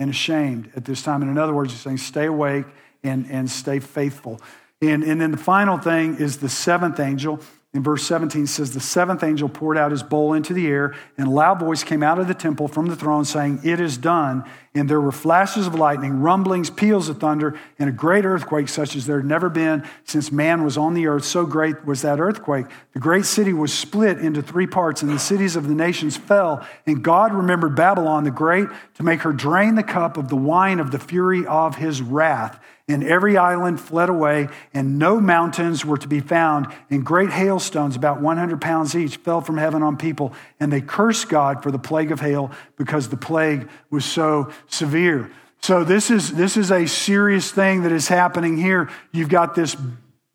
and 0.00 0.10
ashamed 0.10 0.70
at 0.74 0.84
this 0.84 1.02
time. 1.02 1.22
And 1.22 1.30
in 1.30 1.38
other 1.38 1.54
words, 1.54 1.72
he's 1.72 1.80
saying, 1.80 1.98
Stay 1.98 2.26
awake 2.26 2.66
and, 3.04 3.26
and 3.30 3.48
stay 3.48 3.78
faithful. 3.78 4.40
And, 4.80 5.02
and 5.04 5.20
then 5.20 5.30
the 5.30 5.38
final 5.38 5.78
thing 5.78 6.16
is 6.16 6.38
the 6.38 6.48
seventh 6.48 7.00
angel 7.00 7.40
in 7.74 7.82
verse 7.82 8.02
17 8.04 8.46
says, 8.46 8.72
The 8.72 8.80
seventh 8.80 9.22
angel 9.22 9.48
poured 9.48 9.76
out 9.76 9.90
his 9.90 10.02
bowl 10.02 10.32
into 10.32 10.54
the 10.54 10.66
air, 10.66 10.94
and 11.18 11.28
a 11.28 11.30
loud 11.30 11.60
voice 11.60 11.84
came 11.84 12.02
out 12.02 12.18
of 12.18 12.26
the 12.26 12.34
temple 12.34 12.66
from 12.66 12.86
the 12.86 12.96
throne 12.96 13.24
saying, 13.24 13.60
It 13.62 13.80
is 13.80 13.98
done. 13.98 14.44
And 14.78 14.88
there 14.88 15.00
were 15.00 15.12
flashes 15.12 15.66
of 15.66 15.74
lightning, 15.74 16.20
rumblings, 16.20 16.70
peals 16.70 17.08
of 17.08 17.18
thunder, 17.18 17.58
and 17.78 17.88
a 17.88 17.92
great 17.92 18.24
earthquake, 18.24 18.68
such 18.68 18.94
as 18.94 19.06
there 19.06 19.16
had 19.16 19.26
never 19.26 19.48
been 19.48 19.84
since 20.04 20.30
man 20.30 20.62
was 20.62 20.78
on 20.78 20.94
the 20.94 21.08
earth. 21.08 21.24
So 21.24 21.44
great 21.44 21.84
was 21.84 22.02
that 22.02 22.20
earthquake. 22.20 22.66
The 22.92 23.00
great 23.00 23.24
city 23.24 23.52
was 23.52 23.72
split 23.72 24.18
into 24.18 24.40
three 24.40 24.66
parts, 24.66 25.02
and 25.02 25.10
the 25.10 25.18
cities 25.18 25.56
of 25.56 25.66
the 25.66 25.74
nations 25.74 26.16
fell. 26.16 26.64
And 26.86 27.02
God 27.02 27.32
remembered 27.32 27.74
Babylon 27.74 28.24
the 28.24 28.30
Great 28.30 28.68
to 28.94 29.02
make 29.02 29.22
her 29.22 29.32
drain 29.32 29.74
the 29.74 29.82
cup 29.82 30.16
of 30.16 30.28
the 30.28 30.36
wine 30.36 30.78
of 30.78 30.92
the 30.92 30.98
fury 30.98 31.44
of 31.46 31.76
his 31.76 32.00
wrath 32.00 32.60
and 32.88 33.04
every 33.04 33.36
island 33.36 33.78
fled 33.78 34.08
away, 34.08 34.48
and 34.72 34.98
no 34.98 35.20
mountains 35.20 35.84
were 35.84 35.98
to 35.98 36.08
be 36.08 36.20
found. 36.20 36.66
And 36.88 37.04
great 37.04 37.28
hailstones, 37.28 37.96
about 37.96 38.22
100 38.22 38.62
pounds 38.62 38.96
each, 38.96 39.18
fell 39.18 39.42
from 39.42 39.58
heaven 39.58 39.82
on 39.82 39.98
people. 39.98 40.32
And 40.58 40.72
they 40.72 40.80
cursed 40.80 41.28
God 41.28 41.62
for 41.62 41.70
the 41.70 41.78
plague 41.78 42.10
of 42.10 42.20
hail 42.20 42.50
because 42.76 43.10
the 43.10 43.18
plague 43.18 43.68
was 43.90 44.06
so 44.06 44.50
severe. 44.68 45.30
So 45.60 45.84
this 45.84 46.10
is, 46.10 46.32
this 46.32 46.56
is 46.56 46.70
a 46.70 46.86
serious 46.86 47.50
thing 47.50 47.82
that 47.82 47.92
is 47.92 48.08
happening 48.08 48.56
here. 48.56 48.90
You've 49.12 49.28
got 49.28 49.54
this, 49.54 49.76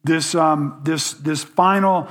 this, 0.03 0.35
um, 0.35 0.81
this, 0.83 1.13
this 1.13 1.43
final 1.43 2.07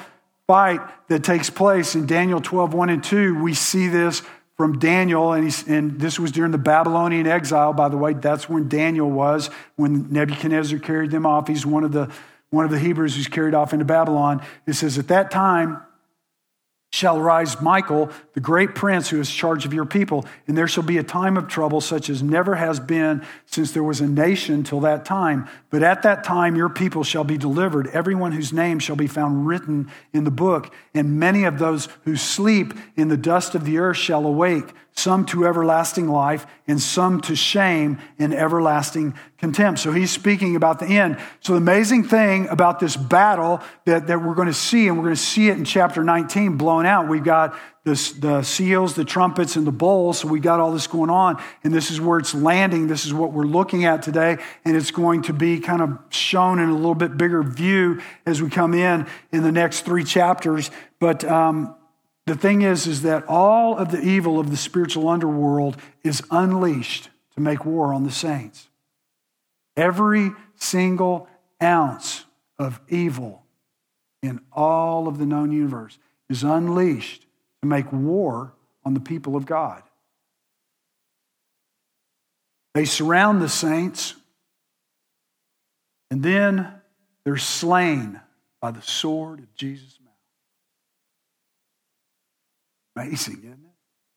fight 0.47 0.81
that 1.09 1.23
takes 1.23 1.51
place 1.51 1.95
in 1.95 2.07
Daniel 2.07 2.41
12, 2.41 2.75
1 2.75 2.91
and 2.91 3.05
2. 3.05 3.43
We 3.43 3.55
see 3.55 3.89
this 3.89 4.23
from 4.57 4.79
Daniel, 4.79 5.33
and, 5.33 5.65
and, 5.67 5.99
this 5.99 6.19
was 6.19 6.31
during 6.31 6.53
the 6.53 6.59
Babylonian 6.59 7.27
exile, 7.27 7.73
by 7.73 7.89
the 7.89 7.97
way. 7.97 8.13
That's 8.13 8.49
when 8.49 8.69
Daniel 8.69 9.11
was, 9.11 9.51
when 9.77 10.13
Nebuchadnezzar 10.13 10.79
carried 10.79 11.11
them 11.11 11.27
off. 11.27 11.49
He's 11.49 11.67
one 11.67 11.85
of 11.85 11.93
the, 11.93 12.11
one 12.51 12.65
of 12.65 12.71
the 12.71 12.79
Hebrews 12.79 13.17
who's 13.17 13.29
carried 13.29 13.55
off 13.55 13.73
into 13.73 13.85
Babylon. 13.85 14.43
It 14.67 14.75
says, 14.75 14.99
At 14.99 15.09
that 15.09 15.31
time, 15.31 15.83
shall 16.93 17.19
rise 17.19 17.61
Michael, 17.61 18.11
the 18.35 18.41
great 18.41 18.75
prince 18.75 19.09
who 19.09 19.19
is 19.19 19.31
charge 19.31 19.65
of 19.65 19.73
your 19.73 19.87
people, 19.87 20.27
and 20.47 20.57
there 20.57 20.69
shall 20.69 20.83
be 20.83 20.99
a 20.99 21.03
time 21.03 21.39
of 21.39 21.49
trouble 21.49 21.81
such 21.81 22.11
as 22.11 22.23
never 22.23 22.55
has 22.55 22.79
been 22.79 23.25
since 23.47 23.73
there 23.73 23.83
was 23.83 24.03
a 24.03 24.07
nation 24.07 24.63
till 24.63 24.81
that 24.81 25.07
time. 25.07 25.49
But 25.71 25.83
at 25.83 26.03
that 26.03 26.23
time 26.23 26.55
your 26.55 26.69
people 26.69 27.03
shall 27.03 27.25
be 27.25 27.39
delivered, 27.39 27.87
everyone 27.89 28.33
whose 28.33 28.53
name 28.53 28.79
shall 28.79 28.95
be 28.95 29.07
found 29.07 29.47
written 29.47 29.91
in 30.13 30.25
the 30.25 30.31
book, 30.31 30.73
and 30.93 31.19
many 31.19 31.45
of 31.45 31.59
those 31.59 31.89
who 32.05 32.15
sleep 32.15 32.75
in 32.95 33.09
the 33.09 33.17
dust 33.17 33.55
of 33.55 33.65
the 33.65 33.79
earth 33.79 33.97
shall 33.97 34.27
awake 34.27 34.75
some 34.95 35.25
to 35.27 35.47
everlasting 35.47 36.09
life, 36.09 36.47
and 36.67 36.81
some 36.81 37.21
to 37.23 37.35
shame 37.35 37.99
and 38.19 38.35
everlasting 38.35 39.15
contempt. 39.39 39.81
So 39.81 39.91
he's 39.93 40.11
speaking 40.11 40.55
about 40.55 40.79
the 40.79 40.87
end. 40.87 41.19
So 41.41 41.53
the 41.55 41.59
amazing 41.59 42.05
thing 42.05 42.47
about 42.49 42.79
this 42.79 42.97
battle 42.97 43.61
that, 43.87 44.07
that 44.07 44.23
we're 44.23 44.35
going 44.35 44.49
to 44.49 44.55
see, 44.55 44.89
and 44.89 44.97
we're 44.97 45.05
going 45.05 45.17
to 45.17 45.21
see 45.21 45.49
it 45.49 45.57
in 45.57 45.65
chapter 45.65 46.05
19 46.05 46.57
blown 46.57 46.87
out, 46.87 47.09
we've 47.09 47.25
got 47.25 47.57
this, 47.85 48.13
the 48.13 48.43
seals, 48.43 48.95
the 48.95 49.05
trumpets, 49.05 49.57
and 49.57 49.67
the 49.67 49.73
bowls. 49.73 50.21
So 50.21 50.29
we 50.29 50.39
got 50.39 50.61
all 50.61 50.73
this 50.73 50.87
going 50.87 51.11
on, 51.11 51.43
and 51.65 51.75
this 51.75 51.91
is 51.91 52.01
where 52.01 52.19
it's 52.19 52.35
landing. 52.35 52.87
This 52.87 53.05
is 53.05 53.13
what 53.13 53.33
we're 53.33 53.45
looking 53.45 53.85
at 53.85 54.03
today, 54.03 54.37
and 54.65 54.77
it's 54.77 54.93
going 54.93 55.23
to 55.23 55.33
be 55.33 55.59
kind 55.59 55.83
of 55.83 55.99
shown 56.11 56.61
in 56.61 56.69
a 56.69 56.75
little 56.77 56.95
bit 56.95 57.17
bigger 57.17 57.43
view 57.43 58.01
as 58.25 58.41
we 58.41 58.51
come 58.51 58.75
in 58.75 59.07
in 59.33 59.43
the 59.43 59.53
next 59.53 59.81
three 59.81 60.05
chapters. 60.05 60.71
But 61.01 61.25
um, 61.25 61.75
the 62.27 62.37
thing 62.37 62.63
is, 62.63 62.87
is 62.87 63.03
that 63.03 63.25
all 63.27 63.77
of 63.77 63.91
the 63.91 64.01
evil 64.01 64.39
of 64.39 64.51
the 64.51 64.57
spiritual 64.57 65.09
underworld 65.09 65.77
is 66.05 66.23
unleashed 66.31 67.11
to 67.35 67.41
make 67.41 67.65
war 67.65 67.93
on 67.93 68.05
the 68.05 68.13
saints. 68.13 68.69
Every 69.77 70.31
single 70.55 71.29
ounce 71.63 72.25
of 72.59 72.81
evil 72.89 73.43
in 74.23 74.41
all 74.53 75.09
of 75.09 75.19
the 75.19 75.27
known 75.27 75.51
universe 75.51 75.99
is 76.29 76.45
unleashed 76.45 77.27
to 77.63 77.69
make 77.69 77.91
war 77.93 78.55
on 78.85 78.95
the 78.95 79.01
people 79.01 79.35
of 79.35 79.47
God. 79.47 79.83
They 82.75 82.85
surround 82.85 83.43
the 83.43 83.49
saints, 83.49 84.15
and 86.11 86.23
then 86.23 86.73
they're 87.25 87.37
slain 87.37 88.21
by 88.61 88.71
the 88.71 88.83
sword 88.83 89.41
of 89.41 89.55
Jesus'. 89.55 89.99
Amazing, 92.97 93.39
isn't 93.39 93.53
it? 93.53 93.59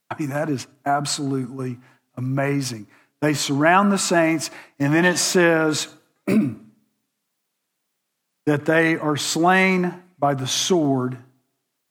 I 0.09 0.19
mean, 0.19 0.29
that 0.29 0.49
is 0.49 0.67
absolutely 0.85 1.77
amazing. 2.15 2.87
They 3.21 3.33
surround 3.33 3.91
the 3.91 3.97
saints, 3.97 4.51
and 4.79 4.93
then 4.93 5.05
it 5.05 5.17
says 5.17 5.87
that 8.45 8.65
they 8.65 8.97
are 8.97 9.17
slain 9.17 9.93
by 10.19 10.33
the 10.33 10.47
sword 10.47 11.17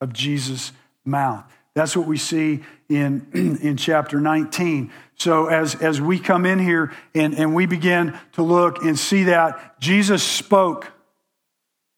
of 0.00 0.12
Jesus' 0.12 0.72
mouth. 1.04 1.44
That's 1.74 1.96
what 1.96 2.06
we 2.06 2.18
see 2.18 2.62
in, 2.88 3.26
in 3.62 3.76
chapter 3.76 4.20
19. 4.20 4.92
So 5.16 5.46
as, 5.46 5.74
as 5.76 6.00
we 6.00 6.18
come 6.18 6.46
in 6.46 6.58
here 6.58 6.92
and, 7.14 7.34
and 7.34 7.54
we 7.54 7.66
begin 7.66 8.18
to 8.32 8.42
look 8.42 8.84
and 8.84 8.98
see 8.98 9.24
that 9.24 9.80
Jesus 9.80 10.22
spoke 10.22 10.90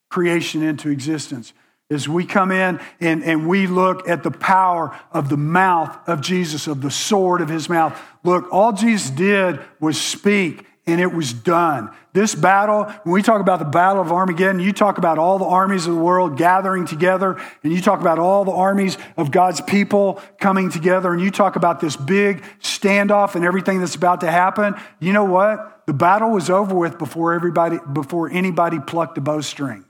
creation 0.08 0.62
into 0.62 0.88
existence. 0.88 1.52
As 1.88 2.08
we 2.08 2.26
come 2.26 2.50
in 2.50 2.80
and, 3.00 3.22
and 3.22 3.48
we 3.48 3.68
look 3.68 4.08
at 4.08 4.24
the 4.24 4.30
power 4.30 4.98
of 5.12 5.28
the 5.28 5.36
mouth 5.36 5.96
of 6.08 6.20
Jesus, 6.20 6.66
of 6.66 6.80
the 6.80 6.90
sword 6.90 7.40
of 7.40 7.48
his 7.48 7.68
mouth. 7.68 8.00
Look, 8.24 8.52
all 8.52 8.72
Jesus 8.72 9.10
did 9.10 9.60
was 9.78 10.00
speak 10.00 10.66
and 10.86 11.00
it 11.00 11.12
was 11.12 11.32
done. 11.32 11.90
This 12.12 12.34
battle, 12.34 12.84
when 13.02 13.12
we 13.12 13.22
talk 13.22 13.40
about 13.40 13.58
the 13.58 13.64
Battle 13.64 14.00
of 14.00 14.12
Armageddon, 14.12 14.60
you 14.60 14.72
talk 14.72 14.98
about 14.98 15.18
all 15.18 15.38
the 15.38 15.44
armies 15.44 15.86
of 15.86 15.94
the 15.94 16.00
world 16.00 16.38
gathering 16.38 16.86
together, 16.86 17.38
and 17.62 17.72
you 17.72 17.82
talk 17.82 18.00
about 18.00 18.18
all 18.18 18.44
the 18.44 18.52
armies 18.52 18.96
of 19.16 19.30
God's 19.30 19.60
people 19.60 20.22
coming 20.38 20.70
together, 20.70 21.12
and 21.12 21.20
you 21.20 21.30
talk 21.30 21.56
about 21.56 21.80
this 21.80 21.96
big 21.96 22.42
standoff 22.60 23.34
and 23.34 23.44
everything 23.44 23.80
that's 23.80 23.96
about 23.96 24.20
to 24.20 24.30
happen. 24.30 24.74
You 25.00 25.12
know 25.12 25.24
what? 25.24 25.82
The 25.86 25.92
battle 25.92 26.30
was 26.30 26.48
over 26.48 26.74
with 26.74 26.98
before 26.98 27.34
everybody, 27.34 27.78
before 27.92 28.30
anybody 28.30 28.78
plucked 28.78 29.18
a 29.18 29.20
bowstring. 29.20 29.84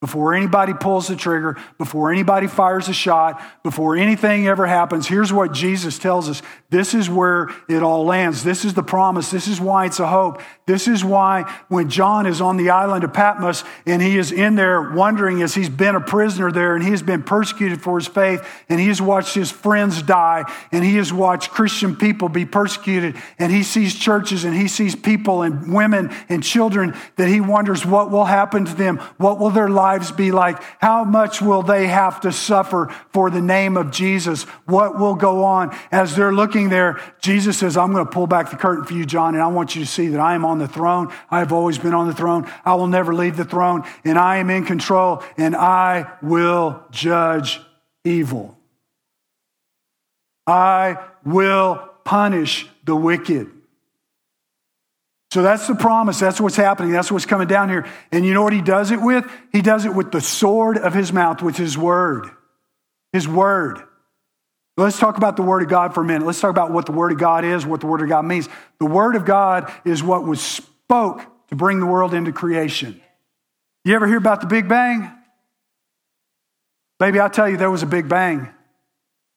Before 0.00 0.32
anybody 0.32 0.72
pulls 0.72 1.08
the 1.08 1.16
trigger, 1.16 1.58
before 1.76 2.10
anybody 2.10 2.46
fires 2.46 2.88
a 2.88 2.92
shot, 2.94 3.42
before 3.62 3.96
anything 3.96 4.46
ever 4.46 4.66
happens, 4.66 5.06
here's 5.06 5.30
what 5.30 5.52
Jesus 5.52 5.98
tells 5.98 6.26
us. 6.26 6.40
This 6.70 6.94
is 6.94 7.10
where 7.10 7.50
it 7.68 7.82
all 7.82 8.06
lands. 8.06 8.42
This 8.42 8.64
is 8.64 8.72
the 8.72 8.82
promise. 8.82 9.30
This 9.30 9.46
is 9.46 9.60
why 9.60 9.84
it's 9.84 10.00
a 10.00 10.06
hope. 10.06 10.40
This 10.64 10.88
is 10.88 11.04
why 11.04 11.52
when 11.68 11.90
John 11.90 12.24
is 12.24 12.40
on 12.40 12.56
the 12.56 12.70
island 12.70 13.04
of 13.04 13.12
Patmos 13.12 13.62
and 13.84 14.00
he 14.00 14.16
is 14.16 14.32
in 14.32 14.54
there 14.54 14.90
wondering 14.90 15.42
as 15.42 15.54
he's 15.54 15.68
been 15.68 15.96
a 15.96 16.00
prisoner 16.00 16.50
there 16.50 16.74
and 16.76 16.82
he 16.82 16.92
has 16.92 17.02
been 17.02 17.22
persecuted 17.22 17.82
for 17.82 17.98
his 17.98 18.06
faith 18.06 18.42
and 18.70 18.80
he 18.80 18.86
has 18.86 19.02
watched 19.02 19.34
his 19.34 19.50
friends 19.50 20.00
die 20.00 20.44
and 20.72 20.82
he 20.82 20.96
has 20.96 21.12
watched 21.12 21.50
Christian 21.50 21.94
people 21.94 22.30
be 22.30 22.46
persecuted 22.46 23.16
and 23.38 23.52
he 23.52 23.62
sees 23.62 23.94
churches 23.94 24.44
and 24.44 24.56
he 24.56 24.68
sees 24.68 24.94
people 24.96 25.42
and 25.42 25.74
women 25.74 26.10
and 26.30 26.42
children 26.42 26.96
that 27.16 27.28
he 27.28 27.42
wonders 27.42 27.84
what 27.84 28.10
will 28.10 28.24
happen 28.24 28.64
to 28.64 28.74
them. 28.74 28.96
What 29.18 29.38
will 29.38 29.50
their 29.50 29.68
life 29.68 29.89
lives 29.90 30.12
be 30.12 30.30
like? 30.30 30.62
How 30.78 31.04
much 31.04 31.42
will 31.42 31.62
they 31.62 31.88
have 31.88 32.20
to 32.20 32.30
suffer 32.30 32.94
for 33.12 33.28
the 33.28 33.40
name 33.40 33.76
of 33.76 33.90
Jesus? 33.90 34.44
What 34.66 34.98
will 34.98 35.14
go 35.14 35.44
on 35.44 35.76
as 35.90 36.14
they're 36.14 36.32
looking 36.32 36.68
there? 36.68 37.00
Jesus 37.20 37.58
says, 37.58 37.76
I'm 37.76 37.92
going 37.92 38.04
to 38.04 38.10
pull 38.10 38.26
back 38.26 38.50
the 38.50 38.56
curtain 38.56 38.84
for 38.84 38.94
you, 38.94 39.04
John, 39.04 39.34
and 39.34 39.42
I 39.42 39.48
want 39.48 39.74
you 39.74 39.82
to 39.82 39.90
see 39.90 40.08
that 40.08 40.20
I 40.20 40.34
am 40.34 40.44
on 40.44 40.58
the 40.58 40.68
throne. 40.68 41.12
I 41.30 41.40
have 41.40 41.52
always 41.52 41.78
been 41.78 41.94
on 41.94 42.06
the 42.06 42.14
throne. 42.14 42.50
I 42.64 42.74
will 42.74 42.86
never 42.86 43.12
leave 43.14 43.36
the 43.36 43.44
throne, 43.44 43.84
and 44.04 44.18
I 44.18 44.36
am 44.36 44.48
in 44.50 44.64
control, 44.64 45.24
and 45.36 45.56
I 45.56 46.12
will 46.22 46.82
judge 46.90 47.60
evil. 48.04 48.56
I 50.46 50.98
will 51.24 51.88
punish 52.04 52.68
the 52.84 52.96
wicked. 52.96 53.50
So 55.30 55.42
that's 55.42 55.68
the 55.68 55.76
promise. 55.76 56.18
That's 56.18 56.40
what's 56.40 56.56
happening. 56.56 56.90
That's 56.90 57.10
what's 57.10 57.26
coming 57.26 57.46
down 57.46 57.68
here. 57.68 57.86
And 58.10 58.26
you 58.26 58.34
know 58.34 58.42
what 58.42 58.52
he 58.52 58.62
does 58.62 58.90
it 58.90 59.00
with? 59.00 59.30
He 59.52 59.62
does 59.62 59.84
it 59.84 59.94
with 59.94 60.10
the 60.10 60.20
sword 60.20 60.76
of 60.76 60.92
his 60.92 61.12
mouth, 61.12 61.40
with 61.40 61.56
his 61.56 61.78
word. 61.78 62.28
His 63.12 63.28
word. 63.28 63.80
Let's 64.76 64.98
talk 64.98 65.18
about 65.18 65.36
the 65.36 65.42
word 65.42 65.62
of 65.62 65.68
God 65.68 65.94
for 65.94 66.00
a 66.00 66.04
minute. 66.04 66.26
Let's 66.26 66.40
talk 66.40 66.50
about 66.50 66.72
what 66.72 66.86
the 66.86 66.92
word 66.92 67.12
of 67.12 67.18
God 67.18 67.44
is, 67.44 67.66
what 67.66 67.80
the 67.80 67.86
word 67.86 68.00
of 68.00 68.08
God 68.08 68.24
means. 68.24 68.48
The 68.78 68.86
word 68.86 69.14
of 69.14 69.24
God 69.24 69.72
is 69.84 70.02
what 70.02 70.24
was 70.24 70.40
spoke 70.40 71.20
to 71.48 71.54
bring 71.54 71.80
the 71.80 71.86
world 71.86 72.14
into 72.14 72.32
creation. 72.32 73.00
You 73.84 73.94
ever 73.94 74.06
hear 74.06 74.18
about 74.18 74.40
the 74.40 74.46
Big 74.46 74.68
Bang? 74.68 75.10
Baby, 76.98 77.20
I'll 77.20 77.30
tell 77.30 77.48
you, 77.48 77.56
there 77.56 77.70
was 77.70 77.82
a 77.82 77.86
Big 77.86 78.08
Bang. 78.08 78.48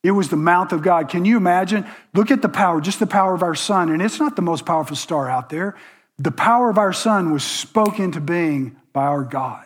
It 0.03 0.11
was 0.11 0.27
the 0.29 0.35
mouth 0.35 0.73
of 0.73 0.81
God. 0.81 1.07
Can 1.07 1.23
you 1.23 1.37
imagine? 1.37 1.85
Look 2.13 2.29
at 2.29 2.41
the 2.41 2.49
power, 2.49 2.81
just 2.81 2.99
the 2.99 3.07
power 3.07 3.33
of 3.33 3.41
our 3.41 3.55
sun. 3.55 3.89
And 3.89 4.01
it's 4.01 4.19
not 4.19 4.35
the 4.35 4.41
most 4.41 4.65
powerful 4.65 4.97
star 4.97 5.29
out 5.29 5.49
there. 5.49 5.75
The 6.19 6.31
power 6.31 6.69
of 6.69 6.77
our 6.77 6.91
sun 6.93 7.31
was 7.31 7.43
spoken 7.43 8.05
into 8.05 8.19
being 8.19 8.75
by 8.91 9.03
our 9.03 9.23
God. 9.23 9.65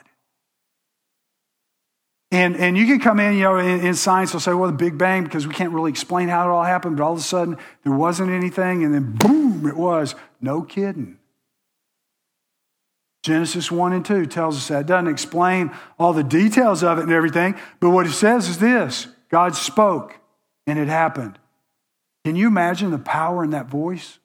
And, 2.30 2.56
and 2.58 2.78
you 2.78 2.86
can 2.86 3.00
come 3.00 3.20
in, 3.20 3.36
you 3.36 3.44
know, 3.44 3.58
in, 3.58 3.80
in 3.86 3.96
science, 3.96 4.32
they'll 4.32 4.42
say, 4.42 4.54
well, 4.54 4.70
the 4.70 4.78
Big 4.78 4.98
Bang, 4.98 5.24
because 5.24 5.48
we 5.48 5.54
can't 5.54 5.72
really 5.72 5.92
explain 5.92 6.28
how 6.28 6.48
it 6.48 6.52
all 6.52 6.64
happened, 6.64 6.98
but 6.98 7.04
all 7.04 7.14
of 7.14 7.20
a 7.20 7.22
sudden 7.22 7.58
there 7.84 7.94
wasn't 7.94 8.32
anything, 8.32 8.84
and 8.84 8.94
then 8.94 9.14
boom, 9.14 9.66
it 9.66 9.78
was. 9.78 10.14
No 10.42 10.62
kidding. 10.62 11.18
Genesis 13.24 13.72
1 13.72 13.94
and 13.94 14.06
2 14.06 14.26
tells 14.26 14.58
us 14.58 14.68
that. 14.68 14.82
It 14.82 14.88
doesn't 14.88 15.08
explain 15.08 15.72
all 15.98 16.14
the 16.14 16.24
details 16.24 16.84
of 16.84 17.00
it 17.00 17.04
and 17.04 17.12
everything, 17.12 17.56
but 17.80 17.90
what 17.90 18.06
it 18.06 18.12
says 18.12 18.50
is 18.50 18.60
this 18.60 19.08
God 19.30 19.56
spoke 19.56 20.20
and 20.68 20.78
it 20.78 20.90
happened. 20.90 21.40
Can 22.26 22.36
you 22.36 22.48
imagine 22.48 22.92
the 22.92 23.00
power 23.00 23.44
in 23.44 23.52
that 23.52 23.68
voice? 23.68 24.20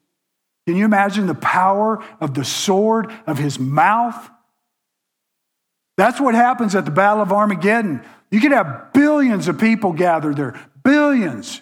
Can 0.67 0.75
you 0.75 0.85
imagine 0.85 1.25
the 1.25 1.33
power 1.33 2.03
of 2.19 2.33
the 2.33 2.45
sword 2.45 3.11
of 3.25 3.37
his 3.37 3.57
mouth? 3.57 4.29
That's 5.97 6.19
what 6.19 6.35
happens 6.35 6.75
at 6.75 6.85
the 6.85 6.91
Battle 6.91 7.23
of 7.23 7.31
Armageddon. 7.31 8.01
You 8.29 8.39
could 8.39 8.51
have 8.51 8.93
billions 8.93 9.47
of 9.47 9.59
people 9.59 9.93
gathered 9.93 10.37
there, 10.37 10.59
billions. 10.83 11.61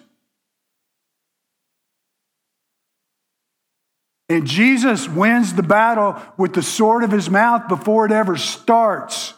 And 4.29 4.47
Jesus 4.47 5.09
wins 5.09 5.53
the 5.53 5.63
battle 5.63 6.15
with 6.37 6.53
the 6.53 6.61
sword 6.61 7.03
of 7.03 7.11
his 7.11 7.29
mouth 7.29 7.67
before 7.67 8.05
it 8.05 8.13
ever 8.13 8.37
starts. 8.37 9.33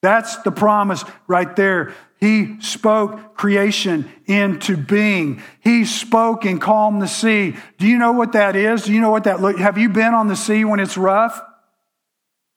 That's 0.00 0.36
the 0.38 0.52
promise 0.52 1.04
right 1.26 1.54
there. 1.54 1.92
He 2.18 2.60
spoke 2.60 3.36
creation 3.36 4.10
into 4.26 4.76
being. 4.76 5.42
He 5.60 5.84
spoke 5.84 6.44
and 6.44 6.60
calmed 6.60 7.00
the 7.00 7.06
sea. 7.06 7.56
Do 7.78 7.86
you 7.86 7.96
know 7.96 8.12
what 8.12 8.32
that 8.32 8.56
is? 8.56 8.84
Do 8.84 8.92
you 8.92 9.00
know 9.00 9.10
what 9.10 9.24
that 9.24 9.40
look? 9.40 9.58
Have 9.58 9.78
you 9.78 9.88
been 9.88 10.14
on 10.14 10.26
the 10.26 10.34
sea 10.36 10.64
when 10.64 10.80
it's 10.80 10.98
rough? 10.98 11.40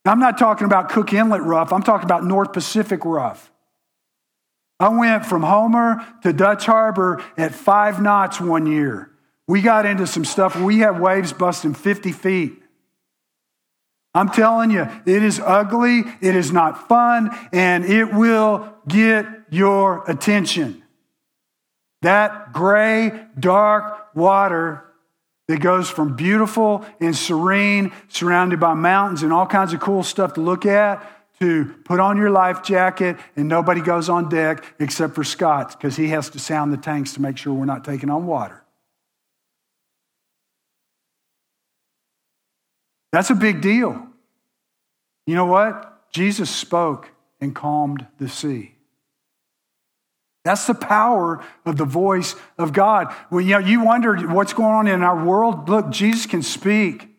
I'm 0.03 0.19
not 0.19 0.39
talking 0.39 0.65
about 0.65 0.89
Cook 0.89 1.13
Inlet 1.13 1.43
rough. 1.43 1.71
I'm 1.71 1.83
talking 1.83 2.05
about 2.05 2.23
North 2.23 2.53
Pacific 2.53 3.05
rough. 3.05 3.51
I 4.79 4.89
went 4.89 5.27
from 5.27 5.43
Homer 5.43 6.03
to 6.23 6.33
Dutch 6.33 6.65
Harbor 6.65 7.23
at 7.37 7.53
five 7.53 8.01
knots 8.01 8.41
one 8.41 8.65
year. 8.65 9.11
We 9.47 9.61
got 9.61 9.85
into 9.85 10.07
some 10.07 10.25
stuff. 10.25 10.59
We 10.59 10.79
had 10.79 10.99
waves 10.99 11.33
busting 11.33 11.75
50 11.75 12.11
feet. 12.13 12.60
I'm 14.13 14.29
telling 14.29 14.71
you, 14.71 14.87
it 15.05 15.23
is 15.23 15.39
ugly, 15.39 16.03
it 16.19 16.35
is 16.35 16.51
not 16.51 16.89
fun, 16.89 17.29
and 17.53 17.85
it 17.85 18.13
will 18.13 18.73
get 18.87 19.25
your 19.49 20.03
attention. 20.09 20.83
That 22.01 22.51
gray, 22.51 23.25
dark 23.39 24.15
water 24.15 24.83
that 25.47 25.61
goes 25.61 25.89
from 25.89 26.15
beautiful 26.15 26.85
and 26.99 27.15
serene, 27.15 27.91
surrounded 28.09 28.59
by 28.59 28.73
mountains 28.73 29.23
and 29.23 29.31
all 29.31 29.45
kinds 29.45 29.73
of 29.73 29.79
cool 29.79 30.03
stuff 30.03 30.33
to 30.33 30.41
look 30.41 30.65
at, 30.65 31.05
to 31.39 31.65
put 31.85 31.99
on 31.99 32.17
your 32.17 32.29
life 32.29 32.63
jacket 32.63 33.17
and 33.35 33.47
nobody 33.47 33.81
goes 33.81 34.09
on 34.09 34.29
deck 34.29 34.63
except 34.79 35.15
for 35.15 35.23
Scott 35.23 35.71
because 35.71 35.95
he 35.95 36.09
has 36.09 36.29
to 36.29 36.39
sound 36.39 36.71
the 36.71 36.77
tanks 36.77 37.13
to 37.13 37.21
make 37.21 37.37
sure 37.37 37.53
we're 37.53 37.65
not 37.65 37.83
taking 37.83 38.09
on 38.09 38.27
water. 38.27 38.60
That's 43.11 43.29
a 43.29 43.35
big 43.35 43.61
deal. 43.61 44.07
You 45.25 45.35
know 45.35 45.45
what? 45.45 46.11
Jesus 46.11 46.49
spoke 46.49 47.09
and 47.39 47.55
calmed 47.55 48.05
the 48.17 48.29
sea. 48.29 48.75
That's 50.43 50.65
the 50.65 50.73
power 50.73 51.43
of 51.65 51.77
the 51.77 51.85
voice 51.85 52.35
of 52.57 52.73
God. 52.73 53.13
You 53.31 53.41
know, 53.41 53.59
you 53.59 53.83
wonder 53.83 54.15
what's 54.27 54.53
going 54.53 54.73
on 54.73 54.87
in 54.87 55.03
our 55.03 55.23
world. 55.23 55.69
Look, 55.69 55.91
Jesus 55.91 56.25
can 56.25 56.41
speak 56.41 57.09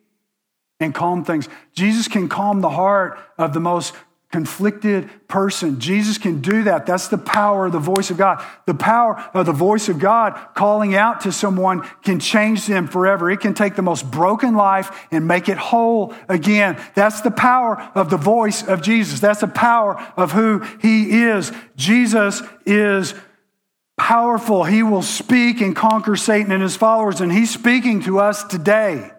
and 0.81 0.93
calm 0.93 1.25
things. 1.25 1.49
Jesus 1.73 2.09
can 2.09 2.29
calm 2.29 2.61
the 2.61 2.71
heart 2.71 3.19
of 3.39 3.55
the 3.55 3.61
most 3.61 3.95
conflicted 4.33 5.11
person. 5.29 5.79
Jesus 5.79 6.17
can 6.17 6.41
do 6.41 6.65
that. 6.65 6.87
That's 6.87 7.09
the 7.09 7.19
power 7.19 7.67
of 7.67 7.73
the 7.73 7.79
voice 7.79 8.11
of 8.11 8.17
God. 8.17 8.43
The 8.67 8.75
power 8.75 9.23
of 9.35 9.45
the 9.45 9.53
voice 9.53 9.91
of 9.91 9.99
God 9.99 10.41
calling 10.55 10.95
out 10.95 11.21
to 11.21 11.33
someone 11.33 11.83
can 12.03 12.19
change 12.19 12.67
them 12.67 12.89
forever. 12.89 13.31
It 13.31 13.41
can 13.41 13.53
take 13.53 13.77
the 13.77 13.83
most 13.83 14.11
broken 14.11 14.55
life 14.57 15.07
and 15.11 15.29
make 15.29 15.51
it 15.51 15.59
whole 15.59 16.15
again. 16.31 16.83
That's 16.95 17.21
the 17.21 17.31
power 17.31 17.91
of 17.95 18.09
the 18.09 18.17
voice 18.17 18.67
of 18.67 18.81
Jesus. 18.81 19.21
That's 19.21 19.43
the 19.43 19.49
power 19.49 20.01
of 20.17 20.33
who 20.33 20.61
he 20.81 21.25
is. 21.25 21.53
Jesus 21.77 22.43
is 22.65 23.15
powerful. 23.99 24.65
He 24.65 24.83
will 24.83 25.03
speak 25.03 25.61
and 25.61 25.77
conquer 25.77 26.17
Satan 26.17 26.53
and 26.53 26.63
his 26.63 26.75
followers, 26.75 27.21
and 27.21 27.31
he's 27.31 27.53
speaking 27.53 28.03
to 28.05 28.19
us 28.19 28.45
today. 28.45 29.11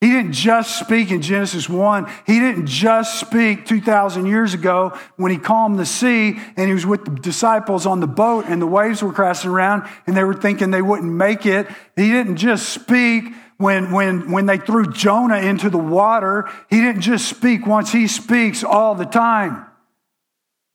He 0.00 0.08
didn't 0.08 0.32
just 0.32 0.78
speak 0.78 1.10
in 1.10 1.20
Genesis 1.20 1.68
1. 1.68 2.10
He 2.26 2.40
didn't 2.40 2.66
just 2.66 3.20
speak 3.20 3.66
2,000 3.66 4.24
years 4.24 4.54
ago 4.54 4.98
when 5.16 5.30
he 5.30 5.36
calmed 5.36 5.78
the 5.78 5.84
sea 5.84 6.40
and 6.56 6.68
he 6.68 6.72
was 6.72 6.86
with 6.86 7.04
the 7.04 7.10
disciples 7.10 7.84
on 7.84 8.00
the 8.00 8.06
boat 8.06 8.46
and 8.48 8.62
the 8.62 8.66
waves 8.66 9.02
were 9.02 9.12
crashing 9.12 9.50
around 9.50 9.86
and 10.06 10.16
they 10.16 10.24
were 10.24 10.32
thinking 10.32 10.70
they 10.70 10.80
wouldn't 10.80 11.12
make 11.12 11.44
it. 11.44 11.66
He 11.96 12.08
didn't 12.08 12.36
just 12.36 12.70
speak 12.70 13.24
when, 13.58 13.92
when, 13.92 14.30
when 14.30 14.46
they 14.46 14.56
threw 14.56 14.90
Jonah 14.90 15.36
into 15.36 15.68
the 15.68 15.76
water. 15.76 16.48
He 16.70 16.80
didn't 16.80 17.02
just 17.02 17.28
speak 17.28 17.66
once, 17.66 17.92
he 17.92 18.06
speaks 18.06 18.64
all 18.64 18.94
the 18.94 19.04
time. 19.04 19.66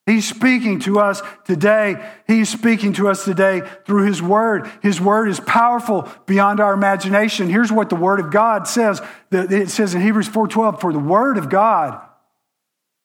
He's 0.05 0.27
speaking 0.27 0.79
to 0.81 0.99
us 0.99 1.21
today. 1.45 1.95
He's 2.27 2.49
speaking 2.49 2.93
to 2.93 3.09
us 3.09 3.25
today 3.25 3.61
through 3.85 4.05
His 4.05 4.21
Word. 4.21 4.69
His 4.83 5.01
Word 5.01 5.29
is 5.29 5.39
powerful 5.39 6.07
beyond 6.27 6.59
our 6.59 6.73
imagination. 6.73 7.49
Here's 7.49 7.71
what 7.71 7.89
the 7.89 7.95
Word 7.95 8.19
of 8.19 8.31
God 8.31 8.67
says. 8.67 9.01
It 9.31 9.69
says 9.69 9.95
in 9.95 10.01
Hebrews 10.01 10.29
4.12, 10.29 10.79
For 10.79 10.93
the 10.93 10.99
Word 10.99 11.37
of 11.37 11.49
God 11.49 12.01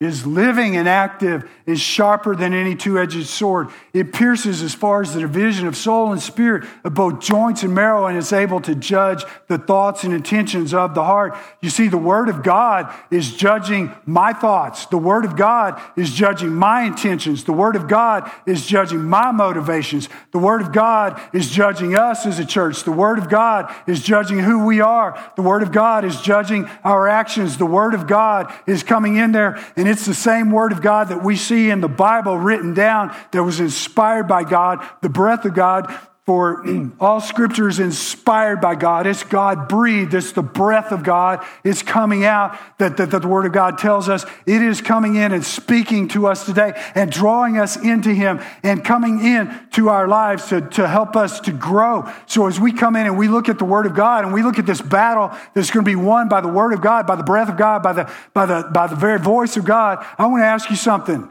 is 0.00 0.26
living 0.26 0.76
and 0.76 0.88
active, 0.88 1.48
is 1.66 1.78
sharper 1.78 2.34
than 2.34 2.54
any 2.54 2.74
two 2.74 2.98
edged 2.98 3.26
sword. 3.26 3.68
It 3.92 4.14
pierces 4.14 4.62
as 4.62 4.74
far 4.74 5.02
as 5.02 5.12
the 5.12 5.20
division 5.20 5.68
of 5.68 5.76
soul 5.76 6.10
and 6.10 6.22
spirit, 6.22 6.66
of 6.84 6.94
both 6.94 7.20
joints 7.20 7.62
and 7.62 7.74
marrow, 7.74 8.06
and 8.06 8.16
is 8.16 8.32
able 8.32 8.62
to 8.62 8.74
judge 8.74 9.24
the 9.48 9.58
thoughts 9.58 10.02
and 10.02 10.14
intentions 10.14 10.72
of 10.72 10.94
the 10.94 11.04
heart. 11.04 11.36
You 11.60 11.68
see, 11.68 11.88
the 11.88 11.98
Word 11.98 12.30
of 12.30 12.42
God 12.42 12.90
is 13.10 13.36
judging 13.36 13.94
my 14.06 14.32
thoughts. 14.32 14.86
The 14.86 14.96
Word 14.96 15.26
of 15.26 15.36
God 15.36 15.80
is 15.96 16.10
judging 16.10 16.54
my 16.54 16.84
intentions. 16.84 17.44
The 17.44 17.52
Word 17.52 17.76
of 17.76 17.86
God 17.86 18.30
is 18.46 18.64
judging 18.64 19.04
my 19.04 19.32
motivations. 19.32 20.08
The 20.32 20.38
Word 20.38 20.62
of 20.62 20.72
God 20.72 21.20
is 21.34 21.50
judging 21.50 21.94
us 21.94 22.24
as 22.24 22.38
a 22.38 22.46
church. 22.46 22.84
The 22.84 22.92
Word 22.92 23.18
of 23.18 23.28
God 23.28 23.74
is 23.86 24.00
judging 24.00 24.38
who 24.38 24.64
we 24.64 24.80
are. 24.80 25.30
The 25.36 25.42
Word 25.42 25.62
of 25.62 25.72
God 25.72 26.06
is 26.06 26.22
judging 26.22 26.70
our 26.84 27.06
actions. 27.06 27.58
The 27.58 27.66
Word 27.66 27.92
of 27.92 28.06
God 28.06 28.50
is 28.66 28.82
coming 28.82 29.16
in 29.16 29.32
there 29.32 29.62
and 29.76 29.89
it's 29.90 30.06
the 30.06 30.14
same 30.14 30.52
Word 30.52 30.70
of 30.70 30.80
God 30.80 31.08
that 31.08 31.24
we 31.24 31.34
see 31.34 31.68
in 31.68 31.80
the 31.80 31.88
Bible 31.88 32.38
written 32.38 32.74
down 32.74 33.14
that 33.32 33.42
was 33.42 33.58
inspired 33.58 34.28
by 34.28 34.44
God, 34.44 34.88
the 35.02 35.08
breath 35.08 35.44
of 35.44 35.54
God, 35.54 35.92
for 36.26 36.64
all 37.00 37.20
scripture 37.20 37.68
is 37.68 37.78
inspired 37.78 38.60
by 38.60 38.74
God. 38.74 39.06
It's 39.06 39.24
God 39.24 39.68
breathed. 39.68 40.14
It's 40.14 40.32
the 40.32 40.42
breath 40.42 40.92
of 40.92 41.02
God. 41.02 41.44
It's 41.64 41.82
coming 41.82 42.24
out 42.24 42.58
that, 42.78 42.96
that, 42.98 43.10
that, 43.10 43.22
the 43.22 43.28
word 43.28 43.46
of 43.46 43.52
God 43.52 43.78
tells 43.78 44.08
us. 44.08 44.24
It 44.46 44.62
is 44.62 44.80
coming 44.80 45.16
in 45.16 45.32
and 45.32 45.44
speaking 45.44 46.08
to 46.08 46.26
us 46.26 46.46
today 46.46 46.72
and 46.94 47.10
drawing 47.10 47.58
us 47.58 47.76
into 47.76 48.12
him 48.12 48.40
and 48.62 48.84
coming 48.84 49.24
in 49.24 49.50
to 49.72 49.88
our 49.88 50.06
lives 50.06 50.48
to, 50.48 50.60
to 50.60 50.86
help 50.86 51.16
us 51.16 51.40
to 51.40 51.52
grow. 51.52 52.10
So 52.26 52.46
as 52.46 52.60
we 52.60 52.72
come 52.72 52.96
in 52.96 53.06
and 53.06 53.18
we 53.18 53.28
look 53.28 53.48
at 53.48 53.58
the 53.58 53.64
word 53.64 53.86
of 53.86 53.94
God 53.94 54.24
and 54.24 54.34
we 54.34 54.42
look 54.42 54.58
at 54.58 54.66
this 54.66 54.80
battle 54.80 55.30
that's 55.54 55.70
going 55.70 55.84
to 55.84 55.90
be 55.90 55.96
won 55.96 56.28
by 56.28 56.40
the 56.40 56.48
word 56.48 56.72
of 56.72 56.80
God, 56.80 57.06
by 57.06 57.16
the 57.16 57.24
breath 57.24 57.48
of 57.48 57.56
God, 57.56 57.82
by 57.82 57.92
the, 57.92 58.12
by 58.34 58.46
the, 58.46 58.68
by 58.72 58.86
the 58.86 58.96
very 58.96 59.18
voice 59.18 59.56
of 59.56 59.64
God, 59.64 60.04
I 60.18 60.26
want 60.26 60.42
to 60.42 60.46
ask 60.46 60.70
you 60.70 60.76
something. 60.76 61.28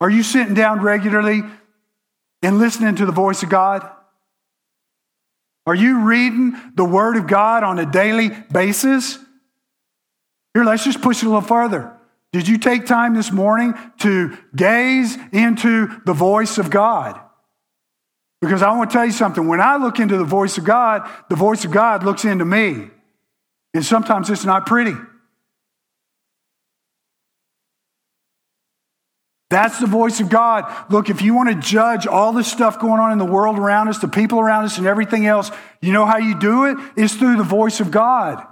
Are 0.00 0.10
you 0.10 0.22
sitting 0.22 0.54
down 0.54 0.80
regularly 0.80 1.42
and 2.42 2.58
listening 2.58 2.96
to 2.96 3.06
the 3.06 3.12
voice 3.12 3.42
of 3.42 3.48
God? 3.48 3.88
Are 5.66 5.74
you 5.74 6.00
reading 6.00 6.56
the 6.74 6.84
Word 6.84 7.16
of 7.16 7.26
God 7.26 7.62
on 7.62 7.78
a 7.78 7.86
daily 7.86 8.30
basis? 8.52 9.18
Here, 10.54 10.64
let's 10.64 10.84
just 10.84 11.02
push 11.02 11.22
it 11.22 11.26
a 11.26 11.28
little 11.28 11.42
further. 11.42 11.96
Did 12.32 12.48
you 12.48 12.58
take 12.58 12.86
time 12.86 13.14
this 13.14 13.30
morning 13.30 13.74
to 14.00 14.36
gaze 14.54 15.16
into 15.32 16.00
the 16.06 16.12
voice 16.12 16.58
of 16.58 16.70
God? 16.70 17.20
Because 18.40 18.62
I 18.62 18.74
want 18.76 18.90
to 18.90 18.94
tell 18.94 19.04
you 19.04 19.12
something. 19.12 19.46
When 19.46 19.60
I 19.60 19.76
look 19.76 19.98
into 19.98 20.16
the 20.16 20.24
voice 20.24 20.56
of 20.56 20.64
God, 20.64 21.08
the 21.28 21.36
voice 21.36 21.64
of 21.64 21.70
God 21.70 22.04
looks 22.04 22.24
into 22.24 22.44
me. 22.44 22.88
And 23.74 23.84
sometimes 23.84 24.30
it's 24.30 24.44
not 24.44 24.66
pretty. 24.66 24.94
That's 29.50 29.80
the 29.80 29.86
voice 29.86 30.20
of 30.20 30.28
God. 30.28 30.72
Look, 30.90 31.10
if 31.10 31.22
you 31.22 31.34
want 31.34 31.48
to 31.48 31.56
judge 31.56 32.06
all 32.06 32.32
the 32.32 32.44
stuff 32.44 32.78
going 32.78 33.00
on 33.00 33.10
in 33.10 33.18
the 33.18 33.24
world 33.24 33.58
around 33.58 33.88
us, 33.88 33.98
the 33.98 34.08
people 34.08 34.38
around 34.38 34.64
us, 34.64 34.78
and 34.78 34.86
everything 34.86 35.26
else, 35.26 35.50
you 35.82 35.92
know 35.92 36.06
how 36.06 36.18
you 36.18 36.38
do 36.38 36.64
it? 36.66 36.76
It's 36.96 37.14
through 37.14 37.36
the 37.36 37.42
voice 37.42 37.80
of 37.80 37.90
God. 37.90 38.46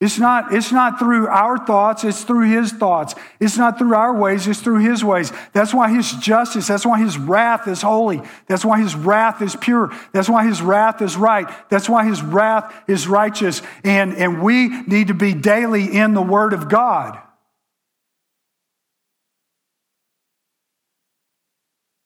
It's 0.00 0.18
not, 0.18 0.52
it's 0.52 0.72
not 0.72 0.98
through 0.98 1.28
our 1.28 1.56
thoughts, 1.56 2.02
it's 2.02 2.24
through 2.24 2.50
his 2.50 2.72
thoughts. 2.72 3.14
It's 3.38 3.56
not 3.56 3.78
through 3.78 3.94
our 3.94 4.14
ways, 4.14 4.46
it's 4.48 4.60
through 4.60 4.80
his 4.80 5.04
ways. 5.04 5.32
That's 5.52 5.72
why 5.72 5.94
his 5.94 6.12
justice, 6.14 6.66
that's 6.66 6.84
why 6.84 6.98
his 6.98 7.16
wrath 7.16 7.68
is 7.68 7.80
holy. 7.80 8.20
That's 8.48 8.64
why 8.64 8.80
his 8.80 8.96
wrath 8.96 9.40
is 9.40 9.54
pure. 9.54 9.96
That's 10.12 10.28
why 10.28 10.46
his 10.46 10.60
wrath 10.60 11.00
is 11.00 11.16
right. 11.16 11.48
That's 11.70 11.88
why 11.88 12.04
his 12.06 12.22
wrath 12.22 12.74
is 12.88 13.06
righteous. 13.06 13.62
And, 13.84 14.14
and 14.14 14.42
we 14.42 14.68
need 14.82 15.08
to 15.08 15.14
be 15.14 15.32
daily 15.32 15.96
in 15.96 16.12
the 16.12 16.22
word 16.22 16.54
of 16.54 16.68
God. 16.68 17.20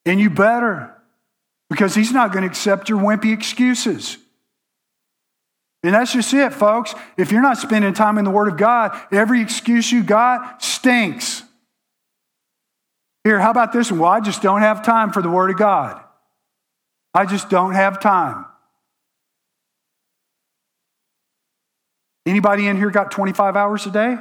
And 0.09 0.19
you 0.19 0.31
better, 0.31 0.95
because 1.69 1.95
he's 1.95 2.13
not 2.13 2.33
going 2.33 2.43
to 2.43 2.49
accept 2.49 2.89
your 2.89 2.99
wimpy 2.99 3.31
excuses. 3.31 4.17
And 5.83 5.95
that's 5.95 6.15
just 6.15 6.33
it, 6.33 6.55
folks. 6.55 6.95
If 7.19 7.31
you're 7.31 7.43
not 7.43 7.59
spending 7.59 7.93
time 7.93 8.17
in 8.17 8.25
the 8.25 8.31
Word 8.31 8.49
of 8.49 8.57
God, 8.57 8.99
every 9.13 9.43
excuse 9.43 9.93
you 9.93 10.03
got 10.03 10.63
stinks. 10.63 11.43
Here, 13.23 13.39
how 13.39 13.51
about 13.51 13.75
this 13.75 13.91
one? 13.91 14.01
Well, 14.01 14.11
I 14.11 14.21
just 14.21 14.41
don't 14.41 14.63
have 14.63 14.83
time 14.83 15.13
for 15.13 15.21
the 15.21 15.29
Word 15.29 15.51
of 15.51 15.59
God. 15.59 16.03
I 17.13 17.27
just 17.27 17.51
don't 17.51 17.75
have 17.75 18.01
time. 18.01 18.47
Anybody 22.25 22.67
in 22.67 22.79
here 22.79 22.91
got 22.91 23.11
25 23.11 23.57
hours 23.57 23.85
a 23.85 23.91
day? 23.91 24.17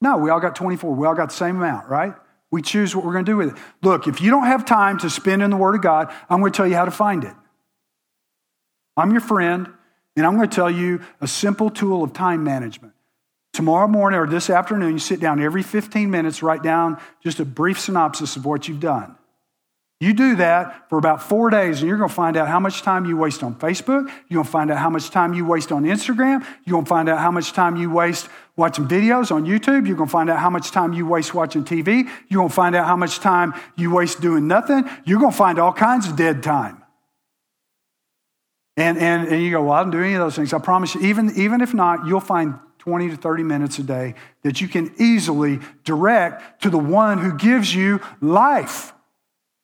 No, 0.00 0.16
we 0.16 0.30
all 0.30 0.40
got 0.40 0.56
24. 0.56 0.94
We 0.94 1.06
all 1.06 1.14
got 1.14 1.28
the 1.28 1.34
same 1.34 1.56
amount, 1.56 1.90
right? 1.90 2.14
We 2.52 2.62
choose 2.62 2.94
what 2.94 3.04
we're 3.04 3.14
going 3.14 3.24
to 3.24 3.32
do 3.32 3.36
with 3.38 3.56
it. 3.56 3.62
Look, 3.82 4.06
if 4.06 4.20
you 4.20 4.30
don't 4.30 4.46
have 4.46 4.64
time 4.64 4.98
to 4.98 5.10
spend 5.10 5.42
in 5.42 5.50
the 5.50 5.56
Word 5.56 5.74
of 5.74 5.80
God, 5.80 6.14
I'm 6.30 6.38
going 6.38 6.52
to 6.52 6.56
tell 6.56 6.68
you 6.68 6.76
how 6.76 6.84
to 6.84 6.90
find 6.92 7.24
it. 7.24 7.34
I'm 8.96 9.10
your 9.10 9.22
friend, 9.22 9.68
and 10.16 10.26
I'm 10.26 10.36
going 10.36 10.48
to 10.48 10.54
tell 10.54 10.70
you 10.70 11.00
a 11.20 11.26
simple 11.26 11.70
tool 11.70 12.04
of 12.04 12.12
time 12.12 12.44
management. 12.44 12.92
Tomorrow 13.54 13.88
morning 13.88 14.20
or 14.20 14.26
this 14.26 14.50
afternoon, 14.50 14.92
you 14.92 14.98
sit 14.98 15.18
down 15.18 15.42
every 15.42 15.62
15 15.62 16.10
minutes, 16.10 16.42
write 16.42 16.62
down 16.62 17.00
just 17.22 17.40
a 17.40 17.44
brief 17.44 17.80
synopsis 17.80 18.36
of 18.36 18.44
what 18.44 18.68
you've 18.68 18.80
done. 18.80 19.16
You 20.02 20.12
do 20.12 20.36
that 20.36 20.88
for 20.90 20.98
about 20.98 21.22
four 21.22 21.48
days, 21.48 21.78
and 21.78 21.88
you're 21.88 21.96
going 21.96 22.08
to 22.08 22.14
find 22.14 22.36
out 22.36 22.48
how 22.48 22.58
much 22.58 22.82
time 22.82 23.06
you 23.06 23.16
waste 23.16 23.42
on 23.42 23.54
Facebook. 23.54 24.10
You're 24.28 24.38
going 24.38 24.44
to 24.44 24.50
find 24.50 24.70
out 24.70 24.78
how 24.78 24.90
much 24.90 25.10
time 25.10 25.32
you 25.32 25.46
waste 25.46 25.70
on 25.70 25.84
Instagram. 25.84 26.44
You're 26.64 26.72
going 26.72 26.84
to 26.84 26.88
find 26.88 27.08
out 27.08 27.20
how 27.20 27.30
much 27.30 27.52
time 27.52 27.76
you 27.76 27.88
waste 27.88 28.28
watching 28.56 28.86
videos 28.86 29.30
on 29.30 29.44
YouTube. 29.44 29.86
You're 29.86 29.96
going 29.96 30.08
to 30.08 30.12
find 30.12 30.30
out 30.30 30.38
how 30.38 30.50
much 30.50 30.70
time 30.70 30.92
you 30.92 31.06
waste 31.06 31.34
watching 31.34 31.64
TV. 31.64 32.08
You're 32.28 32.38
going 32.38 32.48
to 32.48 32.54
find 32.54 32.74
out 32.76 32.86
how 32.86 32.96
much 32.96 33.20
time 33.20 33.54
you 33.76 33.92
waste 33.92 34.20
doing 34.20 34.46
nothing. 34.46 34.88
You're 35.04 35.20
going 35.20 35.32
to 35.32 35.38
find 35.38 35.58
all 35.58 35.72
kinds 35.72 36.08
of 36.08 36.16
dead 36.16 36.42
time. 36.42 36.82
And, 38.76 38.98
and, 38.98 39.28
and 39.28 39.42
you 39.42 39.50
go, 39.50 39.64
well, 39.64 39.72
I 39.72 39.82
don't 39.82 39.90
do 39.90 40.00
any 40.00 40.14
of 40.14 40.20
those 40.20 40.34
things. 40.34 40.52
I 40.52 40.58
promise 40.58 40.94
you, 40.94 41.02
even, 41.02 41.32
even 41.36 41.60
if 41.60 41.74
not, 41.74 42.06
you'll 42.06 42.20
find 42.20 42.58
20 42.78 43.10
to 43.10 43.16
30 43.16 43.42
minutes 43.44 43.78
a 43.78 43.82
day 43.82 44.14
that 44.42 44.60
you 44.60 44.66
can 44.66 44.92
easily 44.98 45.60
direct 45.84 46.62
to 46.62 46.70
the 46.70 46.78
one 46.78 47.18
who 47.18 47.36
gives 47.36 47.74
you 47.74 48.00
life 48.20 48.92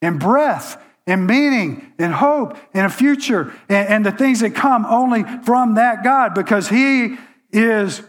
and 0.01 0.21
breath 0.21 0.81
and 1.07 1.27
meaning 1.27 1.93
and 1.99 2.13
hope 2.13 2.57
and 2.75 2.87
a 2.87 2.91
future 2.91 3.53
and, 3.69 3.89
and, 3.89 4.07
the 4.07 4.13
things 4.13 4.41
that 4.41 4.55
come 4.55 4.85
only 4.87 5.25
from 5.43 5.75
that 5.75 6.05
God 6.05 6.35
because 6.35 6.69
He 6.69 7.17
is 7.51 8.03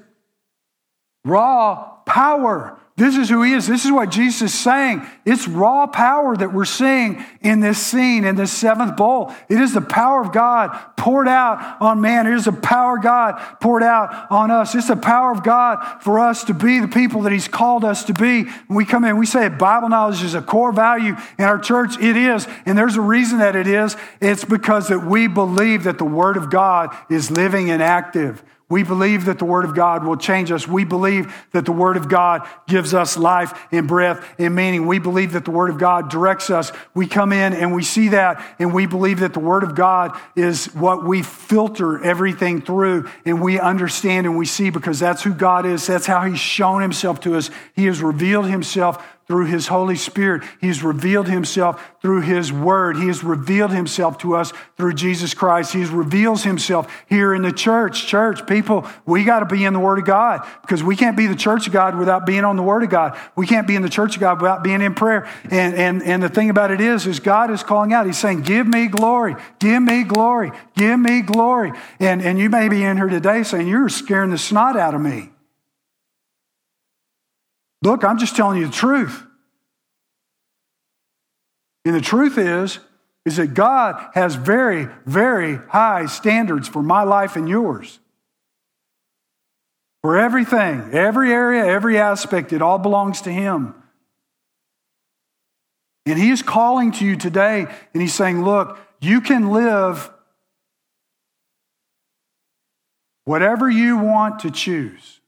raw 1.25 1.97
power. 2.05 2.79
This 2.99 3.15
is 3.15 3.29
who 3.29 3.43
he 3.43 3.53
is. 3.53 3.65
This 3.65 3.85
is 3.85 3.93
what 3.93 4.11
Jesus 4.11 4.41
is 4.41 4.53
saying. 4.53 5.07
It's 5.25 5.47
raw 5.47 5.87
power 5.87 6.35
that 6.35 6.51
we're 6.51 6.65
seeing 6.65 7.23
in 7.39 7.61
this 7.61 7.77
scene, 7.77 8.25
in 8.25 8.35
this 8.35 8.51
seventh 8.51 8.97
bowl. 8.97 9.33
It 9.47 9.61
is 9.61 9.73
the 9.73 9.79
power 9.79 10.19
of 10.19 10.33
God 10.33 10.77
poured 10.97 11.29
out 11.29 11.81
on 11.81 12.01
man. 12.01 12.27
It 12.27 12.33
is 12.33 12.43
the 12.43 12.51
power 12.51 12.97
of 12.97 13.03
God 13.03 13.39
poured 13.61 13.83
out 13.83 14.29
on 14.29 14.51
us. 14.51 14.75
It's 14.75 14.89
the 14.89 14.97
power 14.97 15.31
of 15.31 15.45
God 15.45 16.01
for 16.01 16.19
us 16.19 16.43
to 16.43 16.53
be 16.53 16.81
the 16.81 16.89
people 16.89 17.21
that 17.21 17.31
he's 17.31 17.47
called 17.47 17.85
us 17.85 18.03
to 18.03 18.13
be. 18.13 18.43
When 18.43 18.75
we 18.75 18.83
come 18.83 19.05
in, 19.05 19.17
we 19.17 19.25
say 19.25 19.47
Bible 19.47 19.87
knowledge 19.87 20.21
is 20.21 20.35
a 20.35 20.41
core 20.41 20.73
value 20.73 21.15
in 21.37 21.45
our 21.45 21.57
church. 21.57 21.97
It 22.01 22.17
is. 22.17 22.49
And 22.65 22.77
there's 22.77 22.97
a 22.97 23.01
reason 23.01 23.39
that 23.39 23.55
it 23.55 23.67
is. 23.67 23.95
It's 24.19 24.43
because 24.43 24.89
that 24.89 25.05
we 25.05 25.27
believe 25.27 25.85
that 25.85 25.99
the 25.99 26.03
word 26.03 26.35
of 26.35 26.49
God 26.49 26.93
is 27.09 27.31
living 27.31 27.69
and 27.71 27.81
active. 27.81 28.43
We 28.69 28.83
believe 28.83 29.25
that 29.25 29.39
the 29.39 29.45
Word 29.45 29.65
of 29.65 29.75
God 29.75 30.03
will 30.03 30.15
change 30.15 30.51
us. 30.51 30.67
We 30.67 30.85
believe 30.85 31.33
that 31.53 31.65
the 31.65 31.71
Word 31.71 31.97
of 31.97 32.07
God 32.07 32.47
gives 32.67 32.93
us 32.93 33.17
life 33.17 33.67
and 33.71 33.87
breath 33.87 34.23
and 34.37 34.53
meaning. 34.53 34.85
We 34.85 34.99
believe 34.99 35.33
that 35.33 35.43
the 35.43 35.51
Word 35.51 35.71
of 35.71 35.79
God 35.79 36.09
directs 36.09 36.51
us. 36.51 36.71
We 36.93 37.07
come 37.07 37.33
in 37.33 37.53
and 37.53 37.73
we 37.73 37.81
see 37.81 38.09
that, 38.09 38.45
and 38.59 38.71
we 38.71 38.85
believe 38.85 39.21
that 39.21 39.33
the 39.33 39.39
Word 39.39 39.63
of 39.63 39.73
God 39.73 40.15
is 40.35 40.67
what 40.75 41.03
we 41.03 41.23
filter 41.23 42.03
everything 42.03 42.61
through, 42.61 43.09
and 43.25 43.41
we 43.41 43.59
understand 43.59 44.27
and 44.27 44.37
we 44.37 44.45
see 44.45 44.69
because 44.69 44.99
that's 44.99 45.23
who 45.23 45.33
God 45.33 45.65
is. 45.65 45.87
That's 45.87 46.05
how 46.05 46.23
He's 46.23 46.39
shown 46.39 46.83
Himself 46.83 47.19
to 47.21 47.35
us. 47.35 47.49
He 47.75 47.87
has 47.87 48.03
revealed 48.03 48.45
Himself 48.45 49.03
through 49.29 49.45
His 49.45 49.67
Holy 49.67 49.95
Spirit. 49.95 50.41
He's 50.59 50.83
revealed 50.83 51.27
Himself 51.27 51.87
through 52.01 52.21
His 52.21 52.51
Word. 52.51 52.97
He 52.97 53.05
has 53.07 53.23
revealed 53.23 53.71
Himself 53.71 54.17
to 54.19 54.35
us 54.35 54.51
through 54.75 54.93
Jesus 54.93 55.35
Christ. 55.35 55.71
He 55.71 55.85
reveals 55.85 56.43
Himself 56.43 56.91
here 57.07 57.35
in 57.35 57.43
the 57.43 57.51
church. 57.51 58.07
Church, 58.07 58.47
people, 58.47 58.87
we 59.05 59.23
got 59.23 59.41
to 59.41 59.45
be 59.45 59.63
in 59.65 59.73
the 59.73 59.79
Word 59.79 59.99
of 59.99 60.05
God 60.05 60.47
because 60.61 60.81
we 60.81 60.95
can't 60.95 61.15
be 61.15 61.27
the 61.27 61.35
church 61.35 61.67
of 61.67 61.73
God 61.73 61.95
without 61.95 62.25
being 62.25 62.43
on 62.43 62.57
the 62.57 62.63
Word 62.63 62.81
of 62.81 62.89
God. 62.89 63.19
We 63.35 63.45
can't 63.45 63.67
be 63.67 63.75
in 63.75 63.83
the 63.83 63.89
church 63.89 64.15
of 64.15 64.19
God 64.19 64.41
without 64.41 64.63
being 64.63 64.81
in 64.81 64.95
prayer. 64.95 65.29
And, 65.43 65.75
and, 65.75 66.01
and 66.01 66.23
the 66.23 66.29
thing 66.29 66.49
about 66.49 66.71
it 66.71 66.81
is, 66.81 67.05
is 67.05 67.19
God 67.19 67.51
is 67.51 67.61
calling 67.61 67.93
out. 67.93 68.07
He's 68.07 68.17
saying, 68.17 68.41
give 68.41 68.67
me 68.67 68.87
glory, 68.87 69.35
give 69.59 69.83
me 69.83 70.05
glory, 70.05 70.51
give 70.75 70.99
me 70.99 71.21
glory. 71.21 71.71
And, 71.99 72.23
and 72.23 72.39
you 72.39 72.49
may 72.49 72.67
be 72.67 72.83
in 72.83 72.97
here 72.97 73.09
today 73.09 73.43
saying, 73.43 73.67
you're 73.67 73.89
scaring 73.89 74.31
the 74.31 74.39
snot 74.39 74.75
out 74.75 74.95
of 74.95 75.01
me. 75.01 75.29
Look, 77.81 78.03
I'm 78.03 78.17
just 78.17 78.35
telling 78.35 78.59
you 78.59 78.67
the 78.67 78.73
truth. 78.73 79.23
And 81.85 81.95
the 81.95 82.01
truth 82.01 82.37
is, 82.37 82.79
is 83.25 83.37
that 83.37 83.53
God 83.53 84.11
has 84.13 84.35
very, 84.35 84.87
very 85.05 85.57
high 85.69 86.05
standards 86.07 86.67
for 86.67 86.81
my 86.81 87.03
life 87.03 87.35
and 87.35 87.47
yours. 87.47 87.99
For 90.01 90.17
everything, 90.17 90.89
every 90.93 91.31
area, 91.31 91.65
every 91.65 91.97
aspect, 91.97 92.53
it 92.53 92.61
all 92.61 92.79
belongs 92.79 93.21
to 93.21 93.31
Him. 93.31 93.75
And 96.05 96.17
He 96.17 96.31
is 96.31 96.41
calling 96.41 96.91
to 96.93 97.05
you 97.05 97.15
today, 97.17 97.67
and 97.93 98.01
He's 98.01 98.13
saying, 98.13 98.43
Look, 98.43 98.77
you 99.01 99.21
can 99.21 99.51
live 99.51 100.09
whatever 103.25 103.69
you 103.69 103.97
want 103.97 104.39
to 104.39 104.51
choose. 104.51 105.18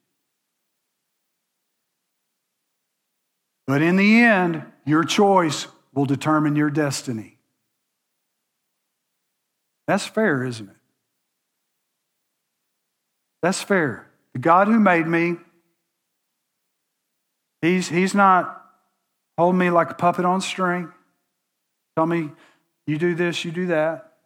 But 3.71 3.81
in 3.81 3.95
the 3.95 4.19
end, 4.19 4.65
your 4.83 5.05
choice 5.05 5.65
will 5.93 6.03
determine 6.03 6.57
your 6.57 6.69
destiny. 6.69 7.37
That's 9.87 10.05
fair, 10.05 10.43
isn't 10.43 10.67
it? 10.67 10.75
That's 13.41 13.61
fair. 13.61 14.11
The 14.33 14.39
God 14.39 14.67
who 14.67 14.77
made 14.77 15.07
me, 15.07 15.37
he's, 17.61 17.87
he's 17.87 18.13
not 18.13 18.61
holding 19.37 19.59
me 19.59 19.69
like 19.69 19.89
a 19.89 19.93
puppet 19.93 20.25
on 20.25 20.41
string. 20.41 20.91
Tell 21.95 22.05
me, 22.05 22.29
you 22.85 22.97
do 22.97 23.15
this, 23.15 23.45
you 23.45 23.51
do 23.51 23.67
that. 23.67 24.17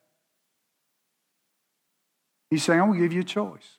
He's 2.49 2.63
saying, 2.63 2.81
I'm 2.81 2.87
going 2.87 2.99
to 2.99 3.05
give 3.05 3.13
you 3.13 3.21
a 3.21 3.23
choice. 3.23 3.77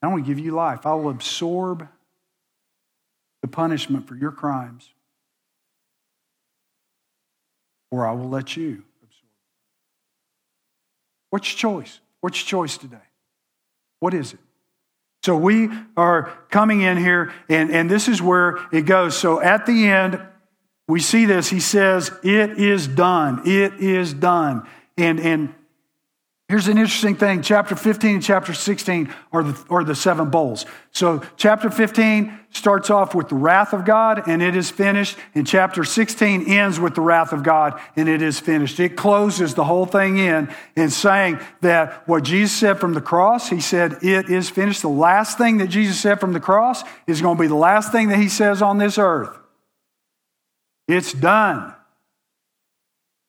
I'm 0.00 0.10
going 0.10 0.22
to 0.22 0.28
give 0.28 0.38
you 0.38 0.52
life. 0.52 0.86
I 0.86 0.94
will 0.94 1.10
absorb 1.10 1.88
the 3.44 3.48
punishment 3.48 4.08
for 4.08 4.14
your 4.14 4.32
crimes, 4.32 4.88
or 7.90 8.06
I 8.06 8.12
will 8.12 8.30
let 8.30 8.56
you 8.56 8.82
absorb. 9.02 9.28
What's 11.28 11.52
your 11.52 11.58
choice? 11.58 12.00
What's 12.22 12.40
your 12.40 12.62
choice 12.62 12.78
today? 12.78 13.06
What 14.00 14.14
is 14.14 14.32
it? 14.32 14.38
So 15.24 15.36
we 15.36 15.68
are 15.94 16.32
coming 16.48 16.80
in 16.80 16.96
here, 16.96 17.34
and, 17.50 17.70
and 17.70 17.90
this 17.90 18.08
is 18.08 18.22
where 18.22 18.60
it 18.72 18.86
goes. 18.86 19.14
So 19.14 19.42
at 19.42 19.66
the 19.66 19.88
end, 19.88 20.22
we 20.88 21.00
see 21.00 21.26
this. 21.26 21.50
He 21.50 21.60
says, 21.60 22.10
It 22.22 22.58
is 22.58 22.88
done. 22.88 23.42
It 23.44 23.74
is 23.74 24.14
done. 24.14 24.66
And, 24.96 25.20
and 25.20 25.54
Here's 26.46 26.68
an 26.68 26.76
interesting 26.76 27.16
thing. 27.16 27.40
Chapter 27.40 27.74
15 27.74 28.16
and 28.16 28.22
chapter 28.22 28.52
16 28.52 29.12
are 29.32 29.42
the, 29.42 29.64
are 29.70 29.82
the 29.82 29.94
seven 29.94 30.28
bowls. 30.28 30.66
So, 30.92 31.22
chapter 31.38 31.70
15 31.70 32.38
starts 32.50 32.90
off 32.90 33.14
with 33.14 33.30
the 33.30 33.34
wrath 33.34 33.72
of 33.72 33.86
God 33.86 34.28
and 34.28 34.42
it 34.42 34.54
is 34.54 34.70
finished. 34.70 35.16
And 35.34 35.46
chapter 35.46 35.84
16 35.84 36.46
ends 36.46 36.78
with 36.78 36.94
the 36.94 37.00
wrath 37.00 37.32
of 37.32 37.42
God 37.42 37.80
and 37.96 38.10
it 38.10 38.20
is 38.20 38.40
finished. 38.40 38.78
It 38.78 38.94
closes 38.94 39.54
the 39.54 39.64
whole 39.64 39.86
thing 39.86 40.18
in 40.18 40.54
in 40.76 40.90
saying 40.90 41.38
that 41.62 42.06
what 42.06 42.24
Jesus 42.24 42.54
said 42.54 42.78
from 42.78 42.92
the 42.92 43.00
cross, 43.00 43.48
he 43.48 43.60
said, 43.60 44.00
It 44.02 44.28
is 44.28 44.50
finished. 44.50 44.82
The 44.82 44.88
last 44.90 45.38
thing 45.38 45.56
that 45.58 45.68
Jesus 45.68 45.98
said 45.98 46.20
from 46.20 46.34
the 46.34 46.40
cross 46.40 46.82
is 47.06 47.22
going 47.22 47.38
to 47.38 47.40
be 47.40 47.48
the 47.48 47.54
last 47.54 47.90
thing 47.90 48.08
that 48.08 48.18
he 48.18 48.28
says 48.28 48.60
on 48.60 48.76
this 48.76 48.98
earth. 48.98 49.34
It's 50.88 51.14
done. 51.14 51.74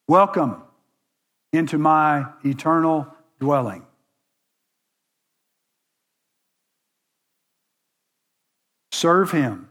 Welcome 0.05 0.64
into 1.55 1.77
my 1.77 2.25
eternal 2.43 3.07
dwelling. 3.39 3.85
Serve 8.91 9.31
him. 9.31 9.69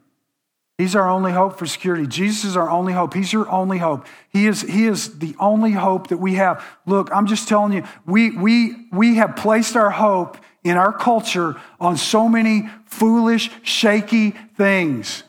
He's 0.77 0.97
our 0.97 1.09
only 1.09 1.31
hope 1.33 1.59
for 1.59 1.67
security. 1.67 2.07
Jesus 2.07 2.45
is 2.45 2.57
our 2.57 2.69
only 2.69 2.93
hope. 2.93 3.15
He's 3.15 3.33
your 3.33 3.49
only 3.49 3.79
hope. 3.79 4.07
He 4.29 4.47
is, 4.47 4.63
he 4.63 4.87
is 4.87 5.19
the 5.19 5.37
only 5.39 5.71
hope 5.71 6.09
that 6.09 6.17
we 6.17 6.35
have. 6.35 6.65
Look, 6.85 7.11
I'm 7.15 7.27
just 7.27 7.49
telling 7.49 7.73
you, 7.73 7.85
we, 8.05 8.31
we, 8.31 8.89
we 8.93 9.15
have 9.17 9.37
placed 9.37 9.77
our 9.77 9.91
hope 9.91 10.37
in 10.65 10.77
our 10.77 10.93
culture 10.93 11.55
on 11.81 11.97
so 11.97 12.29
many 12.29 12.69
foolish, 12.87 13.51
shaky 13.63 14.33
things. 14.57 15.23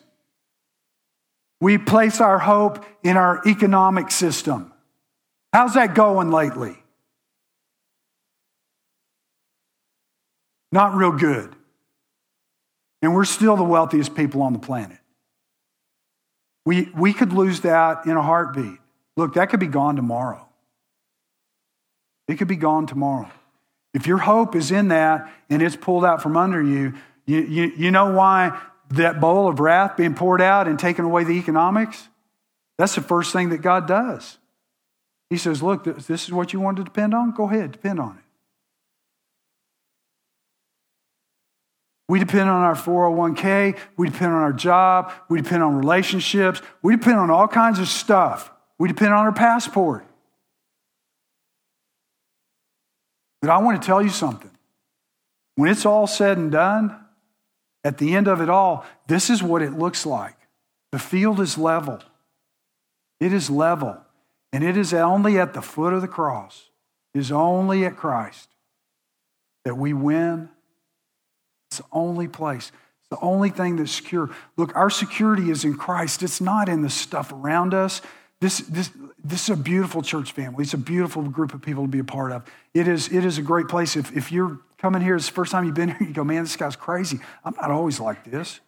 We 1.62 1.78
place 1.78 2.20
our 2.20 2.40
hope 2.40 2.84
in 3.04 3.16
our 3.16 3.42
economic 3.46 4.10
system. 4.12 4.72
How's 5.56 5.76
that 5.76 5.96
going 5.96 6.32
lately? 6.32 6.76
Not 10.74 10.96
real 10.96 11.14
good. 11.14 11.56
And 13.02 13.16
we're 13.16 13.24
still 13.24 13.56
the 13.56 13.64
wealthiest 13.64 14.16
people 14.16 14.42
on 14.42 14.52
the 14.52 14.60
planet. 14.60 14.98
We, 16.66 16.90
we 16.94 17.14
could 17.14 17.32
lose 17.32 17.62
that 17.62 18.06
in 18.06 18.18
a 18.18 18.22
heartbeat. 18.22 18.80
Look, 19.16 19.36
that 19.36 19.50
could 19.50 19.62
be 19.62 19.68
gone 19.68 19.96
tomorrow. 19.96 20.46
It 22.28 22.36
could 22.36 22.50
be 22.50 22.58
gone 22.58 22.86
tomorrow. 22.86 23.32
If 23.94 24.08
your 24.08 24.18
hope 24.18 24.58
is 24.58 24.72
in 24.72 24.90
that 24.90 25.32
and 25.50 25.62
it's 25.62 25.78
pulled 25.78 26.04
out 26.04 26.22
from 26.22 26.36
under 26.36 26.62
you, 26.62 26.96
you, 27.26 27.40
you, 27.40 27.72
you 27.78 27.92
know 27.92 28.12
why 28.12 28.60
that 28.90 29.22
bowl 29.22 29.48
of 29.48 29.62
wrath 29.62 29.96
being 29.96 30.16
poured 30.16 30.42
out 30.42 30.68
and 30.68 30.78
taking 30.78 31.06
away 31.06 31.24
the 31.24 31.40
economics? 31.40 32.10
That's 32.78 32.96
the 32.96 33.02
first 33.02 33.32
thing 33.32 33.52
that 33.52 33.62
God 33.62 33.88
does. 33.88 34.38
He 35.36 35.40
says, 35.40 35.62
Look, 35.62 35.84
this 35.84 36.24
is 36.24 36.32
what 36.32 36.54
you 36.54 36.62
want 36.62 36.78
to 36.78 36.84
depend 36.86 37.14
on? 37.14 37.32
Go 37.32 37.50
ahead, 37.50 37.74
depend 37.74 38.00
on 38.00 38.12
it. 38.12 38.24
We 42.08 42.20
depend 42.20 42.50
on 42.50 42.64
our 42.64 42.74
401k. 42.74 43.78
We 43.98 44.08
depend 44.08 44.32
on 44.32 44.42
our 44.44 44.54
job. 44.54 45.12
We 45.28 45.42
depend 45.42 45.62
on 45.62 45.76
relationships. 45.76 46.62
We 46.82 46.96
depend 46.96 47.18
on 47.18 47.30
all 47.30 47.50
kinds 47.50 47.80
of 47.80 47.90
stuff. 47.90 48.50
We 48.80 48.88
depend 48.88 49.14
on 49.14 49.26
our 49.26 49.34
passport. 49.34 50.06
But 53.42 53.50
I 53.50 53.58
want 53.58 53.82
to 53.82 53.86
tell 53.86 54.02
you 54.02 54.10
something. 54.10 54.52
When 55.56 55.70
it's 55.70 55.86
all 55.86 56.08
said 56.08 56.38
and 56.38 56.50
done, 56.50 56.98
at 57.84 57.98
the 57.98 58.16
end 58.16 58.30
of 58.30 58.40
it 58.40 58.50
all, 58.50 58.86
this 59.08 59.30
is 59.30 59.44
what 59.44 59.62
it 59.62 59.74
looks 59.74 60.06
like. 60.06 60.38
The 60.94 61.00
field 61.00 61.42
is 61.42 61.58
level. 61.58 62.02
It 63.20 63.34
is 63.34 63.50
level. 63.50 64.05
And 64.56 64.64
it 64.64 64.78
is 64.78 64.94
only 64.94 65.38
at 65.38 65.54
the 65.54 65.62
foot 65.62 65.92
of 65.92 66.02
the 66.02 66.08
cross, 66.08 66.70
it 67.14 67.20
is 67.20 67.30
only 67.30 67.84
at 67.84 67.98
Christ 67.98 68.48
that 69.66 69.76
we 69.76 69.92
win. 69.92 70.48
It's 71.70 71.80
the 71.80 71.86
only 71.92 72.30
place. 72.30 72.72
It's 73.02 73.10
the 73.10 73.20
only 73.20 73.50
thing 73.50 73.76
that's 73.76 73.92
secure. 73.92 74.30
Look, 74.56 74.74
our 74.74 74.90
security 74.90 75.50
is 75.50 75.66
in 75.66 75.76
Christ. 75.76 76.24
It's 76.24 76.40
not 76.40 76.70
in 76.70 76.84
the 76.84 76.90
stuff 76.90 77.34
around 77.34 77.74
us. 77.74 78.02
This, 78.40 78.60
this, 78.60 78.92
this 79.22 79.44
is 79.44 79.50
a 79.50 79.62
beautiful 79.62 80.02
church 80.02 80.32
family. 80.32 80.64
It's 80.64 80.74
a 80.74 80.78
beautiful 80.78 81.24
group 81.24 81.54
of 81.54 81.62
people 81.62 81.84
to 81.84 81.90
be 81.90 82.00
a 82.00 82.06
part 82.06 82.32
of. 82.32 82.46
It 82.74 82.88
is, 82.88 83.12
it 83.12 83.26
is 83.26 83.38
a 83.38 83.42
great 83.42 83.68
place. 83.68 83.98
If, 83.98 84.16
if 84.16 84.32
you're 84.32 84.58
coming 84.78 85.02
here, 85.02 85.18
it's 85.18 85.28
the 85.28 85.34
first 85.34 85.52
time 85.52 85.66
you've 85.66 85.76
been 85.76 85.90
here, 85.90 86.08
you 86.08 86.14
go, 86.14 86.24
man, 86.24 86.44
this 86.44 86.56
guy's 86.56 86.78
crazy. 86.78 87.20
I'm 87.44 87.56
not 87.60 87.72
always 87.72 88.00
like 88.00 88.24
this. 88.24 88.62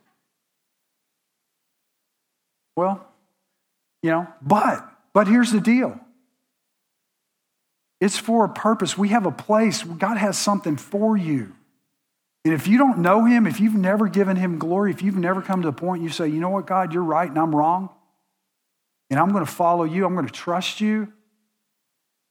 Well, 2.75 3.07
you 4.03 4.11
know, 4.11 4.27
but 4.41 4.96
but 5.17 5.27
here's 5.27 5.51
the 5.51 5.59
deal 5.59 5.99
it's 7.99 8.19
for 8.19 8.45
a 8.45 8.49
purpose. 8.49 8.95
We 8.95 9.09
have 9.09 9.25
a 9.25 9.31
place. 9.31 9.81
God 9.81 10.15
has 10.17 10.37
something 10.37 10.77
for 10.77 11.17
you. 11.17 11.55
And 12.45 12.53
if 12.53 12.67
you 12.67 12.77
don't 12.77 12.99
know 12.99 13.25
Him, 13.25 13.47
if 13.47 13.59
you've 13.59 13.73
never 13.73 14.09
given 14.09 14.35
Him 14.35 14.59
glory, 14.59 14.91
if 14.91 15.01
you've 15.01 15.17
never 15.17 15.41
come 15.41 15.63
to 15.63 15.67
the 15.69 15.73
point 15.73 16.03
you 16.03 16.09
say, 16.09 16.27
you 16.27 16.39
know 16.39 16.51
what, 16.51 16.67
God, 16.67 16.93
you're 16.93 17.01
right 17.01 17.27
and 17.27 17.39
I'm 17.39 17.55
wrong, 17.55 17.89
and 19.09 19.19
I'm 19.19 19.31
going 19.31 19.43
to 19.43 19.51
follow 19.51 19.85
you, 19.85 20.05
I'm 20.05 20.13
going 20.13 20.27
to 20.27 20.31
trust 20.31 20.81
you. 20.81 21.11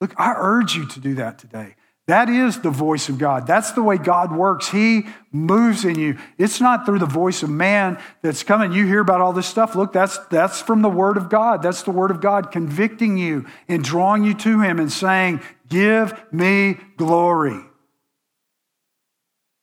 Look, 0.01 0.14
I 0.16 0.34
urge 0.37 0.76
you 0.76 0.87
to 0.87 1.01
do 1.01 1.16
that 1.16 1.41
today. 1.41 1.74
That 2.07 2.29
is 2.29 2.61
the 2.61 2.71
voice 2.71 3.09
of 3.09 3.19
God. 3.19 3.49
That's 3.49 3.73
the 3.73 3.83
way 3.83 3.99
God 3.99 4.31
works. 4.31 4.69
He 4.69 5.07
moves 5.33 5.85
in 5.85 5.99
you. 5.99 6.19
It's 6.39 6.61
not 6.61 6.87
through 6.87 7.01
the 7.01 7.07
voice 7.07 7.43
of 7.43 7.51
man 7.51 8.01
that's 8.23 8.45
coming. 8.45 8.71
You 8.71 8.87
hear 8.87 9.01
about 9.01 9.21
all 9.21 9.33
this 9.33 9.49
stuff. 9.49 9.75
Look, 9.75 9.93
that's, 9.93 10.19
that's 10.29 10.61
from 10.61 10.83
the 10.83 10.89
Word 10.89 11.17
of 11.17 11.29
God. 11.29 11.63
That's 11.63 11.83
the 11.83 11.91
Word 11.91 12.13
of 12.13 12.21
God 12.21 12.53
convicting 12.53 13.19
you 13.19 13.47
and 13.67 13.83
drawing 13.83 14.23
you 14.23 14.35
to 14.35 14.61
Him 14.61 14.79
and 14.79 14.91
saying, 14.91 15.41
Give 15.69 16.15
me 16.33 16.79
glory. 16.97 17.61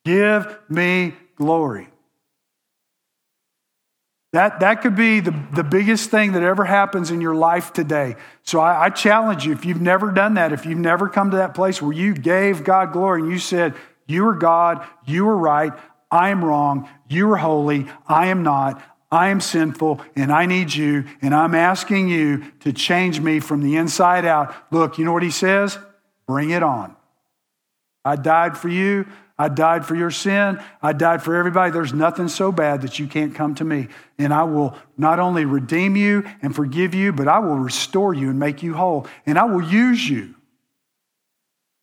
Give 0.04 0.58
me 0.68 1.14
glory. 1.36 1.88
That, 4.34 4.58
that 4.60 4.82
could 4.82 4.96
be 4.96 5.20
the, 5.20 5.30
the 5.52 5.62
biggest 5.62 6.10
thing 6.10 6.32
that 6.32 6.42
ever 6.42 6.64
happens 6.64 7.12
in 7.12 7.20
your 7.20 7.36
life 7.36 7.72
today. 7.72 8.16
So 8.42 8.58
I, 8.58 8.86
I, 8.86 8.90
challenge 8.90 9.46
you, 9.46 9.52
if 9.52 9.64
you've 9.64 9.80
never 9.80 10.10
done 10.10 10.34
that, 10.34 10.52
if 10.52 10.66
you've 10.66 10.76
never 10.76 11.08
come 11.08 11.30
to 11.30 11.36
that 11.36 11.54
place 11.54 11.80
where 11.80 11.92
you 11.92 12.14
gave 12.14 12.64
God 12.64 12.92
glory 12.92 13.22
and 13.22 13.30
you 13.30 13.38
said, 13.38 13.74
You 14.08 14.26
are 14.26 14.34
God, 14.34 14.84
you 15.06 15.28
are 15.28 15.36
right, 15.36 15.72
I 16.10 16.30
am 16.30 16.44
wrong, 16.44 16.88
you 17.08 17.30
are 17.30 17.36
holy, 17.36 17.86
I 18.08 18.26
am 18.26 18.42
not, 18.42 18.82
I 19.08 19.28
am 19.28 19.40
sinful, 19.40 20.00
and 20.16 20.32
I 20.32 20.46
need 20.46 20.74
you, 20.74 21.04
and 21.22 21.32
I'm 21.32 21.54
asking 21.54 22.08
you 22.08 22.42
to 22.58 22.72
change 22.72 23.20
me 23.20 23.38
from 23.38 23.62
the 23.62 23.76
inside 23.76 24.24
out. 24.24 24.52
Look, 24.72 24.98
you 24.98 25.04
know 25.04 25.12
what 25.12 25.22
he 25.22 25.30
says? 25.30 25.78
Bring 26.26 26.50
it 26.50 26.64
on. 26.64 26.96
I 28.04 28.16
died 28.16 28.58
for 28.58 28.68
you. 28.68 29.06
I 29.36 29.48
died 29.48 29.84
for 29.84 29.96
your 29.96 30.12
sin. 30.12 30.62
I 30.80 30.92
died 30.92 31.22
for 31.22 31.34
everybody. 31.34 31.72
There's 31.72 31.92
nothing 31.92 32.28
so 32.28 32.52
bad 32.52 32.82
that 32.82 32.98
you 33.00 33.08
can't 33.08 33.34
come 33.34 33.54
to 33.56 33.64
me. 33.64 33.88
And 34.16 34.32
I 34.32 34.44
will 34.44 34.76
not 34.96 35.18
only 35.18 35.44
redeem 35.44 35.96
you 35.96 36.24
and 36.40 36.54
forgive 36.54 36.94
you, 36.94 37.12
but 37.12 37.26
I 37.26 37.40
will 37.40 37.56
restore 37.56 38.14
you 38.14 38.30
and 38.30 38.38
make 38.38 38.62
you 38.62 38.74
whole. 38.74 39.08
And 39.26 39.36
I 39.36 39.44
will 39.44 39.62
use 39.62 40.08
you. 40.08 40.36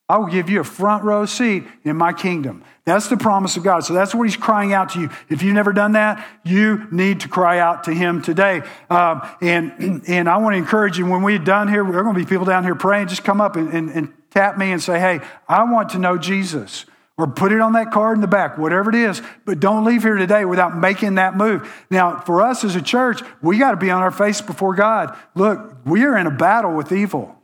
I 0.07 0.17
will 0.17 0.27
give 0.27 0.49
you 0.49 0.59
a 0.59 0.65
front 0.65 1.03
row 1.03 1.25
seat 1.25 1.63
in 1.83 1.97
my 1.97 2.13
kingdom. 2.13 2.63
That's 2.83 3.07
the 3.07 3.17
promise 3.17 3.57
of 3.57 3.63
God. 3.63 3.81
So 3.81 3.93
that's 3.93 4.15
what 4.15 4.23
he's 4.23 4.35
crying 4.35 4.73
out 4.73 4.89
to 4.89 5.01
you. 5.01 5.09
If 5.29 5.41
you've 5.41 5.53
never 5.53 5.71
done 5.71 5.93
that, 5.93 6.25
you 6.43 6.87
need 6.91 7.21
to 7.21 7.29
cry 7.29 7.59
out 7.59 7.85
to 7.85 7.93
him 7.93 8.21
today. 8.21 8.61
Um, 8.89 9.21
and, 9.41 10.03
and 10.07 10.29
I 10.29 10.37
want 10.37 10.53
to 10.53 10.57
encourage 10.57 10.97
you 10.97 11.05
when 11.05 11.21
we're 11.21 11.37
done 11.37 11.67
here, 11.67 11.83
there 11.83 11.99
are 11.99 12.03
going 12.03 12.15
to 12.15 12.19
be 12.19 12.25
people 12.25 12.45
down 12.45 12.63
here 12.63 12.75
praying. 12.75 13.07
Just 13.07 13.23
come 13.23 13.39
up 13.39 13.55
and, 13.55 13.73
and, 13.73 13.89
and 13.89 14.13
tap 14.31 14.57
me 14.57 14.71
and 14.71 14.81
say, 14.81 14.99
Hey, 14.99 15.21
I 15.47 15.63
want 15.63 15.89
to 15.89 15.99
know 15.99 16.17
Jesus 16.17 16.85
or 17.21 17.27
put 17.27 17.51
it 17.51 17.61
on 17.61 17.73
that 17.73 17.91
card 17.91 18.17
in 18.17 18.21
the 18.21 18.27
back, 18.27 18.57
whatever 18.57 18.89
it 18.89 18.95
is. 18.95 19.21
But 19.45 19.59
don't 19.59 19.85
leave 19.85 20.01
here 20.01 20.15
today 20.15 20.43
without 20.43 20.75
making 20.75 21.15
that 21.15 21.37
move. 21.37 21.71
Now, 21.91 22.19
for 22.19 22.41
us 22.41 22.63
as 22.63 22.75
a 22.75 22.81
church, 22.81 23.21
we 23.43 23.59
got 23.59 23.71
to 23.71 23.77
be 23.77 23.91
on 23.91 24.01
our 24.01 24.09
face 24.09 24.41
before 24.41 24.73
God. 24.73 25.15
Look, 25.35 25.77
we 25.85 26.03
are 26.03 26.17
in 26.17 26.25
a 26.25 26.31
battle 26.31 26.73
with 26.73 26.91
evil. 26.91 27.35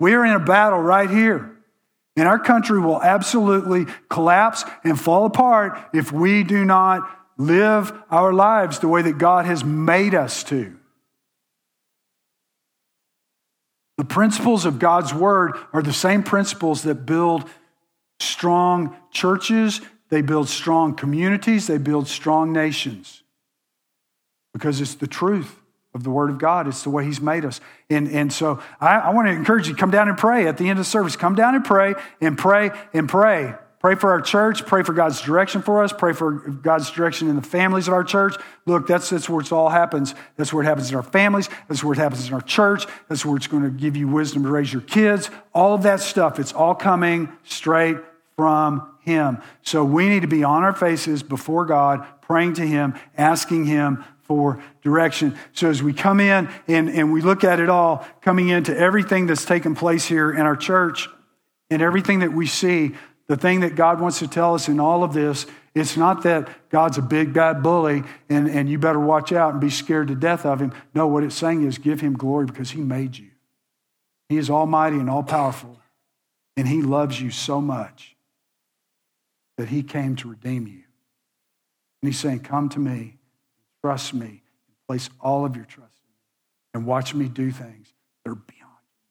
We 0.00 0.14
are 0.14 0.24
in 0.24 0.32
a 0.32 0.40
battle 0.40 0.80
right 0.80 1.08
here. 1.08 1.56
And 2.16 2.26
our 2.26 2.40
country 2.40 2.80
will 2.80 3.00
absolutely 3.00 3.86
collapse 4.10 4.64
and 4.82 5.00
fall 5.00 5.24
apart 5.24 5.78
if 5.94 6.10
we 6.10 6.42
do 6.42 6.64
not 6.64 7.08
live 7.38 7.92
our 8.10 8.32
lives 8.32 8.80
the 8.80 8.88
way 8.88 9.02
that 9.02 9.18
God 9.18 9.46
has 9.46 9.62
made 9.62 10.16
us 10.16 10.42
to. 10.44 10.76
The 13.98 14.04
principles 14.04 14.64
of 14.64 14.80
God's 14.80 15.14
word 15.14 15.52
are 15.72 15.80
the 15.80 15.92
same 15.92 16.24
principles 16.24 16.82
that 16.82 17.06
build 17.06 17.48
strong 18.22 18.96
churches, 19.10 19.80
they 20.08 20.22
build 20.22 20.48
strong 20.48 20.94
communities, 20.94 21.66
they 21.66 21.78
build 21.78 22.08
strong 22.08 22.52
nations. 22.52 23.22
Because 24.52 24.80
it's 24.80 24.94
the 24.94 25.06
truth 25.06 25.58
of 25.94 26.04
the 26.04 26.10
Word 26.10 26.30
of 26.30 26.38
God. 26.38 26.68
It's 26.68 26.82
the 26.82 26.90
way 26.90 27.04
He's 27.04 27.20
made 27.20 27.44
us. 27.44 27.60
And, 27.90 28.08
and 28.08 28.32
so 28.32 28.60
I, 28.80 28.98
I 28.98 29.10
want 29.10 29.28
to 29.28 29.32
encourage 29.32 29.68
you 29.68 29.74
come 29.74 29.90
down 29.90 30.08
and 30.08 30.16
pray 30.16 30.46
at 30.46 30.56
the 30.56 30.64
end 30.64 30.72
of 30.72 30.84
the 30.84 30.90
service. 30.90 31.16
Come 31.16 31.34
down 31.34 31.54
and 31.54 31.64
pray 31.64 31.94
and 32.20 32.36
pray 32.36 32.70
and 32.92 33.08
pray. 33.08 33.54
Pray 33.78 33.96
for 33.96 34.12
our 34.12 34.20
church. 34.20 34.64
Pray 34.64 34.84
for 34.84 34.92
God's 34.92 35.20
direction 35.20 35.60
for 35.60 35.82
us. 35.82 35.92
Pray 35.92 36.12
for 36.12 36.30
God's 36.30 36.90
direction 36.92 37.28
in 37.28 37.34
the 37.34 37.42
families 37.42 37.88
of 37.88 37.94
our 37.94 38.04
church. 38.04 38.36
Look, 38.64 38.86
that's, 38.86 39.10
that's 39.10 39.28
where 39.28 39.40
it 39.40 39.50
all 39.50 39.70
happens. 39.70 40.14
That's 40.36 40.52
where 40.52 40.62
it 40.62 40.66
happens 40.66 40.90
in 40.90 40.96
our 40.96 41.02
families. 41.02 41.48
That's 41.68 41.82
where 41.82 41.92
it 41.92 41.98
happens 41.98 42.28
in 42.28 42.32
our 42.32 42.40
church. 42.40 42.86
That's 43.08 43.26
where 43.26 43.36
it's 43.36 43.48
going 43.48 43.64
to 43.64 43.70
give 43.70 43.96
you 43.96 44.06
wisdom 44.06 44.44
to 44.44 44.50
raise 44.50 44.72
your 44.72 44.82
kids. 44.82 45.30
All 45.52 45.74
of 45.74 45.82
that 45.82 45.98
stuff, 45.98 46.38
it's 46.38 46.52
all 46.52 46.76
coming 46.76 47.28
straight 47.42 47.96
from 48.42 48.92
Him. 49.02 49.38
So 49.62 49.84
we 49.84 50.08
need 50.08 50.22
to 50.22 50.26
be 50.26 50.42
on 50.42 50.64
our 50.64 50.72
faces 50.72 51.22
before 51.22 51.64
God, 51.64 52.04
praying 52.22 52.54
to 52.54 52.66
Him, 52.66 52.94
asking 53.16 53.66
Him 53.66 54.04
for 54.22 54.60
direction. 54.82 55.38
So 55.52 55.70
as 55.70 55.80
we 55.80 55.92
come 55.92 56.18
in 56.18 56.50
and, 56.66 56.90
and 56.90 57.12
we 57.12 57.20
look 57.20 57.44
at 57.44 57.60
it 57.60 57.68
all, 57.68 58.04
coming 58.20 58.48
into 58.48 58.76
everything 58.76 59.28
that's 59.28 59.44
taken 59.44 59.76
place 59.76 60.06
here 60.06 60.32
in 60.32 60.40
our 60.40 60.56
church 60.56 61.08
and 61.70 61.80
everything 61.80 62.18
that 62.18 62.32
we 62.32 62.48
see, 62.48 62.96
the 63.28 63.36
thing 63.36 63.60
that 63.60 63.76
God 63.76 64.00
wants 64.00 64.18
to 64.18 64.26
tell 64.26 64.56
us 64.56 64.66
in 64.68 64.80
all 64.80 65.04
of 65.04 65.12
this, 65.12 65.46
it's 65.72 65.96
not 65.96 66.24
that 66.24 66.68
God's 66.68 66.98
a 66.98 67.02
big 67.02 67.32
bad 67.32 67.62
bully 67.62 68.02
and, 68.28 68.50
and 68.50 68.68
you 68.68 68.76
better 68.76 68.98
watch 68.98 69.30
out 69.30 69.52
and 69.52 69.60
be 69.60 69.70
scared 69.70 70.08
to 70.08 70.16
death 70.16 70.44
of 70.44 70.60
him. 70.60 70.72
No, 70.96 71.06
what 71.06 71.22
it's 71.22 71.36
saying 71.36 71.62
is 71.62 71.78
give 71.78 72.00
him 72.00 72.14
glory 72.14 72.46
because 72.46 72.72
he 72.72 72.80
made 72.80 73.16
you. 73.16 73.30
He 74.28 74.36
is 74.36 74.50
almighty 74.50 74.96
and 74.96 75.08
all 75.08 75.22
powerful, 75.22 75.78
and 76.56 76.66
he 76.66 76.82
loves 76.82 77.20
you 77.20 77.30
so 77.30 77.60
much 77.60 78.11
that 79.62 79.68
he 79.68 79.84
came 79.84 80.16
to 80.16 80.28
redeem 80.28 80.66
you. 80.66 80.82
And 82.02 82.10
he's 82.10 82.18
saying, 82.18 82.40
Come 82.40 82.68
to 82.70 82.80
me, 82.80 83.18
trust 83.80 84.12
me, 84.12 84.26
and 84.26 84.76
place 84.88 85.08
all 85.20 85.44
of 85.44 85.54
your 85.54 85.64
trust 85.66 85.94
in 86.02 86.08
me, 86.10 86.18
and 86.74 86.84
watch 86.84 87.14
me 87.14 87.28
do 87.28 87.52
things 87.52 87.92
that 88.24 88.32
are 88.32 88.34
beyond. 88.34 88.58
You. 88.58 89.06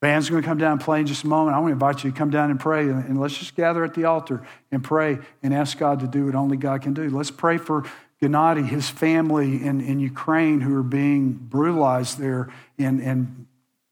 Band's 0.00 0.30
going 0.30 0.40
to 0.40 0.48
come 0.48 0.56
down 0.56 0.72
and 0.72 0.80
play 0.80 1.00
in 1.00 1.06
just 1.06 1.24
a 1.24 1.26
moment. 1.26 1.54
I 1.54 1.58
want 1.58 1.72
to 1.72 1.74
invite 1.74 2.04
you 2.04 2.10
to 2.10 2.16
come 2.16 2.30
down 2.30 2.50
and 2.50 2.58
pray, 2.58 2.88
and, 2.88 3.20
let's 3.20 3.36
just 3.36 3.54
gather 3.54 3.84
at 3.84 3.92
the 3.92 4.06
altar 4.06 4.46
and 4.70 4.82
pray 4.82 5.18
and 5.42 5.52
ask 5.52 5.76
God 5.76 6.00
to 6.00 6.06
do 6.06 6.24
what 6.24 6.34
only 6.34 6.56
God 6.56 6.80
can 6.80 6.94
do. 6.94 7.10
Let's 7.10 7.30
pray 7.30 7.58
for 7.58 7.84
Gennady, 8.22 8.66
his 8.66 8.88
family 8.88 9.62
in, 9.62 9.82
in 9.82 10.00
Ukraine 10.00 10.62
who 10.62 10.74
are 10.74 10.82
being 10.82 11.32
brutalized 11.32 12.18
there, 12.18 12.48
and, 12.78 12.98
and 13.02 13.46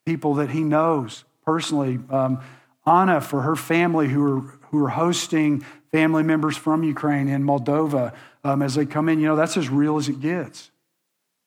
people 0.07 0.37
that 0.37 0.49
he 0.49 0.63
knows 0.63 1.25
personally. 1.45 1.99
Um, 2.09 2.41
Anna 2.87 3.20
for 3.20 3.43
her 3.43 3.57
family 3.57 4.09
who 4.09 4.22
are, 4.22 4.41
who 4.70 4.85
are 4.85 4.91
hosting 4.91 5.64
family 5.93 6.22
members 6.22 6.57
from 6.57 6.83
Ukraine 6.83 7.28
and 7.28 7.45
Moldova 7.45 8.14
um, 8.45 8.62
as 8.62 8.74
they 8.74 8.87
come 8.87 9.09
in. 9.09 9.20
You 9.20 9.28
know, 9.28 9.37
that's 9.37 9.57
as 9.57 9.68
real 9.68 9.97
as 9.97 10.09
it 10.09 10.20
gets. 10.20 10.70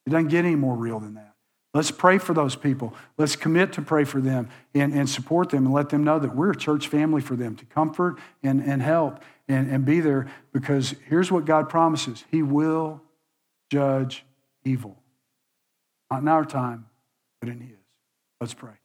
It 0.05 0.11
doesn't 0.11 0.27
get 0.27 0.45
any 0.45 0.55
more 0.55 0.75
real 0.75 0.99
than 0.99 1.15
that. 1.15 1.33
Let's 1.73 1.89
pray 1.89 2.19
for 2.19 2.35
those 2.35 2.55
people. 2.55 2.93
Let's 3.17 3.35
commit 3.35 3.73
to 3.73 3.81
pray 3.81 4.03
for 4.03 4.21
them 4.21 4.49
and, 4.75 4.93
and 4.93 5.09
support 5.09 5.49
them 5.49 5.65
and 5.65 5.73
let 5.73 5.89
them 5.89 6.03
know 6.03 6.19
that 6.19 6.35
we're 6.35 6.51
a 6.51 6.55
church 6.55 6.87
family 6.87 7.21
for 7.21 7.35
them 7.35 7.55
to 7.55 7.65
comfort 7.65 8.19
and, 8.43 8.61
and 8.61 8.81
help 8.81 9.23
and, 9.47 9.71
and 9.71 9.83
be 9.83 9.99
there 9.99 10.27
because 10.51 10.93
here's 11.09 11.31
what 11.31 11.45
God 11.45 11.69
promises 11.69 12.23
He 12.29 12.43
will 12.43 13.01
judge 13.71 14.23
evil. 14.63 14.97
Not 16.11 16.21
in 16.21 16.27
our 16.27 16.45
time, 16.45 16.85
but 17.39 17.49
in 17.49 17.59
His. 17.59 17.77
Let's 18.39 18.53
pray. 18.53 18.82